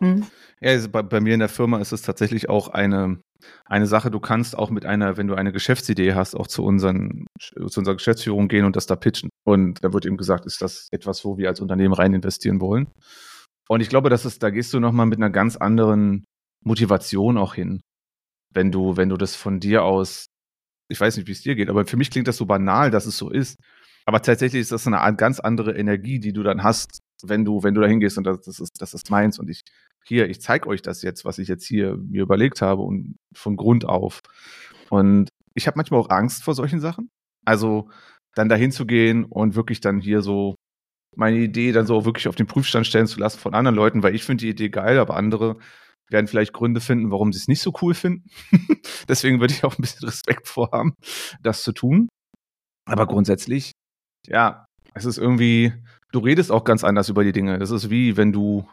Mhm. 0.00 0.26
Ja, 0.60 0.70
also 0.72 0.88
bei, 0.88 1.02
bei, 1.02 1.20
mir 1.20 1.34
in 1.34 1.40
der 1.40 1.48
Firma 1.48 1.78
ist 1.78 1.92
es 1.92 2.02
tatsächlich 2.02 2.48
auch 2.48 2.66
eine, 2.66 3.20
eine 3.66 3.86
Sache, 3.86 4.10
du 4.10 4.18
kannst 4.18 4.58
auch 4.58 4.70
mit 4.70 4.84
einer, 4.84 5.16
wenn 5.16 5.28
du 5.28 5.36
eine 5.36 5.52
Geschäftsidee 5.52 6.14
hast, 6.14 6.34
auch 6.34 6.48
zu, 6.48 6.64
unseren, 6.64 7.26
zu 7.38 7.78
unserer 7.78 7.94
Geschäftsführung 7.94 8.48
gehen 8.48 8.64
und 8.64 8.74
das 8.74 8.86
da 8.86 8.96
pitchen. 8.96 9.30
Und 9.44 9.84
da 9.84 9.92
wird 9.92 10.06
eben 10.06 10.16
gesagt, 10.16 10.44
ist 10.44 10.60
das 10.60 10.88
etwas, 10.90 11.24
wo 11.24 11.38
wir 11.38 11.48
als 11.48 11.60
Unternehmen 11.60 11.94
rein 11.94 12.14
investieren 12.14 12.60
wollen. 12.60 12.88
Und 13.68 13.80
ich 13.80 13.88
glaube, 13.88 14.10
dass 14.10 14.24
es, 14.24 14.38
da 14.38 14.50
gehst 14.50 14.72
du 14.72 14.80
nochmal 14.80 15.06
mit 15.06 15.18
einer 15.18 15.30
ganz 15.30 15.56
anderen 15.56 16.24
Motivation 16.64 17.36
auch 17.36 17.54
hin. 17.54 17.80
Wenn 18.52 18.70
du, 18.70 18.96
wenn 18.96 19.08
du 19.08 19.16
das 19.16 19.36
von 19.36 19.60
dir 19.60 19.84
aus, 19.84 20.26
ich 20.88 21.00
weiß 21.00 21.16
nicht, 21.16 21.26
wie 21.26 21.32
es 21.32 21.42
dir 21.42 21.56
geht, 21.56 21.68
aber 21.68 21.84
für 21.84 21.96
mich 21.96 22.10
klingt 22.10 22.28
das 22.28 22.36
so 22.36 22.46
banal, 22.46 22.90
dass 22.90 23.06
es 23.06 23.16
so 23.16 23.30
ist. 23.30 23.58
Aber 24.06 24.22
tatsächlich 24.22 24.60
ist 24.60 24.72
das 24.72 24.86
eine 24.86 25.16
ganz 25.16 25.40
andere 25.40 25.76
Energie, 25.76 26.20
die 26.20 26.32
du 26.32 26.44
dann 26.44 26.62
hast, 26.62 27.00
wenn 27.22 27.44
du, 27.44 27.62
wenn 27.64 27.74
du 27.74 27.80
da 27.80 27.88
hingehst 27.88 28.18
und 28.18 28.24
das, 28.24 28.40
das 28.42 28.60
ist, 28.60 28.80
das 28.80 28.94
ist 28.94 29.10
meins 29.10 29.38
und 29.38 29.50
ich, 29.50 29.62
hier, 30.04 30.28
ich 30.28 30.40
zeige 30.40 30.68
euch 30.68 30.82
das 30.82 31.02
jetzt, 31.02 31.24
was 31.24 31.38
ich 31.38 31.48
jetzt 31.48 31.66
hier 31.66 31.96
mir 31.96 32.22
überlegt 32.22 32.62
habe 32.62 32.82
und 32.82 33.16
von 33.34 33.56
Grund 33.56 33.84
auf. 33.84 34.20
Und 34.90 35.28
ich 35.54 35.66
habe 35.66 35.76
manchmal 35.76 36.00
auch 36.00 36.10
Angst 36.10 36.44
vor 36.44 36.54
solchen 36.54 36.78
Sachen. 36.78 37.10
Also 37.44 37.88
dann 38.34 38.48
dahin 38.48 38.70
zu 38.70 38.86
gehen 38.86 39.24
und 39.24 39.56
wirklich 39.56 39.80
dann 39.80 39.98
hier 39.98 40.22
so 40.22 40.54
meine 41.14 41.38
Idee 41.38 41.72
dann 41.72 41.86
so 41.86 42.04
wirklich 42.04 42.28
auf 42.28 42.34
den 42.34 42.46
Prüfstand 42.46 42.86
stellen 42.86 43.06
zu 43.06 43.18
lassen 43.18 43.38
von 43.38 43.54
anderen 43.54 43.76
Leuten, 43.76 44.02
weil 44.02 44.14
ich 44.14 44.24
finde 44.24 44.42
die 44.42 44.50
Idee 44.50 44.68
geil, 44.68 44.98
aber 44.98 45.16
andere 45.16 45.56
werden 46.10 46.28
vielleicht 46.28 46.52
Gründe 46.52 46.80
finden, 46.80 47.10
warum 47.10 47.32
sie 47.32 47.38
es 47.38 47.48
nicht 47.48 47.62
so 47.62 47.72
cool 47.82 47.94
finden. 47.94 48.28
Deswegen 49.08 49.40
würde 49.40 49.54
ich 49.54 49.64
auch 49.64 49.76
ein 49.76 49.82
bisschen 49.82 50.06
Respekt 50.06 50.46
vorhaben, 50.46 50.94
das 51.42 51.62
zu 51.62 51.72
tun. 51.72 52.08
Aber 52.88 53.06
grundsätzlich, 53.06 53.72
ja, 54.26 54.66
es 54.94 55.04
ist 55.04 55.18
irgendwie, 55.18 55.72
du 56.12 56.20
redest 56.20 56.52
auch 56.52 56.64
ganz 56.64 56.84
anders 56.84 57.08
über 57.08 57.24
die 57.24 57.32
Dinge. 57.32 57.58
Das 57.58 57.70
ist 57.70 57.90
wie, 57.90 58.16
wenn 58.16 58.32
du, 58.32 58.68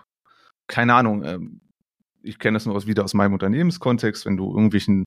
keine 0.68 0.94
Ahnung, 0.94 1.24
ähm, 1.24 1.62
ich 2.22 2.40
kenne 2.40 2.56
das 2.56 2.66
nur 2.66 2.86
wieder 2.88 3.04
aus 3.04 3.14
meinem 3.14 3.34
Unternehmenskontext, 3.34 4.26
wenn 4.26 4.38
du 4.38 4.50
irgendwelchen, 4.50 5.04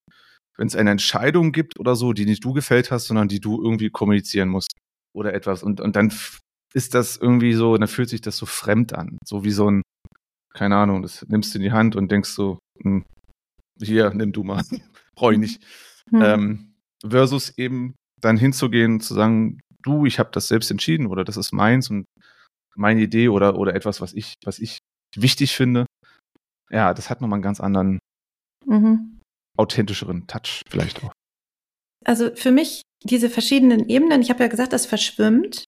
wenn 0.58 0.66
es 0.66 0.76
eine 0.76 0.90
Entscheidung 0.90 1.52
gibt 1.52 1.78
oder 1.78 1.94
so, 1.94 2.12
die 2.12 2.26
nicht 2.26 2.44
du 2.44 2.52
gefällt 2.52 2.90
hast, 2.90 3.06
sondern 3.06 3.28
die 3.28 3.40
du 3.40 3.62
irgendwie 3.62 3.90
kommunizieren 3.90 4.48
musst 4.48 4.72
oder 5.14 5.32
etwas 5.32 5.62
und, 5.62 5.80
und 5.80 5.96
dann 5.96 6.12
ist 6.76 6.92
das 6.92 7.16
irgendwie 7.16 7.54
so, 7.54 7.74
dann 7.78 7.88
fühlt 7.88 8.10
sich 8.10 8.20
das 8.20 8.36
so 8.36 8.44
fremd 8.44 8.92
an. 8.92 9.16
So 9.24 9.44
wie 9.44 9.50
so 9.50 9.70
ein, 9.70 9.82
keine 10.52 10.76
Ahnung, 10.76 11.00
das 11.00 11.26
nimmst 11.26 11.54
du 11.54 11.58
in 11.58 11.62
die 11.62 11.72
Hand 11.72 11.96
und 11.96 12.12
denkst 12.12 12.28
so, 12.28 12.58
hm, 12.82 13.06
hier, 13.80 14.10
nimm 14.10 14.32
du 14.32 14.44
mal, 14.44 14.62
brauche 15.16 15.32
ich 15.32 15.38
nicht. 15.38 15.64
Hm. 16.10 16.22
Ähm, 16.22 16.74
versus 17.02 17.56
eben 17.56 17.94
dann 18.20 18.36
hinzugehen, 18.36 19.00
zu 19.00 19.14
sagen, 19.14 19.58
du, 19.82 20.04
ich 20.04 20.18
habe 20.18 20.28
das 20.32 20.48
selbst 20.48 20.70
entschieden 20.70 21.06
oder 21.06 21.24
das 21.24 21.38
ist 21.38 21.52
meins 21.52 21.88
und 21.88 22.04
meine 22.74 23.00
Idee 23.00 23.30
oder, 23.30 23.56
oder 23.56 23.74
etwas, 23.74 24.02
was 24.02 24.12
ich, 24.12 24.34
was 24.44 24.58
ich 24.58 24.78
wichtig 25.16 25.56
finde. 25.56 25.86
Ja, 26.70 26.92
das 26.92 27.08
hat 27.08 27.22
nochmal 27.22 27.38
einen 27.38 27.42
ganz 27.42 27.58
anderen, 27.58 28.00
mhm. 28.66 29.20
authentischeren 29.56 30.26
Touch 30.26 30.60
vielleicht 30.68 31.02
auch. 31.02 31.12
Also 32.04 32.34
für 32.34 32.50
mich 32.50 32.82
diese 33.02 33.30
verschiedenen 33.30 33.88
Ebenen, 33.88 34.20
ich 34.20 34.28
habe 34.28 34.42
ja 34.42 34.48
gesagt, 34.48 34.74
das 34.74 34.84
verschwimmt. 34.84 35.64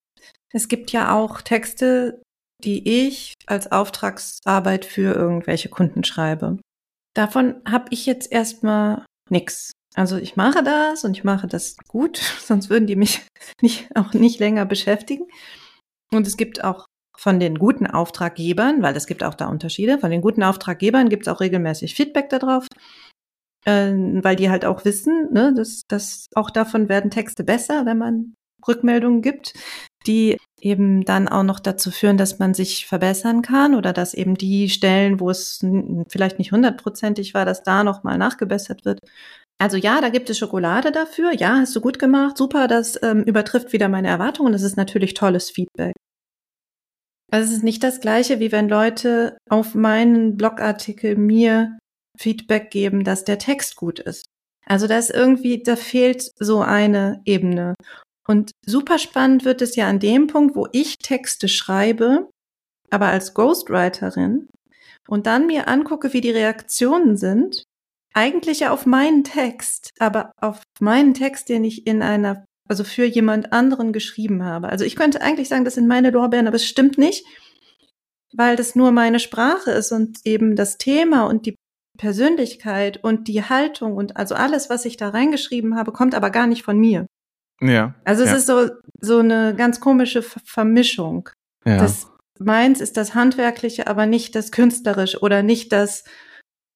Es 0.52 0.68
gibt 0.68 0.92
ja 0.92 1.14
auch 1.14 1.40
Texte, 1.40 2.22
die 2.64 3.06
ich 3.06 3.34
als 3.46 3.70
Auftragsarbeit 3.70 4.84
für 4.84 5.14
irgendwelche 5.14 5.68
Kunden 5.68 6.04
schreibe. 6.04 6.58
Davon 7.14 7.56
habe 7.68 7.86
ich 7.90 8.06
jetzt 8.06 8.30
erstmal 8.32 9.04
nix. 9.30 9.72
Also 9.94 10.16
ich 10.16 10.36
mache 10.36 10.62
das 10.62 11.04
und 11.04 11.16
ich 11.16 11.24
mache 11.24 11.46
das 11.46 11.76
gut, 11.88 12.16
sonst 12.40 12.70
würden 12.70 12.86
die 12.86 12.96
mich 12.96 13.26
nicht, 13.62 13.94
auch 13.96 14.12
nicht 14.12 14.38
länger 14.40 14.64
beschäftigen. 14.66 15.26
Und 16.12 16.26
es 16.26 16.36
gibt 16.36 16.64
auch 16.64 16.86
von 17.16 17.40
den 17.40 17.58
guten 17.58 17.86
Auftraggebern, 17.86 18.80
weil 18.82 18.96
es 18.96 19.06
gibt 19.06 19.24
auch 19.24 19.34
da 19.34 19.48
Unterschiede, 19.48 19.98
von 19.98 20.10
den 20.10 20.20
guten 20.20 20.44
Auftraggebern 20.44 21.08
gibt 21.08 21.26
es 21.26 21.32
auch 21.32 21.40
regelmäßig 21.40 21.94
Feedback 21.94 22.30
darauf, 22.30 22.66
äh, 23.66 23.92
weil 23.92 24.36
die 24.36 24.50
halt 24.50 24.64
auch 24.64 24.84
wissen, 24.84 25.32
ne, 25.32 25.52
dass, 25.54 25.82
dass 25.88 26.28
auch 26.34 26.50
davon 26.50 26.88
werden 26.88 27.10
Texte 27.10 27.42
besser, 27.42 27.86
wenn 27.86 27.98
man 27.98 28.34
Rückmeldungen 28.66 29.22
gibt 29.22 29.52
die 30.08 30.36
eben 30.60 31.04
dann 31.04 31.28
auch 31.28 31.44
noch 31.44 31.60
dazu 31.60 31.90
führen, 31.90 32.16
dass 32.16 32.38
man 32.38 32.54
sich 32.54 32.86
verbessern 32.86 33.42
kann 33.42 33.74
oder 33.74 33.92
dass 33.92 34.14
eben 34.14 34.34
die 34.34 34.68
Stellen, 34.68 35.20
wo 35.20 35.30
es 35.30 35.64
vielleicht 36.08 36.38
nicht 36.38 36.50
hundertprozentig 36.50 37.34
war, 37.34 37.44
dass 37.44 37.62
da 37.62 37.84
nochmal 37.84 38.18
nachgebessert 38.18 38.84
wird. 38.84 38.98
Also 39.58 39.76
ja, 39.76 40.00
da 40.00 40.08
gibt 40.08 40.30
es 40.30 40.38
Schokolade 40.38 40.90
dafür. 40.90 41.32
Ja, 41.32 41.56
hast 41.58 41.74
du 41.76 41.80
gut 41.80 41.98
gemacht. 41.98 42.36
Super, 42.36 42.68
das 42.68 43.00
ähm, 43.02 43.22
übertrifft 43.22 43.72
wieder 43.72 43.88
meine 43.88 44.08
Erwartungen. 44.08 44.52
Das 44.52 44.62
ist 44.62 44.76
natürlich 44.76 45.14
tolles 45.14 45.50
Feedback. 45.50 45.94
Also 47.30 47.50
es 47.50 47.58
ist 47.58 47.64
nicht 47.64 47.82
das 47.82 48.00
gleiche, 48.00 48.40
wie 48.40 48.52
wenn 48.52 48.68
Leute 48.68 49.36
auf 49.50 49.74
meinen 49.74 50.36
Blogartikel 50.36 51.16
mir 51.16 51.78
Feedback 52.18 52.70
geben, 52.70 53.04
dass 53.04 53.24
der 53.24 53.38
Text 53.38 53.76
gut 53.76 53.98
ist. 53.98 54.26
Also 54.66 54.86
da 54.86 54.98
ist 54.98 55.10
irgendwie, 55.10 55.62
da 55.62 55.76
fehlt 55.76 56.30
so 56.38 56.60
eine 56.60 57.20
Ebene. 57.24 57.74
Und 58.28 58.50
super 58.64 58.98
spannend 58.98 59.44
wird 59.44 59.62
es 59.62 59.74
ja 59.74 59.88
an 59.88 60.00
dem 60.00 60.26
Punkt, 60.26 60.54
wo 60.54 60.68
ich 60.72 60.98
Texte 60.98 61.48
schreibe, 61.48 62.28
aber 62.90 63.06
als 63.06 63.32
Ghostwriterin 63.32 64.48
und 65.08 65.26
dann 65.26 65.46
mir 65.46 65.66
angucke, 65.66 66.12
wie 66.12 66.20
die 66.20 66.30
Reaktionen 66.30 67.16
sind. 67.16 67.64
Eigentlich 68.14 68.60
ja 68.60 68.70
auf 68.70 68.84
meinen 68.84 69.24
Text, 69.24 69.90
aber 69.98 70.32
auf 70.40 70.62
meinen 70.80 71.14
Text, 71.14 71.48
den 71.48 71.64
ich 71.64 71.86
in 71.86 72.02
einer, 72.02 72.44
also 72.68 72.84
für 72.84 73.04
jemand 73.04 73.52
anderen 73.52 73.92
geschrieben 73.92 74.44
habe. 74.44 74.68
Also 74.68 74.84
ich 74.84 74.96
könnte 74.96 75.22
eigentlich 75.22 75.48
sagen, 75.48 75.64
das 75.64 75.74
sind 75.74 75.88
meine 75.88 76.10
Lorbeeren, 76.10 76.46
aber 76.46 76.56
es 76.56 76.66
stimmt 76.66 76.98
nicht, 76.98 77.24
weil 78.34 78.56
das 78.56 78.74
nur 78.74 78.92
meine 78.92 79.20
Sprache 79.20 79.70
ist 79.70 79.92
und 79.92 80.18
eben 80.24 80.56
das 80.56 80.76
Thema 80.76 81.26
und 81.26 81.46
die 81.46 81.54
Persönlichkeit 81.96 83.02
und 83.02 83.28
die 83.28 83.42
Haltung 83.42 83.96
und 83.96 84.16
also 84.16 84.34
alles, 84.34 84.68
was 84.68 84.84
ich 84.84 84.96
da 84.96 85.08
reingeschrieben 85.08 85.76
habe, 85.76 85.92
kommt 85.92 86.14
aber 86.14 86.30
gar 86.30 86.46
nicht 86.46 86.62
von 86.62 86.78
mir. 86.78 87.06
Ja. 87.60 87.94
Also 88.04 88.22
es 88.22 88.30
ja. 88.30 88.36
ist 88.36 88.46
so, 88.46 88.68
so 89.00 89.18
eine 89.18 89.54
ganz 89.56 89.80
komische 89.80 90.22
Vermischung. 90.22 91.28
Ja. 91.64 91.78
Das 91.78 92.08
meins 92.38 92.80
ist 92.80 92.96
das 92.96 93.14
Handwerkliche, 93.14 93.86
aber 93.86 94.06
nicht 94.06 94.34
das 94.34 94.52
Künstlerisch 94.52 95.20
oder 95.22 95.42
nicht 95.42 95.72
das, 95.72 96.04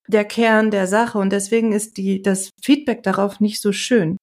der 0.09 0.25
Kern 0.25 0.71
der 0.71 0.87
Sache. 0.87 1.19
Und 1.19 1.31
deswegen 1.31 1.73
ist 1.73 1.97
die, 1.97 2.23
das 2.23 2.51
Feedback 2.63 3.03
darauf 3.03 3.41
nicht 3.41 3.61
so 3.61 3.73
schön. 3.73 4.17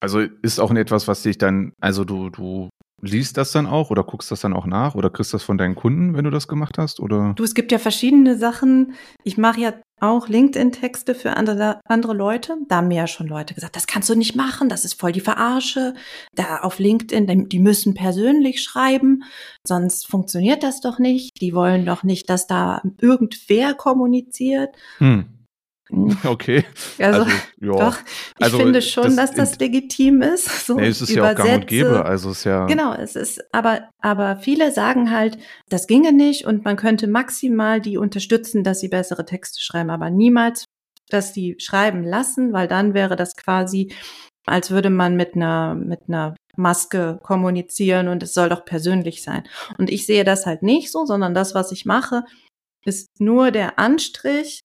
Also 0.00 0.20
ist 0.20 0.58
auch 0.60 0.70
etwas, 0.72 1.08
was 1.08 1.22
dich 1.22 1.36
dann, 1.38 1.72
also 1.80 2.04
du, 2.04 2.30
du 2.30 2.70
liest 3.02 3.36
das 3.36 3.52
dann 3.52 3.66
auch 3.66 3.90
oder 3.90 4.04
guckst 4.04 4.30
das 4.30 4.40
dann 4.40 4.54
auch 4.54 4.66
nach 4.66 4.94
oder 4.94 5.10
kriegst 5.10 5.34
das 5.34 5.42
von 5.42 5.58
deinen 5.58 5.74
Kunden, 5.74 6.14
wenn 6.14 6.24
du 6.24 6.30
das 6.30 6.48
gemacht 6.48 6.78
hast? 6.78 7.00
Oder? 7.00 7.34
Du, 7.34 7.44
es 7.44 7.54
gibt 7.54 7.72
ja 7.72 7.78
verschiedene 7.78 8.36
Sachen. 8.38 8.94
Ich 9.24 9.36
mache 9.36 9.60
ja 9.60 9.74
auch 10.00 10.28
LinkedIn-Texte 10.28 11.14
für 11.14 11.36
andere, 11.36 11.80
andere 11.84 12.14
Leute. 12.14 12.56
Da 12.68 12.76
haben 12.76 12.88
mir 12.88 12.98
ja 12.98 13.06
schon 13.06 13.26
Leute 13.26 13.54
gesagt, 13.54 13.76
das 13.76 13.86
kannst 13.86 14.08
du 14.08 14.14
nicht 14.14 14.36
machen, 14.36 14.68
das 14.68 14.84
ist 14.84 14.98
voll 14.98 15.12
die 15.12 15.20
Verarsche. 15.20 15.94
Da 16.34 16.58
auf 16.58 16.78
LinkedIn, 16.78 17.48
die 17.48 17.58
müssen 17.58 17.94
persönlich 17.94 18.62
schreiben, 18.62 19.24
sonst 19.66 20.06
funktioniert 20.06 20.62
das 20.62 20.80
doch 20.80 20.98
nicht. 20.98 21.40
Die 21.40 21.54
wollen 21.54 21.86
doch 21.86 22.02
nicht, 22.02 22.28
dass 22.30 22.46
da 22.46 22.82
irgendwer 23.00 23.74
kommuniziert. 23.74 24.74
Hm. 24.98 25.39
Okay. 26.24 26.64
Also, 26.98 27.22
also 27.22 27.32
ja. 27.60 27.72
doch, 27.72 27.98
ich 28.38 28.44
also, 28.44 28.58
finde 28.58 28.82
schon, 28.82 29.16
das, 29.16 29.16
dass 29.16 29.32
das 29.32 29.58
legitim 29.58 30.22
ist. 30.22 30.48
So 30.70 30.74
nee, 30.74 30.88
es 30.88 31.00
ist 31.00 31.10
ja 31.10 31.30
auch 31.30 31.34
gang 31.34 31.54
und 31.54 31.66
gäbe, 31.66 32.04
also 32.04 32.30
ist 32.30 32.44
ja. 32.44 32.66
Genau, 32.66 32.94
es 32.94 33.16
ist, 33.16 33.42
aber, 33.52 33.88
aber 34.00 34.36
viele 34.36 34.70
sagen 34.72 35.10
halt, 35.10 35.38
das 35.68 35.86
ginge 35.86 36.12
nicht 36.12 36.44
und 36.44 36.64
man 36.64 36.76
könnte 36.76 37.08
maximal 37.08 37.80
die 37.80 37.96
unterstützen, 37.96 38.62
dass 38.62 38.80
sie 38.80 38.88
bessere 38.88 39.24
Texte 39.24 39.60
schreiben, 39.60 39.90
aber 39.90 40.10
niemals, 40.10 40.64
dass 41.08 41.32
die 41.32 41.56
schreiben 41.58 42.04
lassen, 42.04 42.52
weil 42.52 42.68
dann 42.68 42.94
wäre 42.94 43.16
das 43.16 43.34
quasi, 43.34 43.92
als 44.46 44.70
würde 44.70 44.90
man 44.90 45.16
mit 45.16 45.34
einer, 45.34 45.74
mit 45.74 46.00
einer 46.08 46.36
Maske 46.56 47.18
kommunizieren 47.22 48.08
und 48.08 48.22
es 48.22 48.34
soll 48.34 48.48
doch 48.48 48.64
persönlich 48.64 49.22
sein. 49.22 49.44
Und 49.78 49.90
ich 49.90 50.06
sehe 50.06 50.24
das 50.24 50.46
halt 50.46 50.62
nicht 50.62 50.92
so, 50.92 51.04
sondern 51.06 51.34
das, 51.34 51.54
was 51.54 51.72
ich 51.72 51.84
mache, 51.84 52.24
ist 52.84 53.08
nur 53.20 53.50
der 53.50 53.78
Anstrich, 53.78 54.60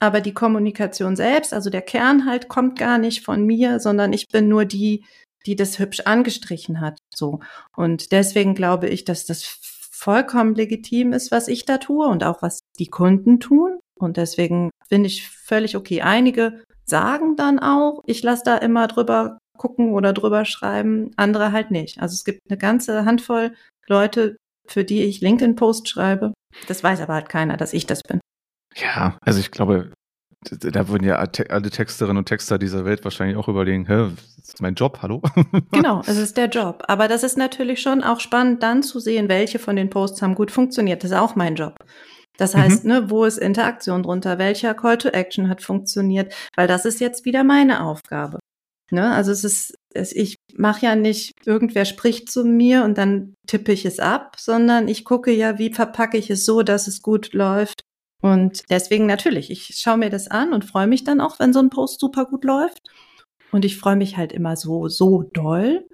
aber 0.00 0.20
die 0.20 0.34
Kommunikation 0.34 1.14
selbst, 1.14 1.52
also 1.52 1.70
der 1.70 1.82
Kern 1.82 2.26
halt, 2.26 2.48
kommt 2.48 2.78
gar 2.78 2.98
nicht 2.98 3.24
von 3.24 3.44
mir, 3.44 3.78
sondern 3.80 4.12
ich 4.12 4.28
bin 4.28 4.48
nur 4.48 4.64
die, 4.64 5.04
die 5.46 5.56
das 5.56 5.78
hübsch 5.78 6.00
angestrichen 6.00 6.80
hat. 6.80 6.98
So. 7.14 7.40
Und 7.76 8.12
deswegen 8.12 8.54
glaube 8.54 8.88
ich, 8.88 9.04
dass 9.04 9.26
das 9.26 9.44
vollkommen 9.92 10.54
legitim 10.54 11.12
ist, 11.12 11.30
was 11.30 11.48
ich 11.48 11.66
da 11.66 11.78
tue 11.78 12.08
und 12.08 12.24
auch 12.24 12.40
was 12.40 12.60
die 12.78 12.88
Kunden 12.88 13.38
tun. 13.38 13.78
Und 13.98 14.16
deswegen 14.16 14.70
finde 14.88 15.08
ich 15.08 15.28
völlig 15.28 15.76
okay. 15.76 16.00
Einige 16.00 16.62
sagen 16.86 17.36
dann 17.36 17.58
auch, 17.58 18.02
ich 18.06 18.22
lasse 18.22 18.42
da 18.44 18.56
immer 18.56 18.88
drüber 18.88 19.38
gucken 19.58 19.92
oder 19.92 20.14
drüber 20.14 20.46
schreiben, 20.46 21.10
andere 21.16 21.52
halt 21.52 21.70
nicht. 21.70 22.00
Also 22.00 22.14
es 22.14 22.24
gibt 22.24 22.40
eine 22.48 22.56
ganze 22.56 23.04
Handvoll 23.04 23.54
Leute, 23.86 24.36
für 24.66 24.84
die 24.84 25.02
ich 25.02 25.20
LinkedIn-Post 25.20 25.86
schreibe. 25.88 26.32
Das 26.66 26.82
weiß 26.82 27.02
aber 27.02 27.14
halt 27.14 27.28
keiner, 27.28 27.58
dass 27.58 27.74
ich 27.74 27.84
das 27.86 28.02
bin. 28.02 28.20
Ja, 28.76 29.18
also 29.22 29.40
ich 29.40 29.50
glaube, 29.50 29.92
da 30.48 30.88
würden 30.88 31.04
ja 31.04 31.16
alle 31.16 31.70
Texterinnen 31.70 32.16
und 32.16 32.26
Texter 32.26 32.58
dieser 32.58 32.84
Welt 32.84 33.04
wahrscheinlich 33.04 33.36
auch 33.36 33.48
überlegen, 33.48 33.86
hä, 33.86 34.10
das 34.36 34.48
ist 34.48 34.62
mein 34.62 34.74
Job, 34.74 35.00
hallo? 35.02 35.20
genau, 35.72 36.00
es 36.06 36.16
ist 36.16 36.36
der 36.36 36.48
Job. 36.48 36.82
Aber 36.88 37.08
das 37.08 37.22
ist 37.22 37.36
natürlich 37.36 37.82
schon 37.82 38.02
auch 38.02 38.20
spannend, 38.20 38.62
dann 38.62 38.82
zu 38.82 39.00
sehen, 39.00 39.28
welche 39.28 39.58
von 39.58 39.76
den 39.76 39.90
Posts 39.90 40.22
haben 40.22 40.34
gut 40.34 40.50
funktioniert. 40.50 41.04
Das 41.04 41.10
ist 41.10 41.16
auch 41.16 41.36
mein 41.36 41.56
Job. 41.56 41.74
Das 42.38 42.54
heißt, 42.54 42.84
mhm. 42.84 42.90
ne, 42.90 43.10
wo 43.10 43.24
ist 43.24 43.36
Interaktion 43.36 44.02
drunter? 44.02 44.38
Welcher 44.38 44.72
Call 44.72 44.96
to 44.96 45.08
Action 45.10 45.50
hat 45.50 45.62
funktioniert? 45.62 46.32
Weil 46.56 46.68
das 46.68 46.86
ist 46.86 47.00
jetzt 47.00 47.26
wieder 47.26 47.44
meine 47.44 47.84
Aufgabe. 47.84 48.38
Ne? 48.90 49.12
Also 49.12 49.30
es 49.30 49.44
ist, 49.44 49.74
es, 49.92 50.12
ich 50.12 50.36
mache 50.54 50.86
ja 50.86 50.96
nicht, 50.96 51.32
irgendwer 51.44 51.84
spricht 51.84 52.30
zu 52.30 52.44
mir 52.44 52.84
und 52.84 52.96
dann 52.96 53.34
tippe 53.46 53.72
ich 53.72 53.84
es 53.84 54.00
ab, 54.00 54.36
sondern 54.38 54.88
ich 54.88 55.04
gucke 55.04 55.30
ja, 55.32 55.58
wie 55.58 55.72
verpacke 55.72 56.16
ich 56.16 56.30
es 56.30 56.46
so, 56.46 56.62
dass 56.62 56.88
es 56.88 57.02
gut 57.02 57.34
läuft. 57.34 57.82
Und 58.20 58.62
deswegen 58.70 59.06
natürlich, 59.06 59.50
ich 59.50 59.76
schaue 59.76 59.96
mir 59.96 60.10
das 60.10 60.28
an 60.28 60.52
und 60.52 60.64
freue 60.64 60.86
mich 60.86 61.04
dann 61.04 61.20
auch, 61.20 61.38
wenn 61.38 61.52
so 61.52 61.60
ein 61.60 61.70
Post 61.70 62.00
super 62.00 62.26
gut 62.26 62.44
läuft. 62.44 62.82
Und 63.52 63.64
ich 63.64 63.78
freue 63.78 63.96
mich 63.96 64.16
halt 64.16 64.32
immer 64.32 64.56
so, 64.56 64.88
so 64.88 65.22
doll, 65.32 65.86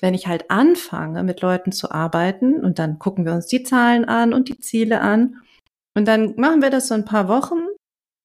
wenn 0.00 0.14
ich 0.14 0.26
halt 0.26 0.50
anfange, 0.50 1.22
mit 1.22 1.40
Leuten 1.40 1.72
zu 1.72 1.90
arbeiten 1.90 2.64
und 2.64 2.78
dann 2.78 2.98
gucken 2.98 3.24
wir 3.24 3.32
uns 3.32 3.46
die 3.46 3.62
Zahlen 3.62 4.04
an 4.04 4.32
und 4.32 4.48
die 4.48 4.58
Ziele 4.58 5.00
an. 5.00 5.36
Und 5.96 6.06
dann 6.06 6.34
machen 6.36 6.62
wir 6.62 6.70
das 6.70 6.88
so 6.88 6.94
ein 6.94 7.04
paar 7.04 7.28
Wochen 7.28 7.66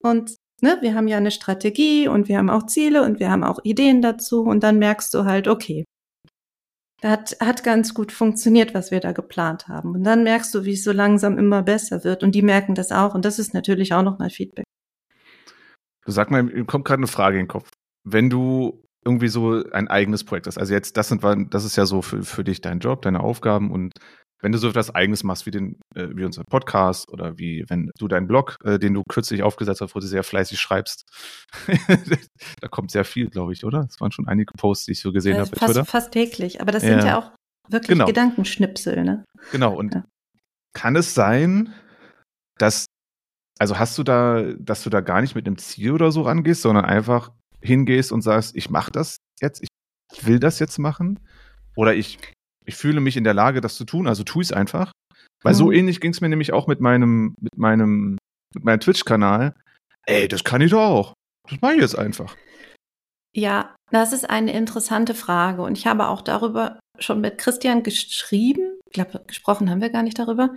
und 0.01 0.35
ne, 0.61 0.77
wir 0.81 0.93
haben 0.93 1.07
ja 1.07 1.17
eine 1.17 1.31
Strategie 1.31 2.07
und 2.07 2.27
wir 2.27 2.37
haben 2.37 2.49
auch 2.49 2.67
Ziele 2.67 3.03
und 3.03 3.19
wir 3.19 3.31
haben 3.31 3.43
auch 3.43 3.59
Ideen 3.63 4.01
dazu 4.01 4.43
und 4.43 4.63
dann 4.63 4.79
merkst 4.79 5.13
du 5.13 5.25
halt, 5.25 5.47
okay, 5.47 5.85
hat, 7.05 7.37
hat 7.39 7.63
ganz 7.63 7.93
gut 7.93 8.11
funktioniert, 8.11 8.73
was 8.73 8.91
wir 8.91 8.99
da 8.99 9.11
geplant 9.11 9.67
haben. 9.67 9.93
Und 9.95 10.03
dann 10.03 10.23
merkst 10.23 10.53
du, 10.53 10.65
wie 10.65 10.73
es 10.73 10.83
so 10.83 10.91
langsam 10.91 11.37
immer 11.37 11.63
besser 11.63 12.03
wird 12.03 12.23
und 12.23 12.33
die 12.33 12.41
merken 12.41 12.75
das 12.75 12.91
auch 12.91 13.15
und 13.15 13.25
das 13.25 13.39
ist 13.39 13.53
natürlich 13.53 13.93
auch 13.93 14.03
nochmal 14.03 14.29
Feedback. 14.29 14.65
Du 16.05 16.11
sag 16.11 16.29
mal, 16.29 16.43
mir 16.43 16.65
kommt 16.65 16.85
gerade 16.85 16.99
eine 16.99 17.07
Frage 17.07 17.37
in 17.37 17.43
den 17.43 17.49
Kopf. 17.49 17.69
Wenn 18.03 18.29
du 18.29 18.83
irgendwie 19.03 19.27
so 19.27 19.63
ein 19.71 19.87
eigenes 19.87 20.23
Projekt 20.23 20.47
hast, 20.47 20.57
also 20.57 20.73
jetzt, 20.73 20.97
das 20.97 21.09
sind, 21.09 21.23
das 21.53 21.63
ist 21.63 21.75
ja 21.75 21.85
so 21.85 22.01
für, 22.01 22.23
für 22.23 22.43
dich 22.43 22.61
dein 22.61 22.79
Job, 22.79 23.01
deine 23.01 23.21
Aufgaben 23.21 23.71
und 23.71 23.93
wenn 24.45 24.51
du 24.51 24.59
so 24.59 24.69
etwas 24.69 24.93
Eigenes 24.93 25.23
machst 25.23 25.47
wie 25.47 25.51
den, 25.51 25.79
äh, 25.95 26.07
wie 26.13 26.23
unser 26.23 26.43
Podcast 26.43 27.11
oder 27.11 27.39
wie 27.39 27.65
wenn 27.67 27.89
du 27.97 28.07
deinen 28.07 28.27
Blog, 28.27 28.57
äh, 28.63 28.77
den 28.77 28.93
du 28.93 29.01
kürzlich 29.09 29.41
aufgesetzt 29.41 29.81
hast, 29.81 29.95
wo 29.95 29.99
du 29.99 30.05
sehr 30.05 30.21
fleißig 30.21 30.59
schreibst, 30.59 31.03
da 32.61 32.67
kommt 32.67 32.91
sehr 32.91 33.05
viel, 33.05 33.27
glaube 33.31 33.53
ich, 33.53 33.65
oder? 33.65 33.85
Das 33.85 33.99
waren 33.99 34.11
schon 34.11 34.27
einige 34.27 34.53
Posts, 34.55 34.85
die 34.85 34.91
ich 34.91 34.99
so 34.99 35.11
gesehen 35.11 35.39
habe. 35.39 35.49
Fast, 35.55 35.89
fast 35.89 36.11
täglich, 36.11 36.61
aber 36.61 36.71
das 36.71 36.83
ja. 36.83 36.89
sind 36.89 37.07
ja 37.07 37.17
auch 37.17 37.31
wirklich 37.69 37.87
genau. 37.87 38.05
Gedankenschnipsel, 38.05 39.03
ne? 39.03 39.25
Genau, 39.51 39.73
und 39.75 39.95
ja. 39.95 40.05
kann 40.73 40.95
es 40.95 41.15
sein, 41.15 41.73
dass, 42.59 42.85
also 43.57 43.79
hast 43.79 43.97
du 43.97 44.03
da, 44.03 44.43
dass 44.59 44.83
du 44.83 44.91
da 44.91 45.01
gar 45.01 45.21
nicht 45.21 45.33
mit 45.33 45.47
einem 45.47 45.57
Ziel 45.57 45.91
oder 45.91 46.11
so 46.11 46.21
rangehst, 46.21 46.61
sondern 46.61 46.85
einfach 46.85 47.31
hingehst 47.63 48.11
und 48.11 48.21
sagst, 48.21 48.55
ich 48.55 48.69
mache 48.69 48.91
das 48.91 49.17
jetzt, 49.41 49.63
ich 49.63 50.27
will 50.27 50.39
das 50.39 50.59
jetzt 50.59 50.77
machen? 50.77 51.19
Oder 51.75 51.95
ich 51.95 52.19
ich 52.65 52.75
fühle 52.75 52.99
mich 52.99 53.17
in 53.17 53.23
der 53.23 53.33
Lage, 53.33 53.61
das 53.61 53.75
zu 53.75 53.85
tun, 53.85 54.07
also 54.07 54.23
tu 54.23 54.41
es 54.41 54.51
einfach. 54.51 54.91
Weil 55.43 55.53
mhm. 55.53 55.57
so 55.57 55.71
ähnlich 55.71 56.01
ging 56.01 56.11
es 56.11 56.21
mir 56.21 56.29
nämlich 56.29 56.53
auch 56.53 56.67
mit 56.67 56.81
meinem, 56.81 57.35
mit 57.39 57.57
meinem, 57.57 58.17
mit 58.53 58.63
meinem 58.63 58.79
Twitch-Kanal. 58.79 59.53
Ey, 60.05 60.27
das 60.27 60.43
kann 60.43 60.61
ich 60.61 60.71
doch 60.71 60.81
auch. 60.81 61.13
Das 61.49 61.61
mache 61.61 61.75
ich 61.75 61.81
jetzt 61.81 61.97
einfach. 61.97 62.35
Ja, 63.35 63.75
das 63.91 64.13
ist 64.13 64.29
eine 64.29 64.53
interessante 64.53 65.13
Frage. 65.13 65.61
Und 65.61 65.77
ich 65.77 65.87
habe 65.87 66.07
auch 66.07 66.21
darüber 66.21 66.79
schon 66.99 67.21
mit 67.21 67.37
Christian 67.37 67.83
geschrieben. 67.83 68.79
Ich 68.87 68.93
glaube, 68.93 69.23
gesprochen 69.27 69.69
haben 69.69 69.81
wir 69.81 69.89
gar 69.89 70.03
nicht 70.03 70.17
darüber. 70.17 70.55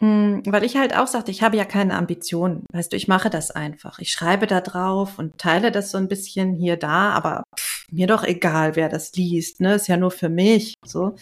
Hm, 0.00 0.42
weil 0.46 0.64
ich 0.64 0.76
halt 0.76 0.96
auch 0.96 1.06
sagte, 1.06 1.30
ich 1.30 1.42
habe 1.42 1.56
ja 1.56 1.64
keine 1.64 1.94
Ambitionen. 1.94 2.66
Weißt 2.72 2.92
du, 2.92 2.96
ich 2.96 3.06
mache 3.06 3.30
das 3.30 3.50
einfach. 3.50 3.98
Ich 4.00 4.10
schreibe 4.10 4.46
da 4.46 4.60
drauf 4.60 5.18
und 5.18 5.38
teile 5.38 5.70
das 5.70 5.90
so 5.90 5.98
ein 5.98 6.08
bisschen 6.08 6.54
hier 6.54 6.76
da, 6.76 7.12
aber 7.12 7.44
pff, 7.56 7.86
mir 7.90 8.06
doch 8.06 8.24
egal, 8.24 8.76
wer 8.76 8.88
das 8.88 9.12
liest. 9.12 9.60
Ne? 9.60 9.74
Ist 9.74 9.86
ja 9.86 9.96
nur 9.96 10.10
für 10.10 10.28
mich. 10.28 10.74
So. 10.84 11.14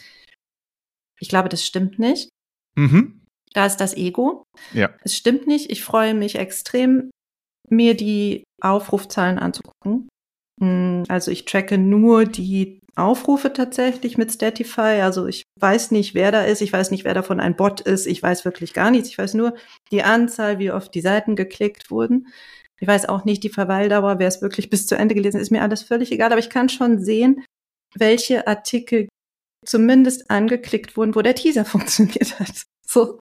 Ich 1.21 1.29
glaube, 1.29 1.49
das 1.49 1.65
stimmt 1.65 1.99
nicht. 1.99 2.31
Mhm. 2.77 3.21
Da 3.53 3.67
ist 3.67 3.77
das 3.77 3.95
Ego. 3.95 4.45
Ja. 4.73 4.91
Es 5.05 5.17
stimmt 5.17 5.47
nicht. 5.47 5.71
Ich 5.71 5.85
freue 5.85 6.15
mich 6.15 6.37
extrem, 6.37 7.11
mir 7.69 7.95
die 7.95 8.45
Aufrufzahlen 8.63 9.39
anzugucken. 9.39 10.09
Hm, 10.61 11.05
also 11.09 11.31
ich 11.31 11.45
tracke 11.45 11.77
nur 11.77 12.25
die 12.25 12.81
Aufrufe 12.95 13.53
tatsächlich 13.53 14.19
mit 14.19 14.33
Statify. 14.33 15.01
Also 15.03 15.27
ich 15.27 15.45
weiß 15.59 15.91
nicht, 15.93 16.15
wer 16.15 16.31
da 16.31 16.43
ist. 16.43 16.61
Ich 16.61 16.73
weiß 16.73 16.91
nicht, 16.91 17.05
wer 17.05 17.15
davon 17.15 17.41
ein 17.41 17.57
Bot 17.57 17.81
ist. 17.81 18.07
Ich 18.07 18.23
weiß 18.23 18.45
wirklich 18.45 18.75
gar 18.75 18.91
nichts. 18.91 19.09
Ich 19.09 19.19
weiß 19.19 19.35
nur 19.35 19.55
die 19.91 20.03
Anzahl, 20.03 20.59
wie 20.59 20.71
oft 20.71 20.95
die 20.95 21.01
Seiten 21.01 21.37
geklickt 21.37 21.91
wurden. 21.91 22.29
Ich 22.81 22.89
weiß 22.89 23.09
auch 23.09 23.25
nicht 23.25 23.45
die 23.45 23.49
Verweildauer, 23.49 24.19
wer 24.19 24.29
es 24.29 24.43
wirklich 24.43 24.69
bis 24.69 24.87
zu 24.87 24.97
Ende 24.97 25.15
gelesen. 25.15 25.41
Ist 25.41 25.53
mir 25.53 25.63
alles 25.63 25.83
völlig 25.83 26.13
egal. 26.13 26.33
Aber 26.33 26.41
ich 26.41 26.51
kann 26.51 26.69
schon 26.69 27.03
sehen, 27.03 27.45
welche 27.95 28.47
Artikel 28.47 29.09
zumindest 29.65 30.31
angeklickt 30.31 30.97
wurden, 30.97 31.15
wo 31.15 31.23
der 31.23 31.35
Teaser 31.35 31.65
funktioniert 31.67 32.39
hat. 32.39 32.63
So. 32.87 33.21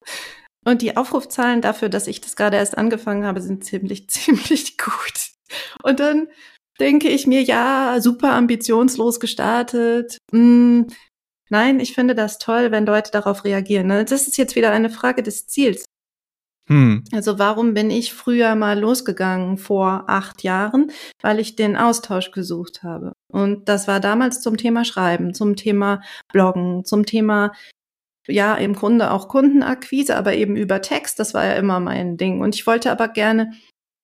Und 0.65 0.81
die 0.81 0.97
Aufrufzahlen 0.97 1.61
dafür, 1.61 1.89
dass 1.89 2.07
ich 2.07 2.21
das 2.21 2.35
gerade 2.35 2.57
erst 2.57 2.77
angefangen 2.77 3.25
habe, 3.25 3.41
sind 3.41 3.63
ziemlich, 3.63 4.09
ziemlich 4.09 4.77
gut. 4.77 5.31
Und 5.83 5.99
dann 5.99 6.27
denke 6.81 7.07
ich 7.07 7.27
mir, 7.27 7.43
ja, 7.43 7.97
super 8.01 8.33
ambitionslos 8.33 9.19
gestartet. 9.19 10.17
Hm, 10.31 10.87
nein, 11.49 11.79
ich 11.79 11.93
finde 11.93 12.15
das 12.15 12.39
toll, 12.39 12.71
wenn 12.71 12.85
Leute 12.85 13.11
darauf 13.11 13.45
reagieren. 13.45 13.87
Ne? 13.87 14.03
Das 14.03 14.27
ist 14.27 14.37
jetzt 14.37 14.55
wieder 14.55 14.71
eine 14.71 14.89
Frage 14.89 15.23
des 15.23 15.47
Ziels. 15.47 15.85
Hm. 16.67 17.03
Also 17.11 17.39
warum 17.39 17.73
bin 17.73 17.91
ich 17.91 18.13
früher 18.13 18.55
mal 18.55 18.79
losgegangen 18.79 19.57
vor 19.57 20.05
acht 20.07 20.43
Jahren? 20.43 20.91
Weil 21.21 21.39
ich 21.39 21.55
den 21.55 21.77
Austausch 21.77 22.31
gesucht 22.31 22.81
habe. 22.83 23.13
Und 23.31 23.69
das 23.69 23.87
war 23.87 23.99
damals 23.99 24.41
zum 24.41 24.57
Thema 24.57 24.83
Schreiben, 24.83 25.33
zum 25.33 25.55
Thema 25.55 26.01
Bloggen, 26.31 26.83
zum 26.83 27.05
Thema 27.05 27.51
ja, 28.27 28.55
im 28.55 28.73
Grunde 28.73 29.11
auch 29.11 29.27
Kundenakquise, 29.27 30.15
aber 30.15 30.33
eben 30.33 30.55
über 30.55 30.81
Text. 30.81 31.19
Das 31.19 31.33
war 31.33 31.45
ja 31.45 31.53
immer 31.53 31.79
mein 31.79 32.17
Ding. 32.17 32.41
Und 32.41 32.55
ich 32.55 32.65
wollte 32.67 32.91
aber 32.91 33.07
gerne 33.07 33.51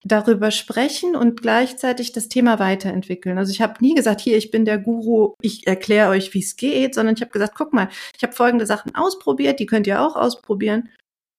darüber 0.03 0.51
sprechen 0.51 1.15
und 1.15 1.41
gleichzeitig 1.41 2.11
das 2.11 2.29
Thema 2.29 2.59
weiterentwickeln. 2.59 3.37
Also 3.37 3.51
ich 3.51 3.61
habe 3.61 3.75
nie 3.81 3.95
gesagt, 3.95 4.21
hier, 4.21 4.37
ich 4.37 4.51
bin 4.51 4.65
der 4.65 4.77
Guru, 4.77 5.33
ich 5.41 5.67
erkläre 5.67 6.09
euch, 6.09 6.33
wie 6.33 6.39
es 6.39 6.55
geht, 6.55 6.95
sondern 6.95 7.15
ich 7.15 7.21
habe 7.21 7.31
gesagt, 7.31 7.55
guck 7.55 7.73
mal, 7.73 7.89
ich 8.15 8.23
habe 8.23 8.33
folgende 8.33 8.65
Sachen 8.65 8.95
ausprobiert, 8.95 9.59
die 9.59 9.65
könnt 9.65 9.87
ihr 9.87 10.01
auch 10.01 10.15
ausprobieren. 10.15 10.89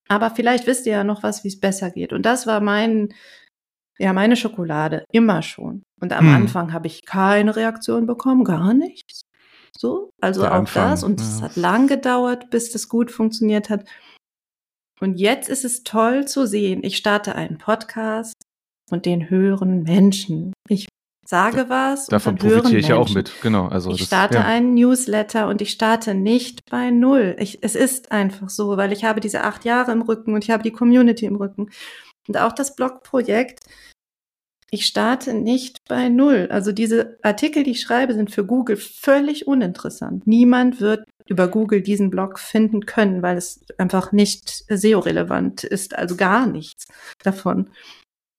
Aber 0.08 0.30
vielleicht 0.30 0.66
wisst 0.66 0.86
ihr 0.86 0.92
ja 0.92 1.04
noch 1.04 1.22
was, 1.22 1.44
wie 1.44 1.48
es 1.48 1.60
besser 1.60 1.90
geht. 1.90 2.12
Und 2.12 2.24
das 2.24 2.46
war 2.46 2.60
mein, 2.60 3.14
ja, 3.98 4.12
meine 4.12 4.36
Schokolade, 4.36 5.04
immer 5.12 5.42
schon. 5.42 5.82
Und 6.00 6.12
am 6.12 6.26
hm. 6.26 6.34
Anfang 6.34 6.72
habe 6.72 6.86
ich 6.86 7.04
keine 7.04 7.54
Reaktion 7.54 8.06
bekommen, 8.06 8.44
gar 8.44 8.74
nichts. 8.74 9.22
So, 9.76 10.10
also 10.20 10.40
Der 10.42 10.52
auch 10.52 10.56
Anfang, 10.56 10.90
das. 10.90 11.04
Und 11.04 11.20
es 11.20 11.38
ja. 11.38 11.44
hat 11.44 11.56
lang 11.56 11.86
gedauert, 11.86 12.50
bis 12.50 12.72
das 12.72 12.88
gut 12.88 13.10
funktioniert 13.10 13.70
hat. 13.70 13.84
Und 15.00 15.20
jetzt 15.20 15.48
ist 15.48 15.64
es 15.64 15.84
toll 15.84 16.26
zu 16.26 16.46
sehen, 16.46 16.82
ich 16.82 16.96
starte 16.96 17.34
einen 17.34 17.58
Podcast, 17.58 18.34
und 18.92 19.06
den 19.06 19.30
höheren 19.30 19.82
Menschen. 19.82 20.52
Ich 20.68 20.86
sage 21.28 21.66
was. 21.68 22.06
Davon 22.06 22.36
profitiere 22.36 22.78
ich 22.78 22.88
ja 22.88 22.96
auch 22.96 23.10
mit, 23.10 23.32
genau. 23.42 23.68
Also 23.68 23.90
ich 23.90 23.98
das, 23.98 24.06
starte 24.06 24.38
ja. 24.38 24.44
einen 24.44 24.74
Newsletter 24.74 25.48
und 25.48 25.60
ich 25.60 25.70
starte 25.70 26.14
nicht 26.14 26.68
bei 26.70 26.90
null. 26.90 27.36
Ich, 27.38 27.58
es 27.62 27.74
ist 27.74 28.12
einfach 28.12 28.48
so, 28.48 28.76
weil 28.76 28.92
ich 28.92 29.04
habe 29.04 29.20
diese 29.20 29.44
acht 29.44 29.64
Jahre 29.64 29.92
im 29.92 30.02
Rücken 30.02 30.34
und 30.34 30.44
ich 30.44 30.50
habe 30.50 30.62
die 30.62 30.72
Community 30.72 31.26
im 31.26 31.36
Rücken. 31.36 31.70
Und 32.26 32.36
auch 32.38 32.52
das 32.52 32.74
Blogprojekt, 32.74 33.60
ich 34.70 34.86
starte 34.86 35.34
nicht 35.34 35.78
bei 35.88 36.08
null. 36.08 36.48
Also 36.50 36.72
diese 36.72 37.18
Artikel, 37.22 37.62
die 37.62 37.72
ich 37.72 37.80
schreibe, 37.80 38.14
sind 38.14 38.30
für 38.30 38.44
Google 38.44 38.76
völlig 38.76 39.46
uninteressant. 39.46 40.26
Niemand 40.26 40.80
wird 40.80 41.04
über 41.26 41.48
Google 41.48 41.82
diesen 41.82 42.10
Blog 42.10 42.38
finden 42.38 42.86
können, 42.86 43.22
weil 43.22 43.36
es 43.36 43.64
einfach 43.76 44.12
nicht 44.12 44.64
SEO-relevant 44.68 45.64
ist, 45.64 45.96
also 45.96 46.16
gar 46.16 46.46
nichts 46.46 46.86
davon. 47.22 47.70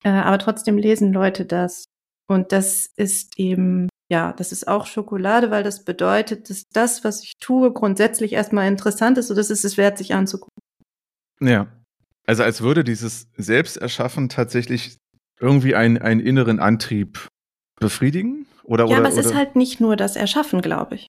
Äh, 0.03 0.09
aber 0.09 0.39
trotzdem 0.39 0.77
lesen 0.77 1.13
Leute 1.13 1.45
das. 1.45 1.85
Und 2.27 2.51
das 2.51 2.89
ist 2.95 3.39
eben, 3.39 3.89
ja, 4.11 4.33
das 4.33 4.51
ist 4.51 4.67
auch 4.67 4.85
Schokolade, 4.85 5.51
weil 5.51 5.63
das 5.63 5.83
bedeutet, 5.83 6.49
dass 6.49 6.63
das, 6.71 7.03
was 7.03 7.23
ich 7.23 7.33
tue, 7.39 7.73
grundsätzlich 7.73 8.33
erstmal 8.33 8.67
interessant 8.67 9.17
ist 9.17 9.29
und 9.29 9.35
das 9.35 9.49
ist 9.49 9.65
es 9.65 9.77
wert, 9.77 9.97
sich 9.97 10.13
anzugucken. 10.13 10.61
Ja. 11.41 11.67
Also 12.27 12.43
als 12.43 12.61
würde 12.61 12.83
dieses 12.83 13.27
Selbsterschaffen 13.35 14.29
tatsächlich 14.29 14.97
irgendwie 15.39 15.73
einen, 15.73 15.97
einen 15.97 16.19
inneren 16.19 16.59
Antrieb 16.59 17.27
befriedigen? 17.79 18.45
Oder, 18.63 18.85
ja, 18.85 18.91
oder, 18.91 18.97
aber 18.97 19.07
es 19.07 19.15
oder? 19.15 19.29
ist 19.29 19.35
halt 19.35 19.55
nicht 19.55 19.79
nur 19.79 19.95
das 19.95 20.15
Erschaffen, 20.15 20.61
glaube 20.61 20.95
ich. 20.95 21.07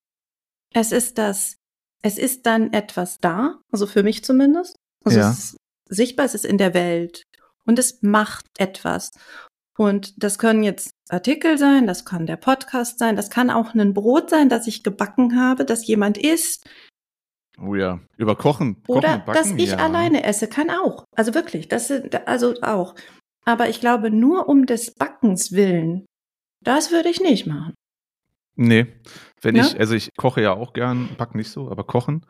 Es 0.73 0.93
ist 0.93 1.19
das, 1.19 1.57
es 2.03 2.17
ist 2.17 2.47
dann 2.47 2.73
etwas 2.73 3.19
da, 3.19 3.61
also 3.71 3.87
für 3.87 4.03
mich 4.03 4.25
zumindest. 4.25 4.77
Also 5.05 5.19
ja. 5.19 5.31
es 5.31 5.39
ist 5.39 5.57
sichtbar, 5.89 6.27
es 6.27 6.35
ist 6.35 6.47
in 6.47 6.59
der 6.59 6.73
Welt 6.73 7.25
und 7.67 7.79
es 7.79 8.03
macht 8.03 8.47
etwas. 8.59 9.13
Und 9.77 10.23
das 10.23 10.39
können 10.39 10.63
jetzt 10.63 10.91
Artikel 11.09 11.57
sein, 11.57 11.87
das 11.87 12.05
kann 12.05 12.27
der 12.27 12.37
Podcast 12.37 12.99
sein, 12.99 13.17
das 13.17 13.31
kann 13.31 13.51
auch 13.51 13.75
ein 13.75 13.95
Brot 13.95 14.29
sein, 14.29 14.49
das 14.49 14.67
ich 14.67 14.83
gebacken 14.83 15.41
habe, 15.41 15.65
das 15.65 15.87
jemand 15.87 16.19
isst. 16.19 16.69
Oh 17.59 17.75
ja, 17.75 18.01
über 18.17 18.37
Kochen. 18.37 18.83
Oder 18.89 19.21
Kochen, 19.21 19.35
dass 19.35 19.51
ich 19.53 19.71
ja. 19.71 19.77
alleine 19.79 20.25
esse, 20.25 20.49
kann 20.49 20.71
auch. 20.71 21.05
Also 21.17 21.35
wirklich, 21.35 21.69
das 21.69 21.89
sind, 21.89 22.27
also 22.27 22.55
auch. 22.63 22.95
Aber 23.45 23.69
ich 23.69 23.81
glaube, 23.81 24.11
nur 24.11 24.49
um 24.49 24.67
des 24.67 24.95
Backens 24.95 25.53
willen, 25.53 26.05
das 26.63 26.91
würde 26.91 27.09
ich 27.09 27.21
nicht 27.21 27.47
machen. 27.47 27.75
Nee, 28.57 28.87
wenn 29.41 29.55
Ne? 29.55 29.63
ich, 29.63 29.79
also 29.79 29.95
ich 29.95 30.11
koche 30.17 30.43
ja 30.43 30.53
auch 30.53 30.73
gern, 30.75 31.09
back 31.17 31.35
nicht 31.35 31.51
so, 31.51 31.71
aber 31.71 31.85
kochen. 31.85 32.27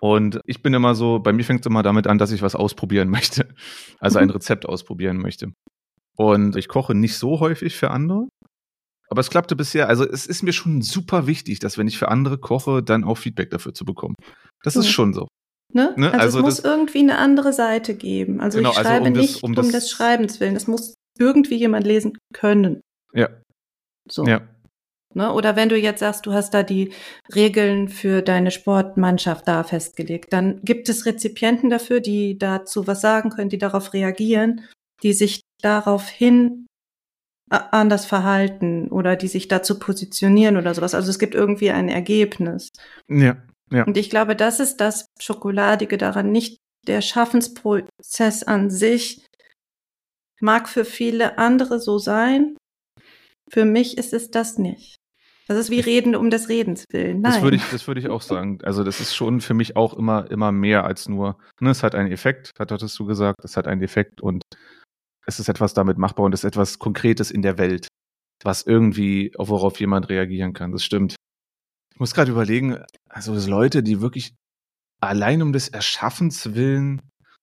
Und 0.00 0.40
ich 0.44 0.62
bin 0.62 0.74
immer 0.74 0.94
so, 0.94 1.18
bei 1.18 1.32
mir 1.32 1.44
fängt 1.44 1.60
es 1.60 1.66
immer 1.66 1.82
damit 1.82 2.06
an, 2.06 2.18
dass 2.18 2.30
ich 2.30 2.42
was 2.42 2.54
ausprobieren 2.54 3.08
möchte. 3.42 3.48
Also 3.98 4.18
ein 4.18 4.26
Mhm. 4.28 4.32
Rezept 4.34 4.66
ausprobieren 4.66 5.18
möchte. 5.18 5.52
Und 6.16 6.56
ich 6.56 6.68
koche 6.68 6.94
nicht 6.94 7.16
so 7.16 7.40
häufig 7.40 7.76
für 7.76 7.90
andere. 7.90 8.28
Aber 9.10 9.20
es 9.20 9.30
klappte 9.30 9.56
bisher, 9.56 9.88
also 9.88 10.04
es 10.06 10.26
ist 10.26 10.42
mir 10.42 10.52
schon 10.52 10.82
super 10.82 11.26
wichtig, 11.26 11.60
dass 11.60 11.78
wenn 11.78 11.88
ich 11.88 11.96
für 11.98 12.08
andere 12.08 12.38
koche, 12.38 12.82
dann 12.82 13.04
auch 13.04 13.16
Feedback 13.16 13.50
dafür 13.50 13.72
zu 13.72 13.84
bekommen. 13.84 14.14
Das 14.62 14.76
ist 14.76 14.86
Ja. 14.86 14.92
schon 14.92 15.14
so. 15.14 15.26
Ne? 15.72 15.94
Ne, 15.96 16.12
Also, 16.12 16.18
also 16.20 16.38
es 16.38 16.44
muss 16.44 16.56
das- 16.56 16.64
irgendwie 16.64 16.98
eine 17.00 17.18
andere 17.18 17.52
Seite 17.52 17.94
geben. 17.94 18.40
Also 18.40 18.58
Genau, 18.58 18.70
ich 18.72 18.78
also 18.78 18.88
schreibe 18.90 19.06
um 19.08 19.14
das- 19.14 19.22
nicht 19.22 19.42
um 19.42 19.50
um, 19.50 19.54
das- 19.54 19.68
des 19.70 19.90
Schreibens 19.90 20.40
willen. 20.40 20.54
Das 20.54 20.66
muss 20.66 20.94
irgendwie 21.18 21.56
jemand 21.56 21.86
lesen 21.86 22.16
können. 22.34 22.80
Ja, 23.14 23.28
So. 24.10 24.24
ja. 24.26 24.42
Ne? 25.18 25.32
Oder 25.32 25.56
wenn 25.56 25.68
du 25.68 25.76
jetzt 25.76 25.98
sagst, 25.98 26.26
du 26.26 26.32
hast 26.32 26.54
da 26.54 26.62
die 26.62 26.92
Regeln 27.34 27.88
für 27.88 28.22
deine 28.22 28.52
Sportmannschaft 28.52 29.48
da 29.48 29.64
festgelegt, 29.64 30.32
dann 30.32 30.60
gibt 30.62 30.88
es 30.88 31.06
Rezipienten 31.06 31.70
dafür, 31.70 31.98
die 31.98 32.38
dazu 32.38 32.86
was 32.86 33.00
sagen 33.00 33.30
können, 33.30 33.50
die 33.50 33.58
darauf 33.58 33.92
reagieren, 33.94 34.64
die 35.02 35.12
sich 35.12 35.40
daraufhin 35.60 36.66
a- 37.50 37.68
anders 37.72 38.06
verhalten 38.06 38.86
oder 38.92 39.16
die 39.16 39.26
sich 39.26 39.48
dazu 39.48 39.80
positionieren 39.80 40.56
oder 40.56 40.72
sowas. 40.72 40.94
Also 40.94 41.10
es 41.10 41.18
gibt 41.18 41.34
irgendwie 41.34 41.70
ein 41.70 41.88
Ergebnis. 41.88 42.68
Ja, 43.08 43.42
ja. 43.72 43.82
Und 43.82 43.96
ich 43.96 44.10
glaube, 44.10 44.36
das 44.36 44.60
ist 44.60 44.76
das 44.76 45.06
Schokoladige 45.20 45.98
daran, 45.98 46.30
nicht 46.30 46.58
der 46.86 47.00
Schaffensprozess 47.02 48.44
an 48.44 48.70
sich 48.70 49.26
mag 50.40 50.68
für 50.68 50.84
viele 50.84 51.38
andere 51.38 51.80
so 51.80 51.98
sein. 51.98 52.56
Für 53.50 53.64
mich 53.64 53.96
ist 53.96 54.12
es 54.12 54.30
das 54.30 54.58
nicht. 54.58 54.96
Das 55.48 55.56
ist 55.58 55.70
wie 55.70 55.80
Reden 55.80 56.14
um 56.14 56.28
des 56.30 56.48
Redens 56.48 56.84
willen. 56.90 57.20
Nein. 57.22 57.32
Das 57.32 57.42
würde 57.42 57.56
ich, 57.56 57.64
das 57.70 57.86
würde 57.88 58.00
ich 58.00 58.08
auch 58.08 58.20
sagen. 58.22 58.58
Also 58.62 58.84
das 58.84 59.00
ist 59.00 59.14
schon 59.14 59.40
für 59.40 59.54
mich 59.54 59.76
auch 59.76 59.94
immer, 59.94 60.30
immer 60.30 60.52
mehr 60.52 60.84
als 60.84 61.08
nur, 61.08 61.38
ne, 61.60 61.70
es 61.70 61.82
hat 61.82 61.94
einen 61.94 62.12
Effekt, 62.12 62.52
hat- 62.58 62.70
hattest 62.70 62.98
du 62.98 63.06
gesagt, 63.06 63.42
es 63.44 63.56
hat 63.56 63.66
einen 63.66 63.82
Effekt 63.82 64.20
und 64.20 64.42
es 65.26 65.40
ist 65.40 65.48
etwas 65.48 65.74
damit 65.74 65.98
machbar 65.98 66.26
und 66.26 66.34
es 66.34 66.40
ist 66.44 66.48
etwas 66.48 66.78
Konkretes 66.78 67.30
in 67.30 67.42
der 67.42 67.56
Welt, 67.58 67.88
was 68.44 68.62
irgendwie, 68.62 69.32
auf 69.36 69.48
worauf 69.48 69.80
jemand 69.80 70.08
reagieren 70.10 70.52
kann. 70.52 70.70
Das 70.72 70.84
stimmt. 70.84 71.16
Ich 71.94 71.98
muss 72.00 72.14
gerade 72.14 72.30
überlegen, 72.30 72.78
also 73.08 73.34
es 73.34 73.48
Leute, 73.48 73.82
die 73.82 74.00
wirklich 74.00 74.34
allein 75.00 75.42
um 75.42 75.52
des 75.52 75.68
Erschaffens 75.68 76.54
willen 76.54 77.00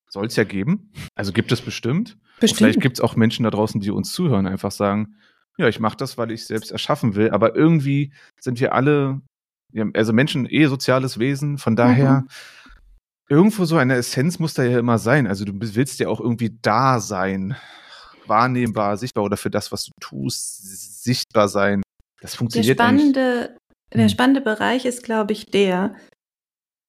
soll 0.09 0.27
es 0.27 0.35
ja 0.35 0.43
geben. 0.45 0.91
Also 1.15 1.33
gibt 1.33 1.51
es 1.51 1.61
bestimmt. 1.61 2.17
Und 2.41 2.53
Vielleicht 2.55 2.79
gibt 2.79 2.97
es 2.97 3.01
auch 3.01 3.15
Menschen 3.15 3.43
da 3.43 3.49
draußen, 3.49 3.81
die 3.81 3.91
uns 3.91 4.11
zuhören, 4.13 4.47
einfach 4.47 4.71
sagen, 4.71 5.15
ja, 5.57 5.67
ich 5.67 5.79
mache 5.79 5.97
das, 5.97 6.17
weil 6.17 6.31
ich 6.31 6.45
selbst 6.45 6.71
erschaffen 6.71 7.15
will, 7.15 7.29
aber 7.31 7.55
irgendwie 7.55 8.11
sind 8.39 8.59
wir 8.59 8.73
alle, 8.73 9.21
also 9.93 10.13
Menschen 10.13 10.47
eh 10.49 10.65
soziales 10.67 11.19
Wesen, 11.19 11.57
von 11.57 11.75
daher 11.75 12.21
Mhm. 12.21 12.27
irgendwo 13.29 13.65
so 13.65 13.77
eine 13.77 13.95
Essenz 13.95 14.39
muss 14.39 14.53
da 14.53 14.63
ja 14.63 14.79
immer 14.79 14.97
sein. 14.99 15.27
Also 15.27 15.45
du 15.45 15.53
willst 15.55 15.99
ja 15.99 16.07
auch 16.09 16.19
irgendwie 16.19 16.57
da 16.61 16.99
sein, 16.99 17.55
wahrnehmbar, 18.27 18.97
sichtbar 18.97 19.23
oder 19.23 19.37
für 19.37 19.49
das, 19.49 19.71
was 19.71 19.85
du 19.85 19.91
tust, 19.99 21.03
sichtbar 21.03 21.47
sein. 21.47 21.81
Das 22.21 22.31
der 22.31 22.37
funktioniert 22.37 22.77
nicht. 22.79 22.79
spannende, 22.79 23.57
der 23.93 24.03
Hm. 24.03 24.09
spannende 24.09 24.41
Bereich 24.41 24.85
ist, 24.85 25.03
glaube 25.03 25.33
ich, 25.33 25.45
der, 25.47 25.95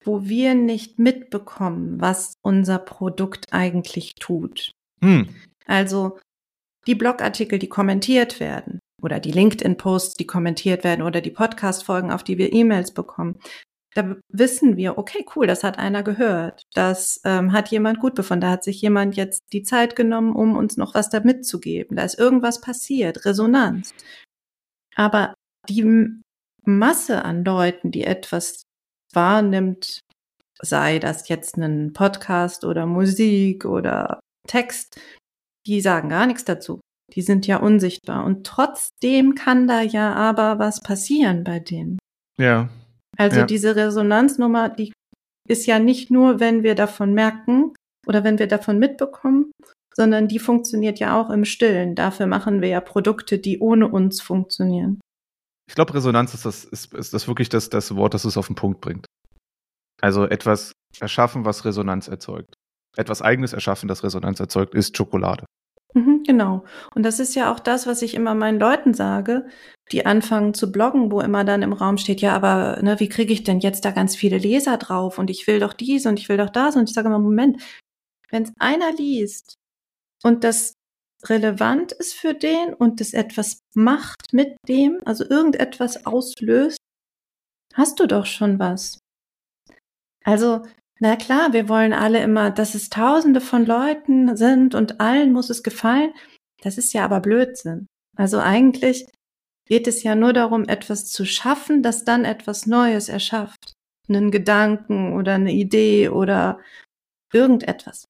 wo 0.04 0.24
wir 0.24 0.54
nicht 0.54 0.98
mitbekommen, 0.98 2.00
was 2.00 2.34
unser 2.42 2.78
Produkt 2.78 3.44
eigentlich 3.52 4.12
tut. 4.20 4.70
Hm. 5.02 5.28
Also 5.66 6.18
die 6.86 6.94
Blogartikel, 6.94 7.58
die 7.58 7.68
kommentiert 7.68 8.40
werden 8.40 8.80
oder 9.02 9.20
die 9.20 9.32
LinkedIn-Posts, 9.32 10.14
die 10.14 10.26
kommentiert 10.26 10.84
werden 10.84 11.02
oder 11.02 11.20
die 11.20 11.30
Podcast-Folgen, 11.30 12.10
auf 12.10 12.24
die 12.24 12.38
wir 12.38 12.52
E-Mails 12.52 12.92
bekommen. 12.92 13.38
Da 13.94 14.16
wissen 14.28 14.76
wir, 14.76 14.98
okay, 14.98 15.24
cool, 15.34 15.46
das 15.46 15.64
hat 15.64 15.78
einer 15.78 16.02
gehört. 16.02 16.64
Das 16.74 17.20
ähm, 17.24 17.52
hat 17.52 17.70
jemand 17.70 17.98
gut 17.98 18.14
befunden. 18.14 18.42
Da 18.42 18.50
hat 18.50 18.64
sich 18.64 18.82
jemand 18.82 19.16
jetzt 19.16 19.42
die 19.52 19.62
Zeit 19.62 19.96
genommen, 19.96 20.34
um 20.36 20.54
uns 20.54 20.76
noch 20.76 20.94
was 20.94 21.08
da 21.08 21.20
mitzugeben. 21.20 21.96
Da 21.96 22.04
ist 22.04 22.18
irgendwas 22.18 22.60
passiert, 22.60 23.24
Resonanz. 23.24 23.94
Aber 24.94 25.34
die 25.68 26.10
Masse 26.64 27.24
an 27.24 27.44
Leuten, 27.44 27.90
die 27.90 28.04
etwas 28.04 28.64
wahrnimmt, 29.12 30.00
sei 30.60 30.98
das 30.98 31.28
jetzt 31.28 31.56
ein 31.56 31.92
Podcast 31.94 32.64
oder 32.64 32.84
Musik 32.86 33.64
oder 33.64 34.20
Text, 34.46 35.00
die 35.66 35.80
sagen 35.80 36.08
gar 36.08 36.26
nichts 36.26 36.44
dazu. 36.44 36.80
Die 37.14 37.22
sind 37.22 37.46
ja 37.46 37.58
unsichtbar. 37.58 38.24
Und 38.24 38.46
trotzdem 38.46 39.34
kann 39.34 39.68
da 39.68 39.80
ja 39.80 40.14
aber 40.14 40.58
was 40.58 40.80
passieren 40.80 41.44
bei 41.44 41.60
denen. 41.60 41.98
Ja. 42.38 42.68
Also 43.16 43.40
Ja. 43.40 43.46
diese 43.46 43.76
Resonanznummer, 43.76 44.68
die 44.68 44.92
ist 45.48 45.66
ja 45.66 45.78
nicht 45.78 46.10
nur, 46.10 46.40
wenn 46.40 46.62
wir 46.62 46.74
davon 46.74 47.14
merken 47.14 47.72
oder 48.06 48.24
wenn 48.24 48.38
wir 48.38 48.48
davon 48.48 48.78
mitbekommen, 48.78 49.52
sondern 49.94 50.28
die 50.28 50.38
funktioniert 50.38 50.98
ja 50.98 51.18
auch 51.20 51.30
im 51.30 51.44
Stillen. 51.44 51.94
Dafür 51.94 52.26
machen 52.26 52.60
wir 52.60 52.68
ja 52.68 52.80
Produkte, 52.80 53.38
die 53.38 53.60
ohne 53.60 53.88
uns 53.88 54.20
funktionieren. 54.20 55.00
Ich 55.68 55.74
glaube, 55.74 55.94
Resonanz 55.94 56.34
ist 56.34 56.44
das, 56.44 56.64
ist, 56.64 56.92
ist 56.94 57.14
das 57.14 57.26
wirklich 57.26 57.48
das, 57.48 57.70
das 57.70 57.94
Wort, 57.96 58.14
das 58.14 58.24
es 58.24 58.36
auf 58.36 58.48
den 58.48 58.56
Punkt 58.56 58.80
bringt. 58.80 59.06
Also 60.02 60.24
etwas 60.26 60.72
erschaffen, 61.00 61.44
was 61.44 61.64
Resonanz 61.64 62.08
erzeugt. 62.08 62.54
Etwas 62.96 63.22
eigenes 63.22 63.52
erschaffen, 63.52 63.88
das 63.88 64.04
Resonanz 64.04 64.40
erzeugt, 64.40 64.74
ist 64.74 64.96
Schokolade. 64.96 65.44
Mhm, 65.94 66.22
genau. 66.26 66.64
Und 66.94 67.02
das 67.04 67.20
ist 67.20 67.34
ja 67.34 67.52
auch 67.52 67.60
das, 67.60 67.86
was 67.86 68.02
ich 68.02 68.14
immer 68.14 68.34
meinen 68.34 68.58
Leuten 68.60 68.92
sage, 68.94 69.46
die 69.92 70.04
anfangen 70.04 70.52
zu 70.52 70.70
bloggen, 70.72 71.10
wo 71.12 71.20
immer 71.20 71.44
dann 71.44 71.62
im 71.62 71.72
Raum 71.72 71.96
steht, 71.96 72.20
ja, 72.20 72.34
aber 72.34 72.80
ne, 72.82 72.98
wie 73.00 73.08
kriege 73.08 73.32
ich 73.32 73.44
denn 73.44 73.60
jetzt 73.60 73.84
da 73.84 73.92
ganz 73.92 74.16
viele 74.16 74.36
Leser 74.38 74.76
drauf 74.78 75.18
und 75.18 75.30
ich 75.30 75.46
will 75.46 75.60
doch 75.60 75.72
dies 75.72 76.06
und 76.06 76.18
ich 76.18 76.28
will 76.28 76.36
doch 76.36 76.50
das 76.50 76.76
und 76.76 76.88
ich 76.88 76.94
sage 76.94 77.08
immer, 77.08 77.18
Moment, 77.20 77.62
wenn 78.30 78.44
es 78.44 78.52
einer 78.58 78.92
liest 78.92 79.56
und 80.24 80.44
das 80.44 80.74
relevant 81.26 81.92
ist 81.92 82.14
für 82.14 82.34
den 82.34 82.74
und 82.74 83.00
das 83.00 83.14
etwas 83.14 83.60
macht 83.74 84.32
mit 84.32 84.56
dem, 84.68 85.00
also 85.06 85.24
irgendetwas 85.28 86.06
auslöst, 86.06 86.78
hast 87.74 88.00
du 88.00 88.06
doch 88.06 88.26
schon 88.26 88.58
was. 88.58 89.00
Also, 90.24 90.62
na 90.98 91.16
klar, 91.16 91.52
wir 91.52 91.68
wollen 91.68 91.92
alle 91.92 92.22
immer, 92.22 92.50
dass 92.50 92.74
es 92.74 92.88
tausende 92.88 93.40
von 93.40 93.66
Leuten 93.66 94.36
sind 94.36 94.74
und 94.74 95.00
allen 95.00 95.32
muss 95.32 95.50
es 95.50 95.62
gefallen. 95.62 96.12
Das 96.62 96.78
ist 96.78 96.92
ja 96.94 97.04
aber 97.04 97.20
Blödsinn. 97.20 97.86
Also 98.16 98.38
eigentlich 98.38 99.06
geht 99.66 99.86
es 99.86 100.02
ja 100.02 100.14
nur 100.14 100.32
darum, 100.32 100.64
etwas 100.64 101.06
zu 101.06 101.26
schaffen, 101.26 101.82
das 101.82 102.04
dann 102.04 102.24
etwas 102.24 102.66
Neues 102.66 103.08
erschafft. 103.08 103.74
Einen 104.08 104.30
Gedanken 104.30 105.12
oder 105.12 105.34
eine 105.34 105.52
Idee 105.52 106.08
oder 106.08 106.60
irgendetwas. 107.32 108.06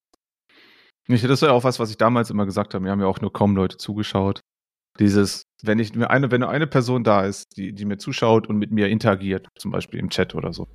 Das 1.07 1.23
ist 1.23 1.41
ja 1.41 1.51
auch 1.51 1.63
was, 1.63 1.79
was 1.79 1.89
ich 1.89 1.97
damals 1.97 2.29
immer 2.29 2.45
gesagt 2.45 2.73
habe. 2.73 2.83
Mir 2.83 2.91
haben 2.91 3.01
ja 3.01 3.07
auch 3.07 3.21
nur 3.21 3.33
kaum 3.33 3.55
Leute 3.55 3.77
zugeschaut. 3.77 4.41
Dieses, 4.99 5.43
wenn 5.61 5.79
ich 5.79 5.93
mir 5.95 6.09
eine, 6.09 6.31
wenn 6.31 6.41
nur 6.41 6.49
eine 6.49 6.67
Person 6.67 7.03
da 7.03 7.25
ist, 7.25 7.57
die, 7.57 7.73
die 7.73 7.85
mir 7.85 7.97
zuschaut 7.97 8.47
und 8.47 8.57
mit 8.57 8.71
mir 8.71 8.87
interagiert, 8.87 9.47
zum 9.57 9.71
Beispiel 9.71 9.99
im 9.99 10.09
Chat 10.09 10.35
oder 10.35 10.53
so, 10.53 10.67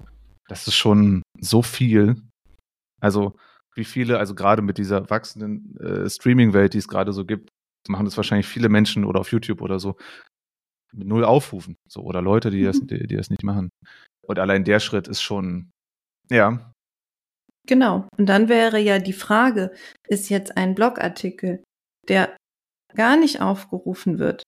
das 0.52 0.66
ist 0.68 0.74
schon 0.76 1.22
so 1.40 1.62
viel. 1.62 2.20
Also, 3.00 3.36
wie 3.74 3.86
viele, 3.86 4.18
also 4.18 4.34
gerade 4.34 4.60
mit 4.60 4.76
dieser 4.76 5.08
wachsenden 5.08 5.76
äh, 5.80 6.10
Streaming-Welt, 6.10 6.74
die 6.74 6.78
es 6.78 6.88
gerade 6.88 7.14
so 7.14 7.24
gibt, 7.24 7.48
machen 7.88 8.04
das 8.04 8.18
wahrscheinlich 8.18 8.46
viele 8.46 8.68
Menschen 8.68 9.06
oder 9.06 9.20
auf 9.20 9.32
YouTube 9.32 9.62
oder 9.62 9.80
so 9.80 9.96
mit 10.94 11.08
null 11.08 11.24
Aufrufen. 11.24 11.76
So, 11.88 12.02
oder 12.02 12.20
Leute, 12.20 12.50
die 12.50 12.64
das, 12.64 12.80
Mhm. 12.82 12.86
die, 12.86 13.06
die 13.06 13.16
das 13.16 13.30
nicht 13.30 13.44
machen. 13.44 13.70
Und 14.26 14.38
allein 14.38 14.62
der 14.64 14.78
Schritt 14.78 15.08
ist 15.08 15.22
schon, 15.22 15.70
ja, 16.30 16.70
Genau. 17.66 18.08
Und 18.18 18.26
dann 18.26 18.48
wäre 18.48 18.78
ja 18.78 18.98
die 18.98 19.12
Frage, 19.12 19.72
ist 20.08 20.28
jetzt 20.28 20.56
ein 20.56 20.74
Blogartikel, 20.74 21.62
der 22.08 22.36
gar 22.94 23.16
nicht 23.16 23.40
aufgerufen 23.40 24.18
wird, 24.18 24.41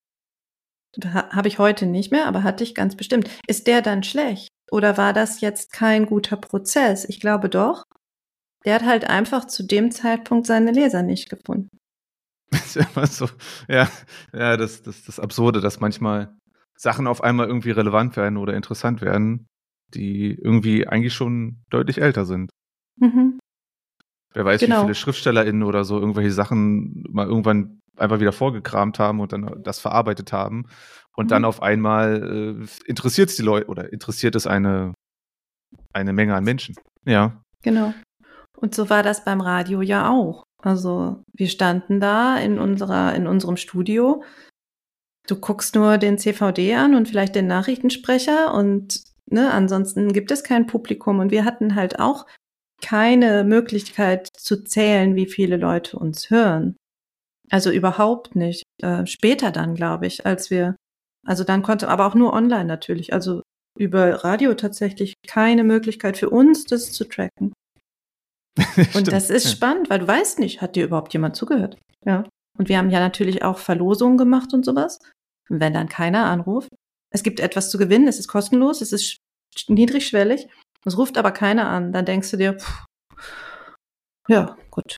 ha 1.05 1.29
habe 1.31 1.49
ich 1.49 1.59
heute 1.59 1.87
nicht 1.87 2.11
mehr, 2.13 2.27
aber 2.27 2.43
hatte 2.43 2.65
ich 2.65 2.75
ganz 2.75 2.97
bestimmt, 2.97 3.29
ist 3.47 3.67
der 3.67 3.83
dann 3.83 4.03
schlecht? 4.03 4.49
Oder 4.71 4.97
war 4.97 5.13
das 5.13 5.41
jetzt 5.41 5.73
kein 5.73 6.07
guter 6.07 6.37
Prozess? 6.37 7.05
Ich 7.09 7.21
glaube 7.21 7.49
doch. 7.49 7.85
Der 8.65 8.75
hat 8.77 8.85
halt 8.85 9.05
einfach 9.05 9.45
zu 9.47 9.63
dem 9.63 9.91
Zeitpunkt 9.91 10.47
seine 10.47 10.73
Leser 10.73 11.03
nicht 11.03 11.29
gefunden. 11.29 11.69
ist 12.51 12.77
ja 12.77 12.87
immer 12.95 13.07
so, 13.07 13.29
ja, 13.69 13.89
ja, 14.33 14.57
das, 14.57 14.83
das, 14.83 15.05
das 15.05 15.21
Absurde, 15.21 15.61
dass 15.61 15.81
manchmal 15.81 16.35
Sachen 16.77 17.07
auf 17.07 17.23
einmal 17.23 17.47
irgendwie 17.47 17.71
relevant 17.73 18.17
werden 18.17 18.37
oder 18.37 18.55
interessant 18.55 19.01
werden, 19.01 19.47
die 19.93 20.35
irgendwie 20.35 20.87
eigentlich 20.87 21.15
schon 21.15 21.63
deutlich 21.71 22.01
älter 22.01 22.25
sind. 22.25 22.51
Mhm. 22.97 23.39
Wer 24.33 24.45
weiß, 24.45 24.61
Genau. 24.61 24.79
wie 24.79 24.83
viele 24.83 24.95
SchriftstellerInnen 24.95 25.63
oder 25.63 25.85
so 25.85 25.99
irgendwelche 26.01 26.33
Sachen 26.33 27.05
mal 27.09 27.27
irgendwann 27.27 27.81
einfach 27.97 28.21
wieder 28.21 28.33
vorgekramt 28.33 28.99
haben 28.99 29.21
und 29.21 29.33
dann 29.33 29.63
das 29.63 29.79
verarbeitet 29.81 30.33
haben. 30.33 30.67
Und 31.17 31.27
Mhm. 31.27 31.29
dann 31.29 31.45
auf 31.45 31.63
einmal 31.63 32.61
äh, 32.63 32.89
interessiert 32.89 33.31
es 33.31 33.37
die 33.37 33.43
Leute 33.43 33.69
oder 33.69 33.93
interessiert 33.93 34.35
es 34.35 34.47
eine 34.47 34.95
eine 35.93 36.13
Menge 36.13 36.35
an 36.35 36.45
Menschen. 36.45 36.75
Ja. 37.07 37.41
Genau. 37.63 37.95
Und 38.57 38.75
so 38.75 38.91
war 38.91 39.03
das 39.03 39.25
beim 39.25 39.41
Radio 39.41 39.81
ja 39.83 40.11
auch. 40.11 40.45
Also 40.63 41.23
wir 41.33 41.49
standen 41.49 42.01
da 42.01 42.39
in 42.39 42.59
unserer, 42.59 43.15
in 43.15 43.27
unserem 43.27 43.57
Studio. 43.57 44.23
Du 45.27 45.37
guckst 45.37 45.75
nur 45.75 45.99
den 45.99 46.19
CVD 46.19 46.75
an 46.75 46.95
und 46.95 47.09
vielleicht 47.09 47.35
den 47.35 47.47
Nachrichtensprecher 47.47 48.55
und 48.55 49.03
ne, 49.27 49.51
ansonsten 49.53 50.13
gibt 50.13 50.31
es 50.31 50.43
kein 50.45 50.67
Publikum. 50.67 51.19
Und 51.19 51.31
wir 51.31 51.45
hatten 51.45 51.75
halt 51.75 51.99
auch 51.99 52.27
keine 52.83 53.45
Möglichkeit 53.45 54.29
zu 54.37 54.63
zählen, 54.65 55.15
wie 55.15 55.27
viele 55.27 55.57
Leute 55.57 55.99
uns 55.99 56.31
hören. 56.31 56.77
Also 57.55 57.71
überhaupt 57.71 58.35
nicht. 58.35 58.65
Äh, 58.83 59.07
später 59.07 59.53
dann, 59.53 59.77
glaube 59.77 60.09
ich, 60.09 60.27
als 60.27 60.51
wir, 60.51 60.75
also 61.25 61.45
dann 61.45 61.63
konnte, 61.63 61.89
aber 61.89 62.05
auch 62.07 62.17
nur 62.17 62.33
online 62.33 62.65
natürlich. 62.65 63.13
Also 63.13 63.43
über 63.79 64.25
Radio 64.25 64.55
tatsächlich 64.55 65.15
keine 65.25 65.63
Möglichkeit 65.63 66.17
für 66.17 66.31
uns, 66.31 66.65
das 66.65 66.91
zu 66.93 67.05
tracken. 67.05 67.53
und 68.97 69.13
das 69.13 69.31
ist 69.31 69.45
ja. 69.45 69.51
spannend, 69.53 69.89
weil 69.89 70.01
du 70.01 70.09
weißt 70.09 70.41
nicht, 70.41 70.63
hat 70.63 70.75
dir 70.75 70.85
überhaupt 70.85 71.13
jemand 71.13 71.37
zugehört? 71.37 71.79
Ja. 72.05 72.25
Und 72.59 72.69
wir 72.69 72.77
haben 72.77 72.91
ja 72.91 72.99
natürlich 72.99 73.45
auch 73.45 73.59
Verlosungen 73.59 74.19
gemacht 74.19 74.53
und 74.53 74.65
sowas. 74.65 74.99
Und 75.49 75.61
wenn 75.61 75.75
dann 75.75 75.89
keiner 75.89 76.25
anruft, 76.25 76.71
es 77.13 77.23
gibt 77.23 77.39
etwas 77.39 77.71
zu 77.71 77.79
gewinnen, 77.79 78.09
es 78.09 78.19
ist 78.19 78.27
kostenlos, 78.27 78.81
es 78.81 78.93
ist 78.93 79.19
niedrigschwellig, 79.69 80.49
es 80.85 80.99
ruft 80.99 81.19
aber 81.19 81.31
keiner 81.31 81.69
an, 81.69 81.93
dann 81.93 82.05
denkst 82.05 82.33
du 82.33 82.37
dir, 82.37 82.59
pff, 82.59 82.85
ja, 84.27 84.57
gut, 84.73 84.97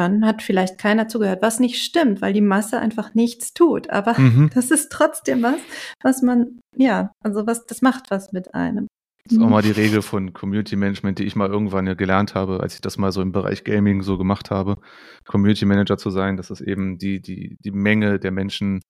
dann 0.00 0.24
hat 0.24 0.42
vielleicht 0.42 0.78
keiner 0.78 1.08
zugehört, 1.08 1.42
was 1.42 1.60
nicht 1.60 1.82
stimmt, 1.82 2.22
weil 2.22 2.32
die 2.32 2.40
Masse 2.40 2.80
einfach 2.80 3.14
nichts 3.14 3.52
tut. 3.52 3.90
Aber 3.90 4.18
mhm. 4.18 4.50
das 4.54 4.70
ist 4.70 4.90
trotzdem 4.90 5.42
was, 5.42 5.60
was 6.02 6.22
man, 6.22 6.58
ja, 6.74 7.12
also 7.22 7.46
was, 7.46 7.66
das 7.66 7.82
macht 7.82 8.10
was 8.10 8.32
mit 8.32 8.54
einem. 8.54 8.86
Das 9.24 9.34
ist 9.36 9.42
auch 9.42 9.50
mal 9.50 9.62
die 9.62 9.70
Regel 9.70 10.00
von 10.00 10.32
Community 10.32 10.76
Management, 10.76 11.18
die 11.18 11.24
ich 11.24 11.36
mal 11.36 11.50
irgendwann 11.50 11.86
ja 11.86 11.92
gelernt 11.92 12.34
habe, 12.34 12.60
als 12.60 12.74
ich 12.74 12.80
das 12.80 12.96
mal 12.96 13.12
so 13.12 13.20
im 13.20 13.32
Bereich 13.32 13.62
Gaming 13.62 14.02
so 14.02 14.16
gemacht 14.16 14.50
habe, 14.50 14.78
Community 15.26 15.66
Manager 15.66 15.98
zu 15.98 16.10
sein, 16.10 16.38
dass 16.38 16.48
es 16.48 16.62
eben 16.62 16.96
die, 16.96 17.20
die, 17.20 17.56
die 17.62 17.70
Menge 17.70 18.18
der 18.18 18.30
Menschen 18.30 18.80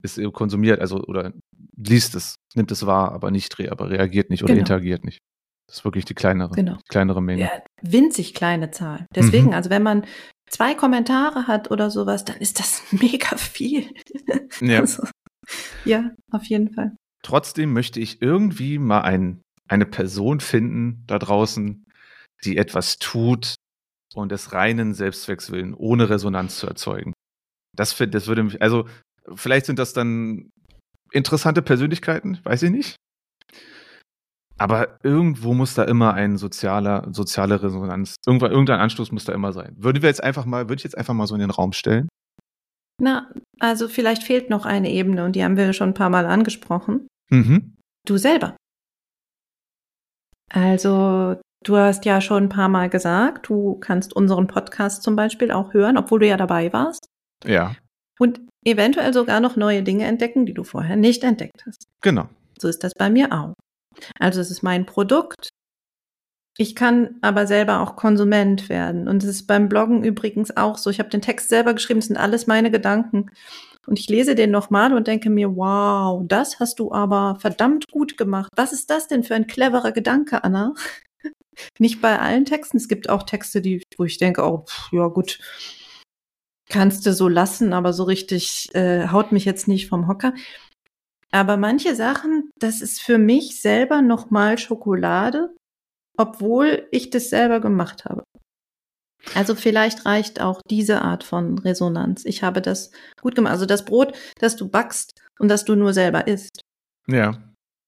ist 0.00 0.20
konsumiert, 0.32 0.80
also 0.80 1.02
oder 1.02 1.32
liest 1.76 2.14
es, 2.14 2.36
nimmt 2.54 2.70
es 2.70 2.86
wahr, 2.86 3.10
aber 3.10 3.32
nicht, 3.32 3.58
aber 3.68 3.90
reagiert 3.90 4.30
nicht 4.30 4.44
oder 4.44 4.54
genau. 4.54 4.60
interagiert 4.60 5.04
nicht. 5.04 5.18
Das 5.68 5.78
ist 5.78 5.84
wirklich 5.84 6.06
die 6.06 6.14
kleinere, 6.14 6.54
genau. 6.54 6.78
kleinere 6.88 7.22
Menge. 7.22 7.42
Ja, 7.42 7.50
winzig 7.82 8.34
kleine 8.34 8.70
Zahl. 8.70 9.06
Deswegen, 9.14 9.48
mhm. 9.48 9.52
also 9.52 9.68
wenn 9.68 9.82
man 9.82 10.06
zwei 10.48 10.74
Kommentare 10.74 11.46
hat 11.46 11.70
oder 11.70 11.90
sowas, 11.90 12.24
dann 12.24 12.38
ist 12.38 12.58
das 12.58 12.82
mega 12.90 13.36
viel. 13.36 13.90
Ja. 14.60 14.80
Also, 14.80 15.04
ja, 15.84 16.10
auf 16.32 16.44
jeden 16.44 16.72
Fall. 16.72 16.96
Trotzdem 17.22 17.72
möchte 17.72 18.00
ich 18.00 18.22
irgendwie 18.22 18.78
mal 18.78 19.02
ein, 19.02 19.42
eine 19.68 19.84
Person 19.84 20.40
finden 20.40 21.04
da 21.06 21.18
draußen, 21.18 21.84
die 22.44 22.56
etwas 22.56 22.98
tut 22.98 23.54
und 24.14 24.32
des 24.32 24.52
reinen 24.52 24.94
Selbstzwecks 24.94 25.50
willen, 25.50 25.74
ohne 25.74 26.08
Resonanz 26.08 26.58
zu 26.58 26.66
erzeugen. 26.66 27.12
Das, 27.76 27.96
das 27.96 28.26
würde 28.26 28.42
mich, 28.42 28.62
also 28.62 28.88
vielleicht 29.34 29.66
sind 29.66 29.78
das 29.78 29.92
dann 29.92 30.50
interessante 31.12 31.60
Persönlichkeiten, 31.60 32.40
weiß 32.42 32.62
ich 32.62 32.70
nicht. 32.70 32.96
Aber 34.58 34.98
irgendwo 35.04 35.54
muss 35.54 35.74
da 35.74 35.84
immer 35.84 36.14
ein 36.14 36.36
sozialer, 36.36 37.08
soziale 37.12 37.62
Resonanz, 37.62 38.16
irgendwann, 38.26 38.50
irgendein 38.50 38.80
Anstoß 38.80 39.12
muss 39.12 39.24
da 39.24 39.32
immer 39.32 39.52
sein. 39.52 39.74
Würden 39.78 40.02
wir 40.02 40.08
jetzt 40.08 40.22
einfach 40.22 40.44
mal, 40.44 40.68
würde 40.68 40.80
ich 40.80 40.84
jetzt 40.84 40.98
einfach 40.98 41.14
mal 41.14 41.26
so 41.26 41.34
in 41.34 41.40
den 41.40 41.50
Raum 41.50 41.72
stellen? 41.72 42.08
Na, 43.00 43.30
also 43.60 43.88
vielleicht 43.88 44.24
fehlt 44.24 44.50
noch 44.50 44.66
eine 44.66 44.90
Ebene 44.90 45.24
und 45.24 45.36
die 45.36 45.44
haben 45.44 45.56
wir 45.56 45.72
schon 45.72 45.90
ein 45.90 45.94
paar 45.94 46.10
Mal 46.10 46.26
angesprochen. 46.26 47.06
Mhm. 47.30 47.76
Du 48.04 48.16
selber. 48.16 48.56
Also, 50.50 51.36
du 51.64 51.76
hast 51.76 52.04
ja 52.04 52.20
schon 52.20 52.44
ein 52.44 52.48
paar 52.48 52.68
Mal 52.68 52.88
gesagt, 52.88 53.48
du 53.48 53.76
kannst 53.76 54.16
unseren 54.16 54.48
Podcast 54.48 55.02
zum 55.02 55.14
Beispiel 55.14 55.52
auch 55.52 55.72
hören, 55.72 55.96
obwohl 55.96 56.20
du 56.20 56.26
ja 56.26 56.36
dabei 56.36 56.72
warst. 56.72 57.06
Ja. 57.44 57.76
Und 58.18 58.40
eventuell 58.66 59.12
sogar 59.12 59.38
noch 59.40 59.54
neue 59.54 59.84
Dinge 59.84 60.04
entdecken, 60.06 60.46
die 60.46 60.54
du 60.54 60.64
vorher 60.64 60.96
nicht 60.96 61.22
entdeckt 61.22 61.62
hast. 61.64 61.84
Genau. 62.00 62.28
So 62.58 62.66
ist 62.66 62.82
das 62.82 62.92
bei 62.98 63.10
mir 63.10 63.32
auch. 63.32 63.54
Also 64.18 64.40
es 64.40 64.50
ist 64.50 64.62
mein 64.62 64.86
Produkt. 64.86 65.50
Ich 66.60 66.74
kann 66.74 67.16
aber 67.22 67.46
selber 67.46 67.80
auch 67.80 67.94
Konsument 67.94 68.68
werden. 68.68 69.06
Und 69.06 69.22
es 69.22 69.28
ist 69.28 69.46
beim 69.46 69.68
Bloggen 69.68 70.02
übrigens 70.02 70.56
auch 70.56 70.76
so. 70.76 70.90
Ich 70.90 70.98
habe 70.98 71.08
den 71.08 71.22
Text 71.22 71.48
selber 71.48 71.72
geschrieben, 71.72 72.00
das 72.00 72.08
sind 72.08 72.16
alles 72.16 72.46
meine 72.48 72.70
Gedanken. 72.70 73.30
Und 73.86 73.98
ich 73.98 74.08
lese 74.08 74.34
den 74.34 74.50
nochmal 74.50 74.92
und 74.92 75.06
denke 75.06 75.30
mir, 75.30 75.56
wow, 75.56 76.22
das 76.26 76.60
hast 76.60 76.78
du 76.78 76.92
aber 76.92 77.38
verdammt 77.40 77.86
gut 77.90 78.18
gemacht. 78.18 78.50
Was 78.56 78.72
ist 78.72 78.90
das 78.90 79.08
denn 79.08 79.22
für 79.22 79.34
ein 79.34 79.46
cleverer 79.46 79.92
Gedanke, 79.92 80.42
Anna? 80.44 80.74
Nicht 81.78 82.02
bei 82.02 82.18
allen 82.18 82.44
Texten. 82.44 82.76
Es 82.76 82.88
gibt 82.88 83.08
auch 83.08 83.22
Texte, 83.22 83.62
die, 83.62 83.82
wo 83.96 84.04
ich 84.04 84.18
denke, 84.18 84.42
oh, 84.42 84.64
pff, 84.66 84.92
ja 84.92 85.06
gut, 85.06 85.38
kannst 86.68 87.06
du 87.06 87.12
so 87.12 87.28
lassen, 87.28 87.72
aber 87.72 87.92
so 87.92 88.04
richtig 88.04 88.68
äh, 88.74 89.08
haut 89.08 89.32
mich 89.32 89.44
jetzt 89.44 89.68
nicht 89.68 89.88
vom 89.88 90.06
Hocker. 90.06 90.34
Aber 91.32 91.56
manche 91.56 91.94
Sachen, 91.94 92.50
das 92.58 92.80
ist 92.80 93.00
für 93.00 93.18
mich 93.18 93.60
selber 93.60 94.00
nochmal 94.02 94.58
Schokolade, 94.58 95.54
obwohl 96.16 96.88
ich 96.90 97.10
das 97.10 97.30
selber 97.30 97.60
gemacht 97.60 98.04
habe. 98.04 98.24
Also 99.34 99.54
vielleicht 99.54 100.06
reicht 100.06 100.40
auch 100.40 100.60
diese 100.70 101.02
Art 101.02 101.24
von 101.24 101.58
Resonanz. 101.58 102.24
Ich 102.24 102.42
habe 102.42 102.62
das 102.62 102.90
gut 103.20 103.34
gemacht. 103.34 103.52
Also 103.52 103.66
das 103.66 103.84
Brot, 103.84 104.16
das 104.38 104.56
du 104.56 104.68
backst 104.68 105.12
und 105.38 105.48
das 105.48 105.64
du 105.64 105.74
nur 105.74 105.92
selber 105.92 106.26
isst. 106.26 106.62
Ja. 107.06 107.42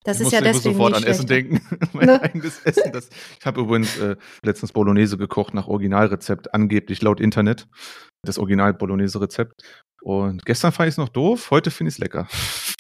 Das 0.05 0.19
ich 0.19 0.27
ist 0.27 0.33
ja 0.33 0.41
deswegen 0.41 0.75
sofort 0.75 0.95
an 0.95 1.05
Essen 1.05 1.27
denken. 1.27 1.61
mein 1.93 2.07
ne? 2.07 2.23
eigenes 2.23 2.61
Essen. 2.61 2.91
Das, 2.93 3.11
ich 3.39 3.47
habe 3.47 3.61
übrigens 3.61 3.99
äh, 3.99 4.17
letztens 4.43 4.73
Bolognese 4.73 5.19
gekocht 5.19 5.53
nach 5.53 5.69
Originalrezept, 5.69 6.55
angeblich 6.55 7.03
laut 7.03 7.21
Internet. 7.21 7.69
Das 8.23 8.39
Original 8.39 8.75
Bolognese 8.75 9.21
Rezept. 9.21 9.63
Und 10.03 10.45
gestern 10.47 10.73
fand 10.73 10.89
ich 10.89 10.95
es 10.95 10.99
noch 10.99 11.11
doof, 11.11 11.51
heute 11.51 11.71
finde 11.71 11.89
ich 11.89 11.97
es 11.97 11.99
lecker. 11.99 12.29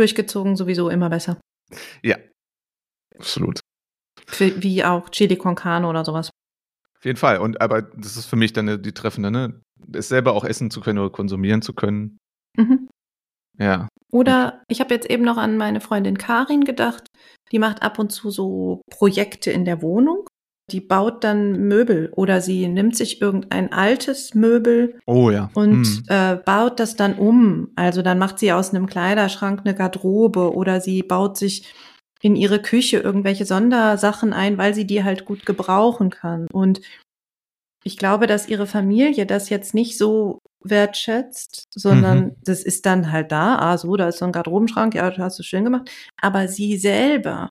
Durchgezogen 0.00 0.56
sowieso 0.56 0.88
immer 0.88 1.10
besser. 1.10 1.38
Ja, 2.02 2.16
absolut. 3.18 3.60
Für, 4.26 4.62
wie 4.62 4.82
auch 4.82 5.10
Chili 5.10 5.36
con 5.36 5.54
Carne 5.54 5.86
oder 5.86 6.06
sowas. 6.06 6.30
Auf 6.96 7.04
jeden 7.04 7.18
Fall. 7.18 7.38
Und 7.38 7.60
aber 7.60 7.82
das 7.82 8.16
ist 8.16 8.24
für 8.24 8.36
mich 8.36 8.54
dann 8.54 8.80
die 8.82 8.92
treffende, 8.92 9.30
ne? 9.30 9.60
Es 9.92 10.08
selber 10.08 10.32
auch 10.32 10.44
essen 10.44 10.70
zu 10.70 10.80
können 10.80 10.98
oder 10.98 11.10
konsumieren 11.10 11.60
zu 11.60 11.74
können. 11.74 12.16
Mhm. 12.56 12.88
Ja. 13.58 13.88
Oder 14.10 14.62
ich 14.68 14.80
habe 14.80 14.94
jetzt 14.94 15.10
eben 15.10 15.22
noch 15.22 15.36
an 15.36 15.58
meine 15.58 15.82
Freundin 15.82 16.16
Karin 16.16 16.64
gedacht. 16.64 17.06
Die 17.52 17.58
macht 17.58 17.82
ab 17.82 17.98
und 17.98 18.10
zu 18.10 18.30
so 18.30 18.80
Projekte 18.90 19.50
in 19.50 19.66
der 19.66 19.82
Wohnung 19.82 20.26
die 20.72 20.80
baut 20.80 21.24
dann 21.24 21.68
Möbel 21.68 22.12
oder 22.14 22.40
sie 22.40 22.68
nimmt 22.68 22.96
sich 22.96 23.20
irgendein 23.20 23.72
altes 23.72 24.34
Möbel 24.34 24.98
oh, 25.06 25.30
ja. 25.30 25.50
und 25.54 25.84
hm. 25.84 26.04
äh, 26.08 26.36
baut 26.36 26.80
das 26.80 26.96
dann 26.96 27.14
um. 27.14 27.68
Also 27.76 28.02
dann 28.02 28.18
macht 28.18 28.38
sie 28.38 28.52
aus 28.52 28.72
einem 28.72 28.86
Kleiderschrank 28.86 29.62
eine 29.64 29.74
Garderobe 29.74 30.54
oder 30.54 30.80
sie 30.80 31.02
baut 31.02 31.36
sich 31.36 31.72
in 32.22 32.36
ihre 32.36 32.60
Küche 32.60 32.98
irgendwelche 32.98 33.46
Sondersachen 33.46 34.32
ein, 34.32 34.58
weil 34.58 34.74
sie 34.74 34.86
die 34.86 35.04
halt 35.04 35.24
gut 35.24 35.46
gebrauchen 35.46 36.10
kann. 36.10 36.46
Und 36.52 36.80
ich 37.82 37.96
glaube, 37.96 38.26
dass 38.26 38.48
ihre 38.48 38.66
Familie 38.66 39.26
das 39.26 39.48
jetzt 39.48 39.74
nicht 39.74 39.96
so 39.96 40.38
wertschätzt, 40.62 41.68
sondern 41.74 42.18
mhm. 42.18 42.36
das 42.44 42.62
ist 42.62 42.84
dann 42.84 43.10
halt 43.10 43.32
da, 43.32 43.56
ah 43.58 43.78
so, 43.78 43.96
da 43.96 44.08
ist 44.08 44.18
so 44.18 44.26
ein 44.26 44.32
Garderobenschrank, 44.32 44.94
ja, 44.94 45.08
das 45.08 45.18
hast 45.18 45.38
du 45.38 45.42
schön 45.42 45.64
gemacht. 45.64 45.90
Aber 46.20 46.48
sie 46.48 46.76
selber 46.76 47.48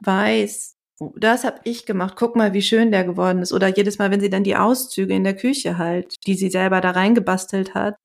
weiß, 0.00 0.77
das 1.16 1.44
habe 1.44 1.60
ich 1.64 1.86
gemacht. 1.86 2.14
Guck 2.16 2.36
mal, 2.36 2.52
wie 2.52 2.62
schön 2.62 2.90
der 2.90 3.04
geworden 3.04 3.40
ist. 3.40 3.52
Oder 3.52 3.68
jedes 3.68 3.98
Mal, 3.98 4.10
wenn 4.10 4.20
sie 4.20 4.30
dann 4.30 4.44
die 4.44 4.56
Auszüge 4.56 5.14
in 5.14 5.24
der 5.24 5.36
Küche 5.36 5.78
halt, 5.78 6.14
die 6.26 6.34
sie 6.34 6.50
selber 6.50 6.80
da 6.80 6.90
reingebastelt 6.90 7.74
hat, 7.74 7.96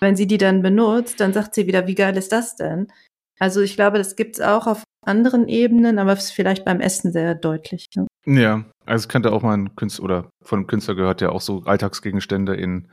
wenn 0.00 0.16
sie 0.16 0.26
die 0.26 0.38
dann 0.38 0.62
benutzt, 0.62 1.20
dann 1.20 1.32
sagt 1.32 1.54
sie 1.54 1.66
wieder, 1.66 1.86
wie 1.86 1.94
geil 1.94 2.16
ist 2.16 2.32
das 2.32 2.56
denn? 2.56 2.88
Also 3.38 3.60
ich 3.60 3.76
glaube, 3.76 3.98
das 3.98 4.16
gibt's 4.16 4.40
auch 4.40 4.66
auf 4.66 4.82
anderen 5.04 5.48
Ebenen, 5.48 5.98
aber 5.98 6.16
vielleicht 6.16 6.64
beim 6.64 6.80
Essen 6.80 7.12
sehr 7.12 7.34
deutlich. 7.34 7.86
Ne? 7.94 8.06
Ja, 8.26 8.64
also 8.86 9.04
es 9.04 9.08
könnte 9.08 9.32
auch 9.32 9.42
mal 9.42 9.56
ein 9.56 9.76
Künstler 9.76 10.04
oder 10.04 10.30
von 10.42 10.60
einem 10.60 10.66
Künstler 10.66 10.94
gehört, 10.94 11.20
der 11.20 11.32
auch 11.32 11.40
so 11.40 11.62
Alltagsgegenstände 11.64 12.56
in, 12.56 12.90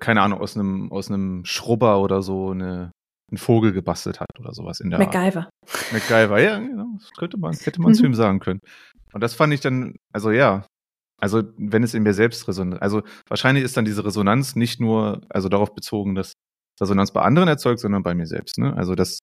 keine 0.00 0.22
Ahnung, 0.22 0.40
aus 0.40 0.56
einem, 0.56 0.90
aus 0.90 1.08
einem 1.08 1.44
Schrubber 1.44 2.00
oder 2.00 2.22
so 2.22 2.50
eine 2.50 2.90
einen 3.30 3.38
Vogel 3.38 3.72
gebastelt 3.72 4.20
hat 4.20 4.28
oder 4.38 4.54
sowas 4.54 4.80
in 4.80 4.90
der 4.90 4.98
MacGyver. 4.98 5.48
Art. 5.50 5.92
MacGyver, 5.92 6.40
ja, 6.40 6.58
genau. 6.58 6.86
Das 6.98 7.10
könnte 7.12 7.38
man, 7.38 7.54
hätte 7.54 7.80
man 7.80 7.94
zu 7.94 8.04
ihm 8.04 8.14
sagen 8.14 8.40
können. 8.40 8.60
Und 9.12 9.22
das 9.22 9.34
fand 9.34 9.52
ich 9.52 9.60
dann, 9.60 9.96
also 10.12 10.30
ja, 10.30 10.66
also 11.20 11.42
wenn 11.56 11.82
es 11.82 11.94
in 11.94 12.04
mir 12.04 12.14
selbst 12.14 12.46
resoniert, 12.48 12.80
also 12.80 13.02
wahrscheinlich 13.28 13.64
ist 13.64 13.76
dann 13.76 13.84
diese 13.84 14.04
Resonanz 14.04 14.54
nicht 14.56 14.80
nur, 14.80 15.20
also 15.28 15.48
darauf 15.48 15.74
bezogen, 15.74 16.14
dass 16.14 16.32
Resonanz 16.80 17.12
bei 17.12 17.22
anderen 17.22 17.48
erzeugt, 17.48 17.80
sondern 17.80 18.02
bei 18.02 18.14
mir 18.14 18.26
selbst. 18.26 18.58
Ne? 18.58 18.74
Also 18.74 18.94
das, 18.94 19.18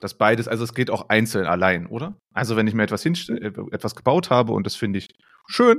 das 0.00 0.14
beides, 0.14 0.48
also 0.48 0.64
es 0.64 0.74
geht 0.74 0.90
auch 0.90 1.08
einzeln 1.08 1.46
allein, 1.46 1.86
oder? 1.86 2.18
Also 2.34 2.56
wenn 2.56 2.66
ich 2.66 2.74
mir 2.74 2.82
etwas 2.82 3.02
hinstelle, 3.02 3.40
äh, 3.40 3.52
etwas 3.70 3.94
gebaut 3.94 4.30
habe 4.30 4.52
und 4.52 4.66
das 4.66 4.74
finde 4.74 4.98
ich 4.98 5.14
schön, 5.46 5.78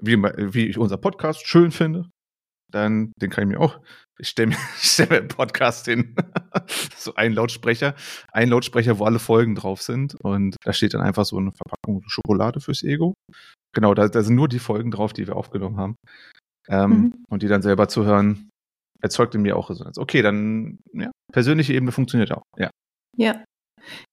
wie, 0.00 0.16
wie 0.16 0.66
ich 0.66 0.78
unser 0.78 0.98
Podcast 0.98 1.46
schön 1.46 1.70
finde, 1.70 2.10
dann 2.70 3.12
den 3.16 3.30
kann 3.30 3.44
ich 3.44 3.56
mir 3.56 3.60
auch, 3.60 3.80
ich 4.20 4.28
stelle 4.28 4.48
mir, 4.48 4.56
stell 4.78 5.06
mir 5.08 5.18
einen 5.18 5.28
Podcast 5.28 5.86
hin. 5.86 6.14
so 6.96 7.14
ein 7.14 7.32
Lautsprecher, 7.32 7.94
ein 8.32 8.48
Lautsprecher, 8.48 8.98
wo 8.98 9.04
alle 9.04 9.18
Folgen 9.18 9.54
drauf 9.54 9.82
sind. 9.82 10.14
Und 10.22 10.56
da 10.62 10.72
steht 10.72 10.94
dann 10.94 11.00
einfach 11.00 11.24
so 11.24 11.38
eine 11.38 11.52
Verpackung 11.52 12.02
Schokolade 12.06 12.60
fürs 12.60 12.82
Ego. 12.82 13.14
Genau, 13.74 13.94
da, 13.94 14.08
da 14.08 14.22
sind 14.22 14.34
nur 14.34 14.48
die 14.48 14.58
Folgen 14.58 14.90
drauf, 14.90 15.12
die 15.12 15.26
wir 15.26 15.36
aufgenommen 15.36 15.76
haben. 15.76 15.96
Ähm, 16.68 16.90
mhm. 16.90 17.24
Und 17.28 17.42
die 17.42 17.48
dann 17.48 17.62
selber 17.62 17.88
zu 17.88 18.04
hören, 18.04 18.50
erzeugt 19.00 19.34
in 19.34 19.42
mir 19.42 19.56
auch 19.56 19.70
Resonanz. 19.70 19.98
Okay, 19.98 20.22
dann, 20.22 20.78
ja, 20.92 21.10
persönliche 21.32 21.72
Ebene 21.72 21.92
funktioniert 21.92 22.32
auch, 22.32 22.42
ja. 22.56 22.70
Ja. 23.16 23.44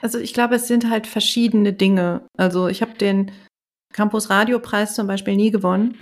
Also 0.01 0.17
ich 0.17 0.33
glaube, 0.33 0.55
es 0.55 0.67
sind 0.67 0.89
halt 0.89 1.07
verschiedene 1.07 1.73
Dinge. 1.73 2.25
Also 2.37 2.67
ich 2.67 2.81
habe 2.81 2.93
den 2.93 3.31
Campus 3.93 4.29
Radiopreis 4.29 4.95
zum 4.95 5.07
Beispiel 5.07 5.35
nie 5.35 5.51
gewonnen. 5.51 5.97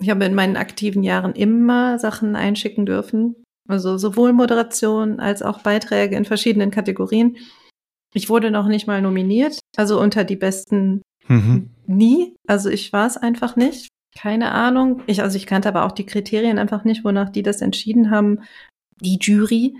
Ich 0.00 0.10
habe 0.10 0.24
in 0.24 0.34
meinen 0.34 0.56
aktiven 0.56 1.02
Jahren 1.02 1.34
immer 1.34 1.98
Sachen 1.98 2.36
einschicken 2.36 2.86
dürfen. 2.86 3.36
Also 3.68 3.98
sowohl 3.98 4.32
Moderation 4.32 5.20
als 5.20 5.42
auch 5.42 5.60
Beiträge 5.60 6.16
in 6.16 6.24
verschiedenen 6.24 6.70
Kategorien. 6.70 7.36
Ich 8.14 8.30
wurde 8.30 8.50
noch 8.50 8.66
nicht 8.66 8.86
mal 8.86 9.02
nominiert, 9.02 9.60
also 9.76 10.00
unter 10.00 10.24
die 10.24 10.36
besten 10.36 11.02
mhm. 11.28 11.70
nie. 11.86 12.34
Also 12.46 12.70
ich 12.70 12.92
war 12.92 13.06
es 13.06 13.16
einfach 13.16 13.56
nicht. 13.56 13.88
Keine 14.16 14.52
Ahnung. 14.52 15.02
Ich, 15.06 15.22
also 15.22 15.36
ich 15.36 15.46
kannte 15.46 15.68
aber 15.68 15.84
auch 15.84 15.92
die 15.92 16.06
Kriterien 16.06 16.58
einfach 16.58 16.84
nicht, 16.84 17.04
wonach 17.04 17.28
die 17.28 17.42
das 17.42 17.60
entschieden 17.60 18.10
haben. 18.10 18.40
Die 19.00 19.18
Jury. 19.20 19.76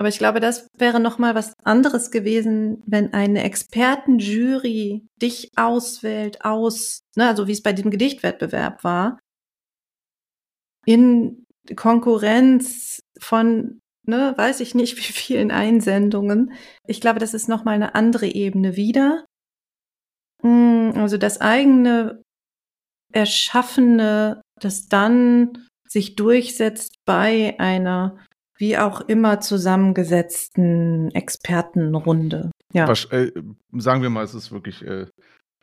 Aber 0.00 0.08
ich 0.08 0.16
glaube, 0.16 0.40
das 0.40 0.66
wäre 0.78 0.98
noch 0.98 1.18
mal 1.18 1.34
was 1.34 1.52
anderes 1.62 2.10
gewesen, 2.10 2.82
wenn 2.86 3.12
eine 3.12 3.44
Expertenjury 3.44 5.06
dich 5.20 5.50
auswählt 5.56 6.42
aus, 6.42 7.02
ne, 7.16 7.28
also 7.28 7.46
wie 7.46 7.52
es 7.52 7.62
bei 7.62 7.74
dem 7.74 7.90
Gedichtwettbewerb 7.90 8.82
war, 8.82 9.18
in 10.86 11.44
Konkurrenz 11.76 13.00
von, 13.18 13.78
ne, 14.06 14.32
weiß 14.38 14.60
ich 14.60 14.74
nicht, 14.74 14.96
wie 14.96 15.12
vielen 15.12 15.50
Einsendungen. 15.50 16.54
Ich 16.86 17.02
glaube, 17.02 17.18
das 17.18 17.34
ist 17.34 17.50
noch 17.50 17.64
mal 17.64 17.72
eine 17.72 17.94
andere 17.94 18.26
Ebene 18.26 18.76
wieder. 18.76 19.26
Hm, 20.40 20.92
also 20.96 21.18
das 21.18 21.42
eigene 21.42 22.22
Erschaffene, 23.12 24.40
das 24.62 24.88
dann 24.88 25.68
sich 25.86 26.16
durchsetzt 26.16 26.94
bei 27.04 27.54
einer 27.58 28.16
wie 28.60 28.76
auch 28.76 29.00
immer 29.00 29.40
zusammengesetzten 29.40 31.10
Expertenrunde. 31.12 32.50
Ja. 32.72 32.86
Was, 32.86 33.06
äh, 33.06 33.32
sagen 33.72 34.02
wir 34.02 34.10
mal, 34.10 34.22
es 34.22 34.34
ist 34.34 34.52
wirklich 34.52 34.82
äh, 34.82 35.06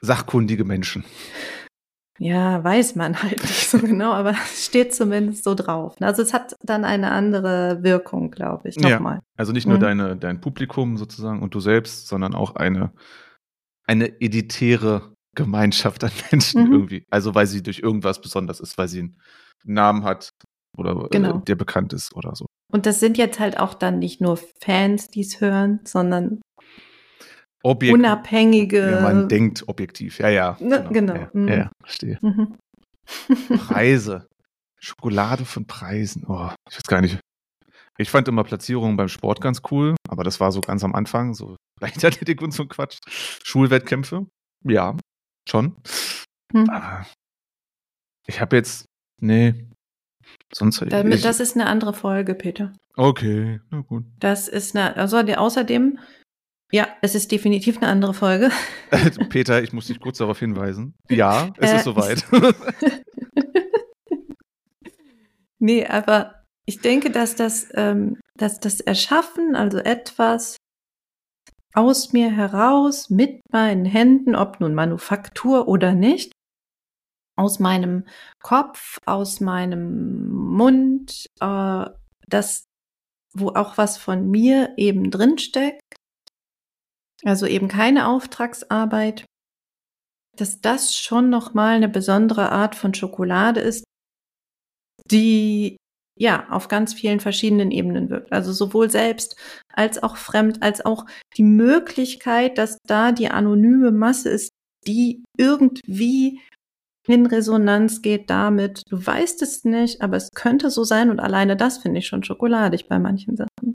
sachkundige 0.02 0.66
Menschen. 0.66 1.06
Ja, 2.20 2.64
weiß 2.64 2.96
man 2.96 3.22
halt 3.22 3.42
nicht 3.44 3.70
so 3.70 3.78
genau, 3.78 4.12
aber 4.12 4.32
es 4.32 4.66
steht 4.66 4.96
zumindest 4.96 5.44
so 5.44 5.54
drauf. 5.54 5.96
Also 6.00 6.24
es 6.24 6.34
hat 6.34 6.56
dann 6.64 6.84
eine 6.84 7.12
andere 7.12 7.84
Wirkung, 7.84 8.32
glaube 8.32 8.70
ich. 8.70 8.78
Nochmal. 8.78 9.18
Ja, 9.18 9.22
also 9.38 9.54
nicht 9.54 9.68
nur 9.68 9.78
mhm. 9.78 9.82
deine, 9.82 10.18
dein 10.18 10.42
Publikum 10.42 10.98
sozusagen 10.98 11.44
und 11.44 11.54
du 11.54 11.60
selbst, 11.60 12.08
sondern 12.08 12.34
auch 12.34 12.56
eine, 12.56 12.92
eine 13.86 14.20
editäre 14.20 15.14
Gemeinschaft 15.36 16.04
an 16.04 16.12
Menschen 16.32 16.66
mhm. 16.66 16.74
irgendwie. 16.74 17.06
Also 17.12 17.36
weil 17.36 17.46
sie 17.46 17.62
durch 17.62 17.80
irgendwas 17.80 18.20
besonders 18.20 18.60
ist, 18.60 18.76
weil 18.80 18.88
sie 18.88 19.02
einen 19.02 19.18
Namen 19.64 20.04
hat 20.04 20.32
oder 20.78 21.06
äh, 21.06 21.10
genau. 21.10 21.40
der 21.40 21.56
bekannt 21.56 21.94
ist 21.94 22.16
oder 22.16 22.36
so. 22.36 22.46
Und 22.72 22.86
das 22.86 23.00
sind 23.00 23.18
jetzt 23.18 23.40
halt 23.40 23.60
auch 23.60 23.74
dann 23.74 24.00
nicht 24.00 24.22
nur 24.22 24.38
Fans, 24.62 25.08
die 25.08 25.22
es 25.22 25.42
hören, 25.42 25.80
sondern 25.84 26.42
Objekt 27.64 27.94
unabhängige. 27.94 28.92
Ja, 28.92 29.02
man 29.02 29.28
denkt 29.28 29.68
objektiv. 29.68 30.20
Ja, 30.20 30.30
ja. 30.30 30.58
Ne, 30.60 30.88
genau. 30.92 31.14
genau. 31.14 31.16
Ja, 31.16 31.30
mhm. 31.34 31.48
ja, 31.48 31.72
verstehe. 31.84 32.18
Mhm. 32.22 32.58
Preise. 33.68 34.28
Schokolade 34.80 35.44
von 35.44 35.66
Preisen. 35.66 36.24
Oh, 36.28 36.50
ich 36.70 36.76
weiß 36.76 36.84
gar 36.84 37.02
nicht. 37.02 37.20
Ich 37.98 38.12
fand 38.12 38.28
immer 38.28 38.44
Platzierungen 38.44 38.96
beim 38.96 39.08
Sport 39.08 39.42
ganz 39.42 39.62
cool, 39.72 39.96
aber 40.08 40.24
das 40.24 40.40
war 40.40 40.52
so 40.52 40.62
ganz 40.62 40.84
am 40.84 40.94
Anfang, 40.94 41.34
so 41.34 41.56
Leichtathletik 41.80 42.42
und 42.42 42.52
so 42.52 42.66
Quatsch. 42.68 43.00
Schulwettkämpfe. 43.44 44.28
Ja, 44.64 44.96
schon. 45.50 45.76
Hm. 46.54 46.70
ich 48.26 48.40
habe 48.40 48.56
jetzt, 48.56 48.86
nee, 49.20 49.68
sonst. 50.54 50.84
Damit, 50.90 51.26
das 51.26 51.40
ist 51.40 51.56
eine 51.56 51.68
andere 51.68 51.94
Folge, 51.94 52.36
Peter. 52.36 52.74
Okay, 52.96 53.60
na 53.70 53.82
gut. 53.82 54.06
Das 54.20 54.48
ist 54.48 54.76
eine, 54.76 54.96
also 54.96 55.18
außerdem, 55.18 56.00
ja, 56.72 56.88
es 57.02 57.16
ist 57.16 57.32
definitiv 57.32 57.78
eine 57.78 57.88
andere 57.88 58.14
Folge. 58.14 58.50
Peter, 59.30 59.62
ich 59.62 59.74
muss 59.74 59.88
dich 59.88 60.00
kurz 60.00 60.18
darauf 60.18 60.40
hinweisen. 60.40 60.96
Ja, 61.10 61.52
es 61.58 61.72
äh, 61.72 61.76
ist 61.78 61.84
soweit. 61.84 62.26
nee, 65.60 65.86
aber 65.86 66.44
ich 66.66 66.80
denke, 66.80 67.12
dass 67.12 67.36
das, 67.36 67.70
ähm, 67.76 68.20
dass 68.36 68.60
das 68.60 68.82
Erschaffen, 68.82 69.56
also 69.56 69.78
etwas, 69.78 70.58
aus 71.74 72.12
mir 72.12 72.32
heraus 72.32 73.10
mit 73.10 73.42
meinen 73.52 73.86
Händen, 73.86 74.36
ob 74.36 74.60
nun 74.60 74.74
Manufaktur 74.74 75.68
oder 75.68 75.94
nicht, 75.94 76.32
aus 77.38 77.60
meinem 77.60 78.06
Kopf, 78.42 79.00
aus 79.06 79.40
meinem 79.40 80.30
Mund, 80.30 81.28
äh, 81.40 81.86
das, 82.28 82.66
wo 83.34 83.50
auch 83.50 83.78
was 83.78 83.98
von 83.98 84.30
mir 84.30 84.74
eben 84.78 85.12
drinsteckt, 85.12 85.96
also 87.24 87.46
eben 87.46 87.68
keine 87.68 88.08
Auftragsarbeit, 88.08 89.26
dass 90.36 90.62
das 90.62 90.96
schon 90.96 91.30
nochmal 91.30 91.76
eine 91.76 91.90
besondere 91.90 92.52
Art 92.52 92.76
von 92.76 92.94
Schokolade 92.94 93.60
ist, 93.60 93.84
die 95.10 95.78
ja, 96.20 96.48
auf 96.50 96.68
ganz 96.68 96.94
vielen 96.94 97.20
verschiedenen 97.20 97.72
Ebenen 97.72 98.10
wirkt. 98.10 98.32
Also 98.32 98.52
sowohl 98.52 98.90
selbst 98.90 99.36
als 99.72 100.02
auch 100.02 100.18
fremd, 100.18 100.64
als 100.64 100.84
auch 100.84 101.06
die 101.38 101.44
Möglichkeit, 101.44 102.58
dass 102.58 102.80
da 102.88 103.12
die 103.12 103.30
anonyme 103.30 103.92
Masse 103.92 104.30
ist, 104.30 104.50
die 104.88 105.24
irgendwie 105.38 106.42
in 107.08 107.26
Resonanz 107.26 108.02
geht 108.02 108.30
damit. 108.30 108.84
Du 108.90 109.06
weißt 109.06 109.42
es 109.42 109.64
nicht, 109.64 110.02
aber 110.02 110.18
es 110.18 110.30
könnte 110.36 110.70
so 110.70 110.84
sein 110.84 111.10
und 111.10 111.20
alleine 111.20 111.56
das 111.56 111.78
finde 111.78 112.00
ich 112.00 112.08
schon 112.08 112.24
schokoladig 112.24 112.88
bei 112.88 113.00
manchen 113.00 113.38
Sachen. 113.38 113.74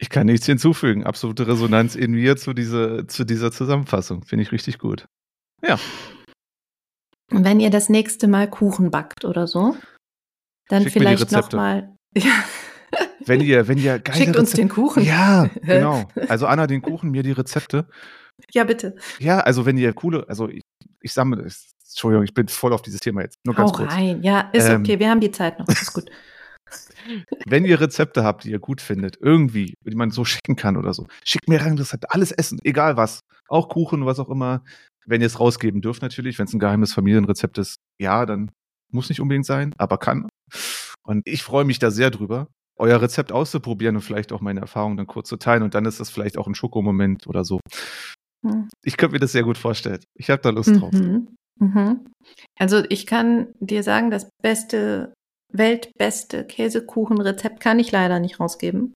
Ich 0.00 0.10
kann 0.10 0.26
nichts 0.26 0.46
hinzufügen. 0.46 1.04
Absolute 1.04 1.48
Resonanz 1.48 1.96
in 1.96 2.12
mir 2.12 2.36
zu, 2.36 2.54
diese, 2.54 3.06
zu 3.08 3.24
dieser 3.24 3.50
Zusammenfassung. 3.50 4.22
Finde 4.22 4.44
ich 4.44 4.52
richtig 4.52 4.78
gut. 4.78 5.06
Ja. 5.66 5.78
wenn 7.30 7.58
ihr 7.58 7.70
das 7.70 7.88
nächste 7.88 8.28
Mal 8.28 8.48
Kuchen 8.48 8.92
backt 8.92 9.24
oder 9.24 9.48
so, 9.48 9.76
dann 10.68 10.82
Schickt 10.84 10.92
vielleicht 10.92 11.32
nochmal. 11.32 11.94
Ja. 12.16 12.44
Wenn 13.26 13.42
ihr, 13.42 13.68
wenn 13.68 13.76
ihr 13.76 13.98
geile 13.98 14.16
Schickt 14.16 14.36
uns 14.36 14.52
den 14.52 14.70
Kuchen. 14.70 15.04
Ja, 15.04 15.50
genau. 15.62 16.08
Also 16.28 16.46
Anna 16.46 16.66
den 16.66 16.80
Kuchen, 16.80 17.10
mir 17.10 17.22
die 17.22 17.32
Rezepte. 17.32 17.86
Ja, 18.52 18.64
bitte. 18.64 18.96
Ja, 19.18 19.40
also 19.40 19.66
wenn 19.66 19.76
ihr 19.76 19.92
coole, 19.92 20.26
also 20.28 20.48
ich, 20.48 20.62
ich 21.02 21.12
sammle, 21.12 21.46
Entschuldigung, 21.88 22.24
ich 22.24 22.34
bin 22.34 22.48
voll 22.48 22.72
auf 22.72 22.82
dieses 22.82 23.00
Thema 23.00 23.22
jetzt. 23.22 23.38
Nur 23.44 23.54
ganz 23.54 23.72
Hau 23.72 23.76
kurz. 23.78 23.92
rein. 23.92 24.22
Ja, 24.22 24.50
ist 24.52 24.68
ähm, 24.68 24.82
okay, 24.82 24.98
wir 24.98 25.10
haben 25.10 25.20
die 25.20 25.30
Zeit 25.30 25.58
noch. 25.58 25.68
Ist 25.68 25.92
gut. 25.92 26.10
wenn 27.46 27.64
ihr 27.64 27.80
Rezepte 27.80 28.24
habt, 28.24 28.44
die 28.44 28.50
ihr 28.50 28.58
gut 28.58 28.80
findet, 28.80 29.18
irgendwie, 29.20 29.74
die 29.84 29.96
man 29.96 30.10
so 30.10 30.24
schicken 30.24 30.56
kann 30.56 30.76
oder 30.76 30.94
so, 30.94 31.06
schickt 31.24 31.48
mir 31.48 31.60
rein 31.60 31.78
Rezept, 31.78 32.10
alles 32.10 32.32
essen, 32.32 32.58
egal 32.64 32.96
was. 32.96 33.20
Auch 33.48 33.68
Kuchen, 33.68 34.04
was 34.06 34.18
auch 34.18 34.28
immer. 34.28 34.62
Wenn 35.06 35.22
ihr 35.22 35.26
es 35.26 35.40
rausgeben 35.40 35.80
dürft, 35.80 36.02
natürlich, 36.02 36.38
wenn 36.38 36.46
es 36.46 36.52
ein 36.52 36.58
geheimes 36.58 36.92
Familienrezept 36.92 37.58
ist, 37.58 37.76
ja, 37.98 38.26
dann 38.26 38.50
muss 38.90 39.08
nicht 39.08 39.20
unbedingt 39.20 39.46
sein, 39.46 39.74
aber 39.78 39.98
kann. 39.98 40.28
Und 41.02 41.26
ich 41.26 41.42
freue 41.42 41.64
mich 41.64 41.78
da 41.78 41.90
sehr 41.90 42.10
drüber, 42.10 42.48
euer 42.76 43.00
Rezept 43.00 43.32
auszuprobieren 43.32 43.96
und 43.96 44.02
vielleicht 44.02 44.32
auch 44.32 44.40
meine 44.40 44.60
Erfahrungen 44.60 44.98
dann 44.98 45.06
kurz 45.06 45.28
zu 45.28 45.36
teilen. 45.36 45.62
Und 45.62 45.74
dann 45.74 45.86
ist 45.86 45.98
das 45.98 46.10
vielleicht 46.10 46.36
auch 46.36 46.46
ein 46.46 46.54
Schokomoment 46.54 47.26
oder 47.26 47.44
so. 47.44 47.60
Hm. 48.46 48.68
Ich 48.84 48.96
könnte 48.98 49.14
mir 49.14 49.18
das 49.18 49.32
sehr 49.32 49.44
gut 49.44 49.56
vorstellen. 49.56 50.00
Ich 50.14 50.28
habe 50.28 50.42
da 50.42 50.50
Lust 50.50 50.70
mhm. 50.70 50.78
drauf. 50.78 50.92
Mhm. 51.58 52.06
Also 52.58 52.82
ich 52.88 53.06
kann 53.06 53.48
dir 53.60 53.82
sagen, 53.82 54.10
das 54.10 54.28
beste, 54.42 55.12
weltbeste 55.52 56.44
Käsekuchenrezept 56.44 57.60
kann 57.60 57.78
ich 57.78 57.90
leider 57.90 58.20
nicht 58.20 58.40
rausgeben. 58.40 58.94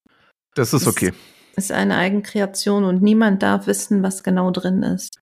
Das 0.54 0.74
ist 0.74 0.86
okay. 0.86 1.12
Das 1.54 1.66
ist 1.66 1.72
eine 1.72 1.96
Eigenkreation 1.96 2.84
und 2.84 3.02
niemand 3.02 3.42
darf 3.42 3.66
wissen, 3.66 4.02
was 4.02 4.22
genau 4.22 4.50
drin 4.50 4.82
ist. 4.82 5.18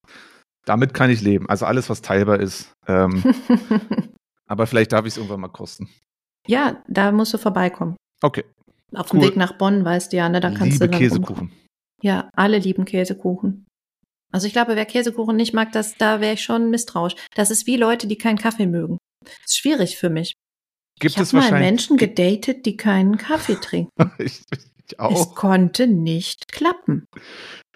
Damit 0.64 0.94
kann 0.94 1.10
ich 1.10 1.22
leben. 1.22 1.48
Also 1.48 1.66
alles, 1.66 1.88
was 1.88 2.02
teilbar 2.02 2.40
ist. 2.40 2.72
Ähm, 2.86 3.22
Aber 4.46 4.66
vielleicht 4.66 4.92
darf 4.92 5.06
ich 5.06 5.12
es 5.12 5.16
irgendwann 5.16 5.40
mal 5.40 5.48
kosten. 5.48 5.88
Ja, 6.46 6.82
da 6.88 7.12
musst 7.12 7.32
du 7.32 7.38
vorbeikommen. 7.38 7.96
Okay. 8.22 8.44
Auf 8.94 9.12
cool. 9.12 9.20
dem 9.20 9.28
Weg 9.28 9.36
nach 9.36 9.56
Bonn, 9.56 9.84
weißt 9.84 10.12
du 10.12 10.16
ja, 10.16 10.28
ne? 10.28 10.40
Da 10.40 10.50
kannst 10.50 10.80
Liebe 10.80 10.88
du 10.88 10.98
Käsekuchen. 10.98 11.52
Ja, 12.02 12.28
alle 12.34 12.58
lieben 12.58 12.84
Käsekuchen. 12.84 13.66
Also 14.32 14.46
ich 14.46 14.52
glaube, 14.52 14.76
wer 14.76 14.86
Käsekuchen 14.86 15.36
nicht 15.36 15.52
mag, 15.52 15.72
das, 15.72 15.96
da 15.96 16.20
wäre 16.20 16.34
ich 16.34 16.42
schon 16.42 16.70
misstrauisch. 16.70 17.14
Das 17.34 17.50
ist 17.50 17.66
wie 17.66 17.76
Leute, 17.76 18.06
die 18.06 18.16
keinen 18.18 18.38
Kaffee 18.38 18.66
mögen. 18.66 18.98
Das 19.24 19.34
ist 19.46 19.58
schwierig 19.58 19.96
für 19.96 20.10
mich. 20.10 20.34
Gibt 20.98 21.16
ich 21.16 21.20
es 21.20 21.32
mal 21.32 21.50
Menschen 21.52 21.96
gedatet, 21.96 22.66
die 22.66 22.76
keinen 22.76 23.16
Kaffee 23.16 23.56
trinken. 23.56 23.90
ich, 24.18 24.42
ich 24.86 25.00
auch. 25.00 25.12
Es 25.12 25.34
konnte 25.34 25.86
nicht 25.86 26.52
klappen. 26.52 27.06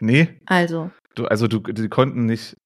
Nee. 0.00 0.40
Also. 0.46 0.90
Du, 1.14 1.26
also 1.26 1.48
du, 1.48 1.60
die 1.60 1.88
konnten 1.88 2.26
nicht 2.26 2.56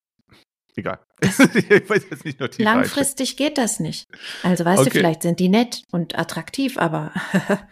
egal. 0.76 1.00
ich 1.20 1.90
weiß 1.90 2.06
jetzt 2.10 2.24
nicht 2.24 2.40
nur 2.40 2.50
tief 2.50 2.64
Langfristig 2.64 3.36
geht 3.36 3.58
das 3.58 3.80
nicht. 3.80 4.06
Also 4.42 4.64
weißt 4.64 4.80
okay. 4.80 4.90
du, 4.90 4.98
vielleicht 4.98 5.22
sind 5.22 5.40
die 5.40 5.48
nett 5.48 5.82
und 5.90 6.18
attraktiv, 6.18 6.78
aber 6.78 7.12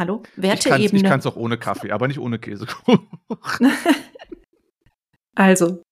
Hallo? 0.00 0.22
Werteebene. 0.36 1.02
Ich 1.02 1.04
kann 1.04 1.20
es 1.20 1.26
auch 1.26 1.36
ohne 1.36 1.58
Kaffee, 1.58 1.90
aber 1.90 2.08
nicht 2.08 2.18
ohne 2.18 2.38
Käsekuchen. 2.38 3.06
Also, 5.36 5.82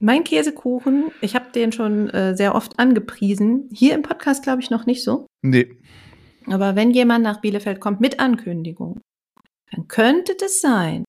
mein 0.00 0.24
Käsekuchen, 0.24 1.10
ich 1.20 1.34
habe 1.34 1.52
den 1.52 1.72
schon 1.72 2.10
äh, 2.10 2.36
sehr 2.36 2.54
oft 2.54 2.78
angepriesen. 2.78 3.68
Hier 3.72 3.94
im 3.94 4.02
Podcast 4.02 4.42
glaube 4.42 4.60
ich 4.60 4.70
noch 4.70 4.86
nicht 4.86 5.02
so. 5.02 5.26
Nee. 5.42 5.76
Aber 6.46 6.76
wenn 6.76 6.90
jemand 6.90 7.24
nach 7.24 7.40
Bielefeld 7.40 7.80
kommt 7.80 8.00
mit 8.00 8.20
Ankündigung, 8.20 9.00
dann 9.72 9.88
könnte 9.88 10.36
es 10.44 10.60
sein, 10.60 11.04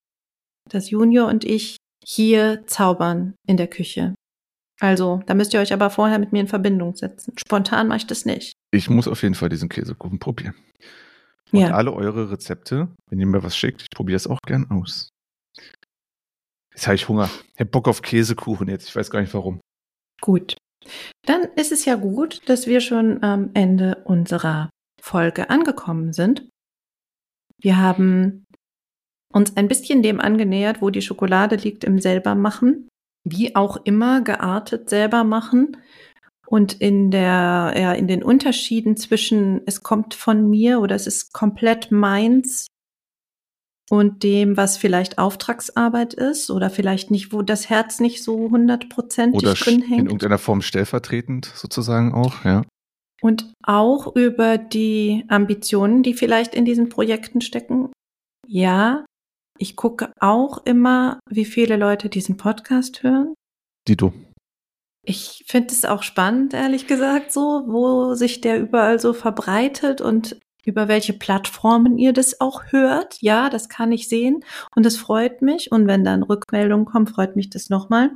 dass 0.69 0.89
Junior 0.89 1.27
und 1.27 1.43
ich 1.43 1.77
hier 2.03 2.63
zaubern 2.65 3.35
in 3.45 3.57
der 3.57 3.67
Küche. 3.67 4.15
Also, 4.79 5.21
da 5.25 5.33
müsst 5.33 5.53
ihr 5.53 5.59
euch 5.59 5.73
aber 5.73 5.89
vorher 5.89 6.19
mit 6.19 6.31
mir 6.31 6.41
in 6.41 6.47
Verbindung 6.47 6.95
setzen. 6.95 7.33
Spontan 7.37 7.87
mache 7.87 7.97
ich 7.97 8.07
das 8.07 8.25
nicht. 8.25 8.53
Ich 8.71 8.89
muss 8.89 9.07
auf 9.07 9.23
jeden 9.23 9.35
Fall 9.35 9.49
diesen 9.49 9.69
Käsekuchen 9.69 10.19
probieren. 10.19 10.53
Und 11.51 11.59
ja. 11.59 11.71
alle 11.71 11.93
eure 11.93 12.31
Rezepte, 12.31 12.89
wenn 13.09 13.19
ihr 13.19 13.25
mir 13.25 13.43
was 13.43 13.57
schickt, 13.57 13.81
ich 13.81 13.89
probiere 13.89 14.17
es 14.17 14.27
auch 14.27 14.39
gern 14.45 14.69
aus. 14.69 15.09
Jetzt 16.77 16.85
habe 16.85 16.93
ich 16.93 17.09
Hunger. 17.09 17.27
Ich 17.55 17.59
habe 17.59 17.71
Bock 17.71 17.87
auf 17.87 18.03
Käsekuchen 18.03 18.67
jetzt. 18.67 18.87
Ich 18.87 18.95
weiß 18.95 19.09
gar 19.09 19.19
nicht 19.19 19.33
warum. 19.33 19.59
Gut. 20.21 20.55
Dann 21.25 21.45
ist 21.55 21.71
es 21.71 21.85
ja 21.85 21.95
gut, 21.95 22.47
dass 22.47 22.67
wir 22.67 22.81
schon 22.81 23.23
am 23.23 23.49
Ende 23.55 24.03
unserer 24.05 24.69
Folge 25.01 25.49
angekommen 25.49 26.13
sind. 26.13 26.47
Wir 27.59 27.77
haben 27.77 28.45
uns 29.33 29.57
ein 29.57 29.67
bisschen 29.67 30.03
dem 30.03 30.21
angenähert, 30.21 30.79
wo 30.79 30.91
die 30.91 31.01
Schokolade 31.01 31.55
liegt 31.55 31.83
im 31.83 31.99
Selbermachen. 31.99 32.87
Wie 33.27 33.55
auch 33.55 33.77
immer 33.83 34.21
geartet 34.21 34.87
selber 34.87 35.23
machen. 35.23 35.77
Und 36.45 36.73
in 36.79 37.09
der, 37.09 37.73
ja, 37.75 37.93
in 37.93 38.07
den 38.07 38.21
Unterschieden 38.21 38.97
zwischen 38.97 39.61
es 39.65 39.81
kommt 39.81 40.13
von 40.13 40.47
mir 40.47 40.79
oder 40.79 40.93
es 40.93 41.07
ist 41.07 41.33
komplett 41.33 41.91
meins 41.91 42.67
und 43.89 44.23
dem, 44.23 44.57
was 44.57 44.77
vielleicht 44.77 45.17
Auftragsarbeit 45.17 46.13
ist 46.13 46.49
oder 46.49 46.69
vielleicht 46.69 47.09
nicht, 47.11 47.31
wo 47.31 47.41
das 47.41 47.69
Herz 47.69 47.99
nicht 47.99 48.23
so 48.23 48.49
hundertprozentig 48.49 49.41
oder 49.41 49.53
drin 49.53 49.81
hängt. 49.81 50.01
in 50.01 50.05
irgendeiner 50.07 50.37
Form 50.37 50.61
stellvertretend 50.61 51.45
sozusagen 51.45 52.13
auch, 52.13 52.43
ja. 52.43 52.63
Und 53.21 53.51
auch 53.63 54.15
über 54.15 54.57
die 54.57 55.25
Ambitionen, 55.27 56.03
die 56.03 56.13
vielleicht 56.13 56.53
in 56.53 56.65
diesen 56.65 56.89
Projekten 56.89 57.41
stecken. 57.41 57.91
Ja, 58.47 59.05
ich 59.57 59.75
gucke 59.75 60.11
auch 60.19 60.65
immer, 60.65 61.19
wie 61.29 61.45
viele 61.45 61.77
Leute 61.77 62.09
diesen 62.09 62.37
Podcast 62.37 63.01
hören. 63.01 63.33
Die 63.87 63.97
du. 63.97 64.13
Ich 65.03 65.45
finde 65.47 65.73
es 65.73 65.85
auch 65.85 66.03
spannend, 66.03 66.53
ehrlich 66.53 66.85
gesagt, 66.85 67.31
so, 67.31 67.63
wo 67.65 68.13
sich 68.13 68.41
der 68.41 68.59
überall 68.59 68.99
so 68.99 69.13
verbreitet 69.13 70.01
und 70.01 70.37
über 70.67 70.87
welche 70.87 71.13
Plattformen 71.13 71.97
ihr 71.97 72.13
das 72.13 72.41
auch 72.41 72.71
hört. 72.71 73.21
Ja, 73.21 73.49
das 73.49 73.69
kann 73.69 73.91
ich 73.91 74.09
sehen 74.09 74.43
und 74.75 74.85
das 74.85 74.97
freut 74.97 75.41
mich. 75.41 75.71
Und 75.71 75.87
wenn 75.87 76.03
dann 76.03 76.23
Rückmeldungen 76.23 76.85
kommen, 76.85 77.07
freut 77.07 77.35
mich 77.35 77.49
das 77.49 77.69
nochmal. 77.69 78.13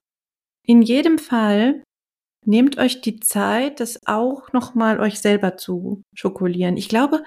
In 0.67 0.81
jedem 0.81 1.17
Fall 1.17 1.83
nehmt 2.45 2.77
euch 2.77 3.01
die 3.01 3.19
Zeit, 3.19 3.79
das 3.79 3.99
auch 4.05 4.51
nochmal 4.51 4.99
euch 4.99 5.19
selber 5.19 5.57
zu 5.57 6.03
schokolieren. 6.13 6.77
Ich 6.77 6.89
glaube, 6.89 7.23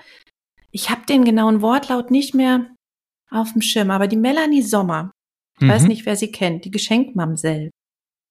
ich 0.71 0.91
habe 0.91 1.07
den 1.07 1.25
genauen 1.25 1.63
Wortlaut 1.63 2.11
nicht 2.11 2.35
mehr 2.35 2.67
auf 3.31 3.53
dem 3.53 3.63
Schirm, 3.63 3.91
aber 3.91 4.09
die 4.09 4.17
Melanie 4.17 4.63
Sommer, 4.63 5.11
ich 5.59 5.67
mhm. 5.67 5.71
weiß 5.71 5.85
nicht, 5.85 6.05
wer 6.05 6.17
sie 6.17 6.33
kennt, 6.33 6.65
die 6.65 6.71
Geschenkmamsell, 6.71 7.71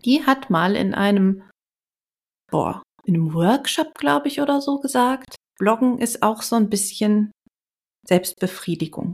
die 0.06 0.26
hat 0.26 0.50
mal 0.50 0.76
in 0.76 0.94
einem, 0.94 1.44
boah, 2.52 2.84
in 3.06 3.16
einem 3.16 3.34
Workshop, 3.34 3.96
glaube 3.96 4.28
ich, 4.28 4.42
oder 4.42 4.62
so 4.62 4.80
gesagt, 4.80 5.36
Bloggen 5.64 5.98
ist 5.98 6.24
auch 6.24 6.42
so 6.42 6.58
ein 6.58 6.70
bisschen 6.70 7.32
Selbstbefriedigung. 8.06 9.14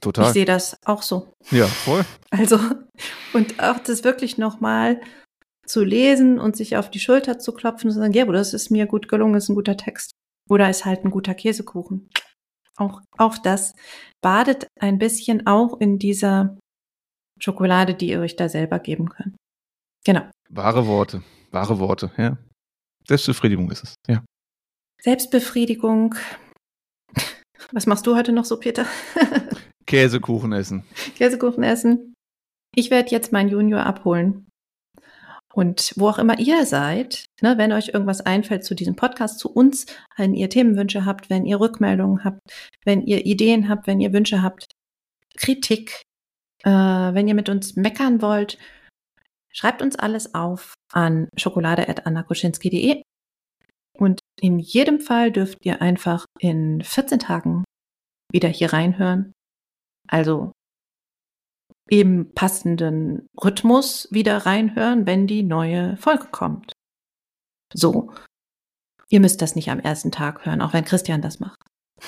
Total. 0.00 0.28
Ich 0.28 0.32
sehe 0.32 0.46
das 0.46 0.78
auch 0.86 1.02
so. 1.02 1.34
Ja, 1.50 1.66
voll. 1.66 2.06
Also, 2.30 2.58
und 3.34 3.62
auch 3.62 3.78
das 3.78 4.02
wirklich 4.02 4.38
nochmal 4.38 5.02
zu 5.66 5.84
lesen 5.84 6.38
und 6.38 6.56
sich 6.56 6.78
auf 6.78 6.90
die 6.90 6.98
Schulter 6.98 7.38
zu 7.38 7.52
klopfen 7.52 7.88
und 7.90 7.92
zu 7.92 8.00
sagen, 8.00 8.14
ja, 8.14 8.24
das 8.24 8.54
ist 8.54 8.70
mir 8.70 8.86
gut 8.86 9.08
gelungen, 9.08 9.34
ist 9.34 9.50
ein 9.50 9.54
guter 9.54 9.76
Text. 9.76 10.12
Oder 10.48 10.70
ist 10.70 10.86
halt 10.86 11.04
ein 11.04 11.10
guter 11.10 11.34
Käsekuchen. 11.34 12.08
Auch, 12.78 13.02
auch 13.18 13.36
das 13.36 13.74
badet 14.22 14.66
ein 14.80 14.96
bisschen 14.96 15.46
auch 15.46 15.78
in 15.78 15.98
dieser 15.98 16.56
Schokolade, 17.38 17.94
die 17.94 18.08
ihr 18.08 18.20
euch 18.20 18.36
da 18.36 18.48
selber 18.48 18.78
geben 18.78 19.10
könnt. 19.10 19.36
Genau. 20.06 20.22
Wahre 20.48 20.86
Worte, 20.86 21.22
wahre 21.50 21.78
Worte, 21.78 22.10
ja. 22.16 22.38
Selbstbefriedigung 23.06 23.70
ist 23.70 23.84
es, 23.84 23.94
ja. 24.08 24.24
Selbstbefriedigung. 25.02 26.14
Was 27.72 27.86
machst 27.86 28.06
du 28.06 28.16
heute 28.16 28.32
noch 28.32 28.44
so, 28.44 28.58
Peter? 28.58 28.86
Käsekuchen 29.86 30.52
essen. 30.52 30.84
Käsekuchen 31.16 31.62
essen. 31.62 32.14
Ich 32.74 32.90
werde 32.90 33.10
jetzt 33.10 33.32
meinen 33.32 33.48
Junior 33.48 33.84
abholen. 33.84 34.46
Und 35.52 35.92
wo 35.96 36.08
auch 36.08 36.18
immer 36.18 36.38
ihr 36.38 36.64
seid, 36.64 37.24
ne, 37.40 37.58
wenn 37.58 37.72
euch 37.72 37.88
irgendwas 37.88 38.20
einfällt 38.20 38.64
zu 38.64 38.74
diesem 38.74 38.94
Podcast, 38.94 39.40
zu 39.40 39.50
uns, 39.50 39.86
wenn 40.16 40.34
ihr 40.34 40.48
Themenwünsche 40.48 41.04
habt, 41.04 41.28
wenn 41.28 41.44
ihr 41.44 41.58
Rückmeldungen 41.58 42.22
habt, 42.22 42.40
wenn 42.84 43.02
ihr 43.02 43.26
Ideen 43.26 43.68
habt, 43.68 43.88
wenn 43.88 44.00
ihr 44.00 44.12
Wünsche 44.12 44.42
habt, 44.42 44.68
Kritik, 45.36 46.02
äh, 46.62 46.70
wenn 46.70 47.26
ihr 47.26 47.34
mit 47.34 47.48
uns 47.48 47.74
meckern 47.74 48.22
wollt, 48.22 48.58
schreibt 49.52 49.82
uns 49.82 49.96
alles 49.96 50.34
auf 50.34 50.74
an 50.92 51.28
schokolade.annakoschinski.de 51.36 52.96
und 52.96 53.02
in 54.40 54.58
jedem 54.58 55.00
Fall 55.00 55.32
dürft 55.32 55.58
ihr 55.64 55.82
einfach 55.82 56.26
in 56.38 56.82
14 56.82 57.18
Tagen 57.18 57.64
wieder 58.32 58.48
hier 58.48 58.72
reinhören. 58.72 59.32
Also 60.08 60.52
im 61.88 62.32
passenden 62.34 63.26
Rhythmus 63.42 64.08
wieder 64.10 64.38
reinhören, 64.46 65.06
wenn 65.06 65.26
die 65.26 65.42
neue 65.42 65.96
Folge 65.96 66.28
kommt. 66.30 66.72
So. 67.74 68.12
Ihr 69.08 69.20
müsst 69.20 69.42
das 69.42 69.56
nicht 69.56 69.70
am 69.70 69.80
ersten 69.80 70.12
Tag 70.12 70.46
hören, 70.46 70.62
auch 70.62 70.72
wenn 70.72 70.84
Christian 70.84 71.20
das 71.20 71.40
macht. 71.40 71.58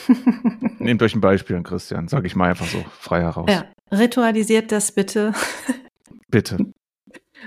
Nehmt 0.79 1.03
euch 1.03 1.15
ein 1.15 1.21
Beispiel 1.21 1.57
an 1.57 1.65
Christian, 1.65 2.07
sage 2.07 2.29
ich 2.29 2.37
mal 2.37 2.51
einfach 2.51 2.67
so 2.67 2.83
frei 2.93 3.21
heraus. 3.23 3.51
Ja, 3.51 3.71
ritualisiert 3.91 4.71
das 4.71 4.93
bitte. 4.93 5.33
Bitte. 6.29 6.73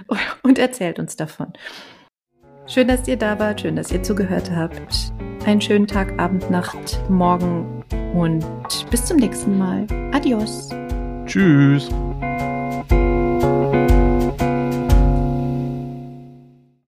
Und 0.44 0.60
erzählt 0.60 1.00
uns 1.00 1.16
davon. 1.16 1.54
Schön, 2.68 2.88
dass 2.88 3.08
ihr 3.08 3.16
da 3.16 3.38
wart, 3.38 3.62
schön, 3.62 3.76
dass 3.76 3.92
ihr 3.92 4.02
zugehört 4.02 4.50
habt. 4.52 5.14
Einen 5.46 5.62
schönen 5.62 5.86
Tag, 5.86 6.20
Abend, 6.20 6.50
Nacht, 6.50 7.00
Morgen 7.10 7.84
und 8.16 8.44
bis 8.90 9.06
zum 9.06 9.18
nächsten 9.18 9.58
Mal. 9.58 9.86
Adios. 10.12 10.70
Tschüss. 11.28 11.90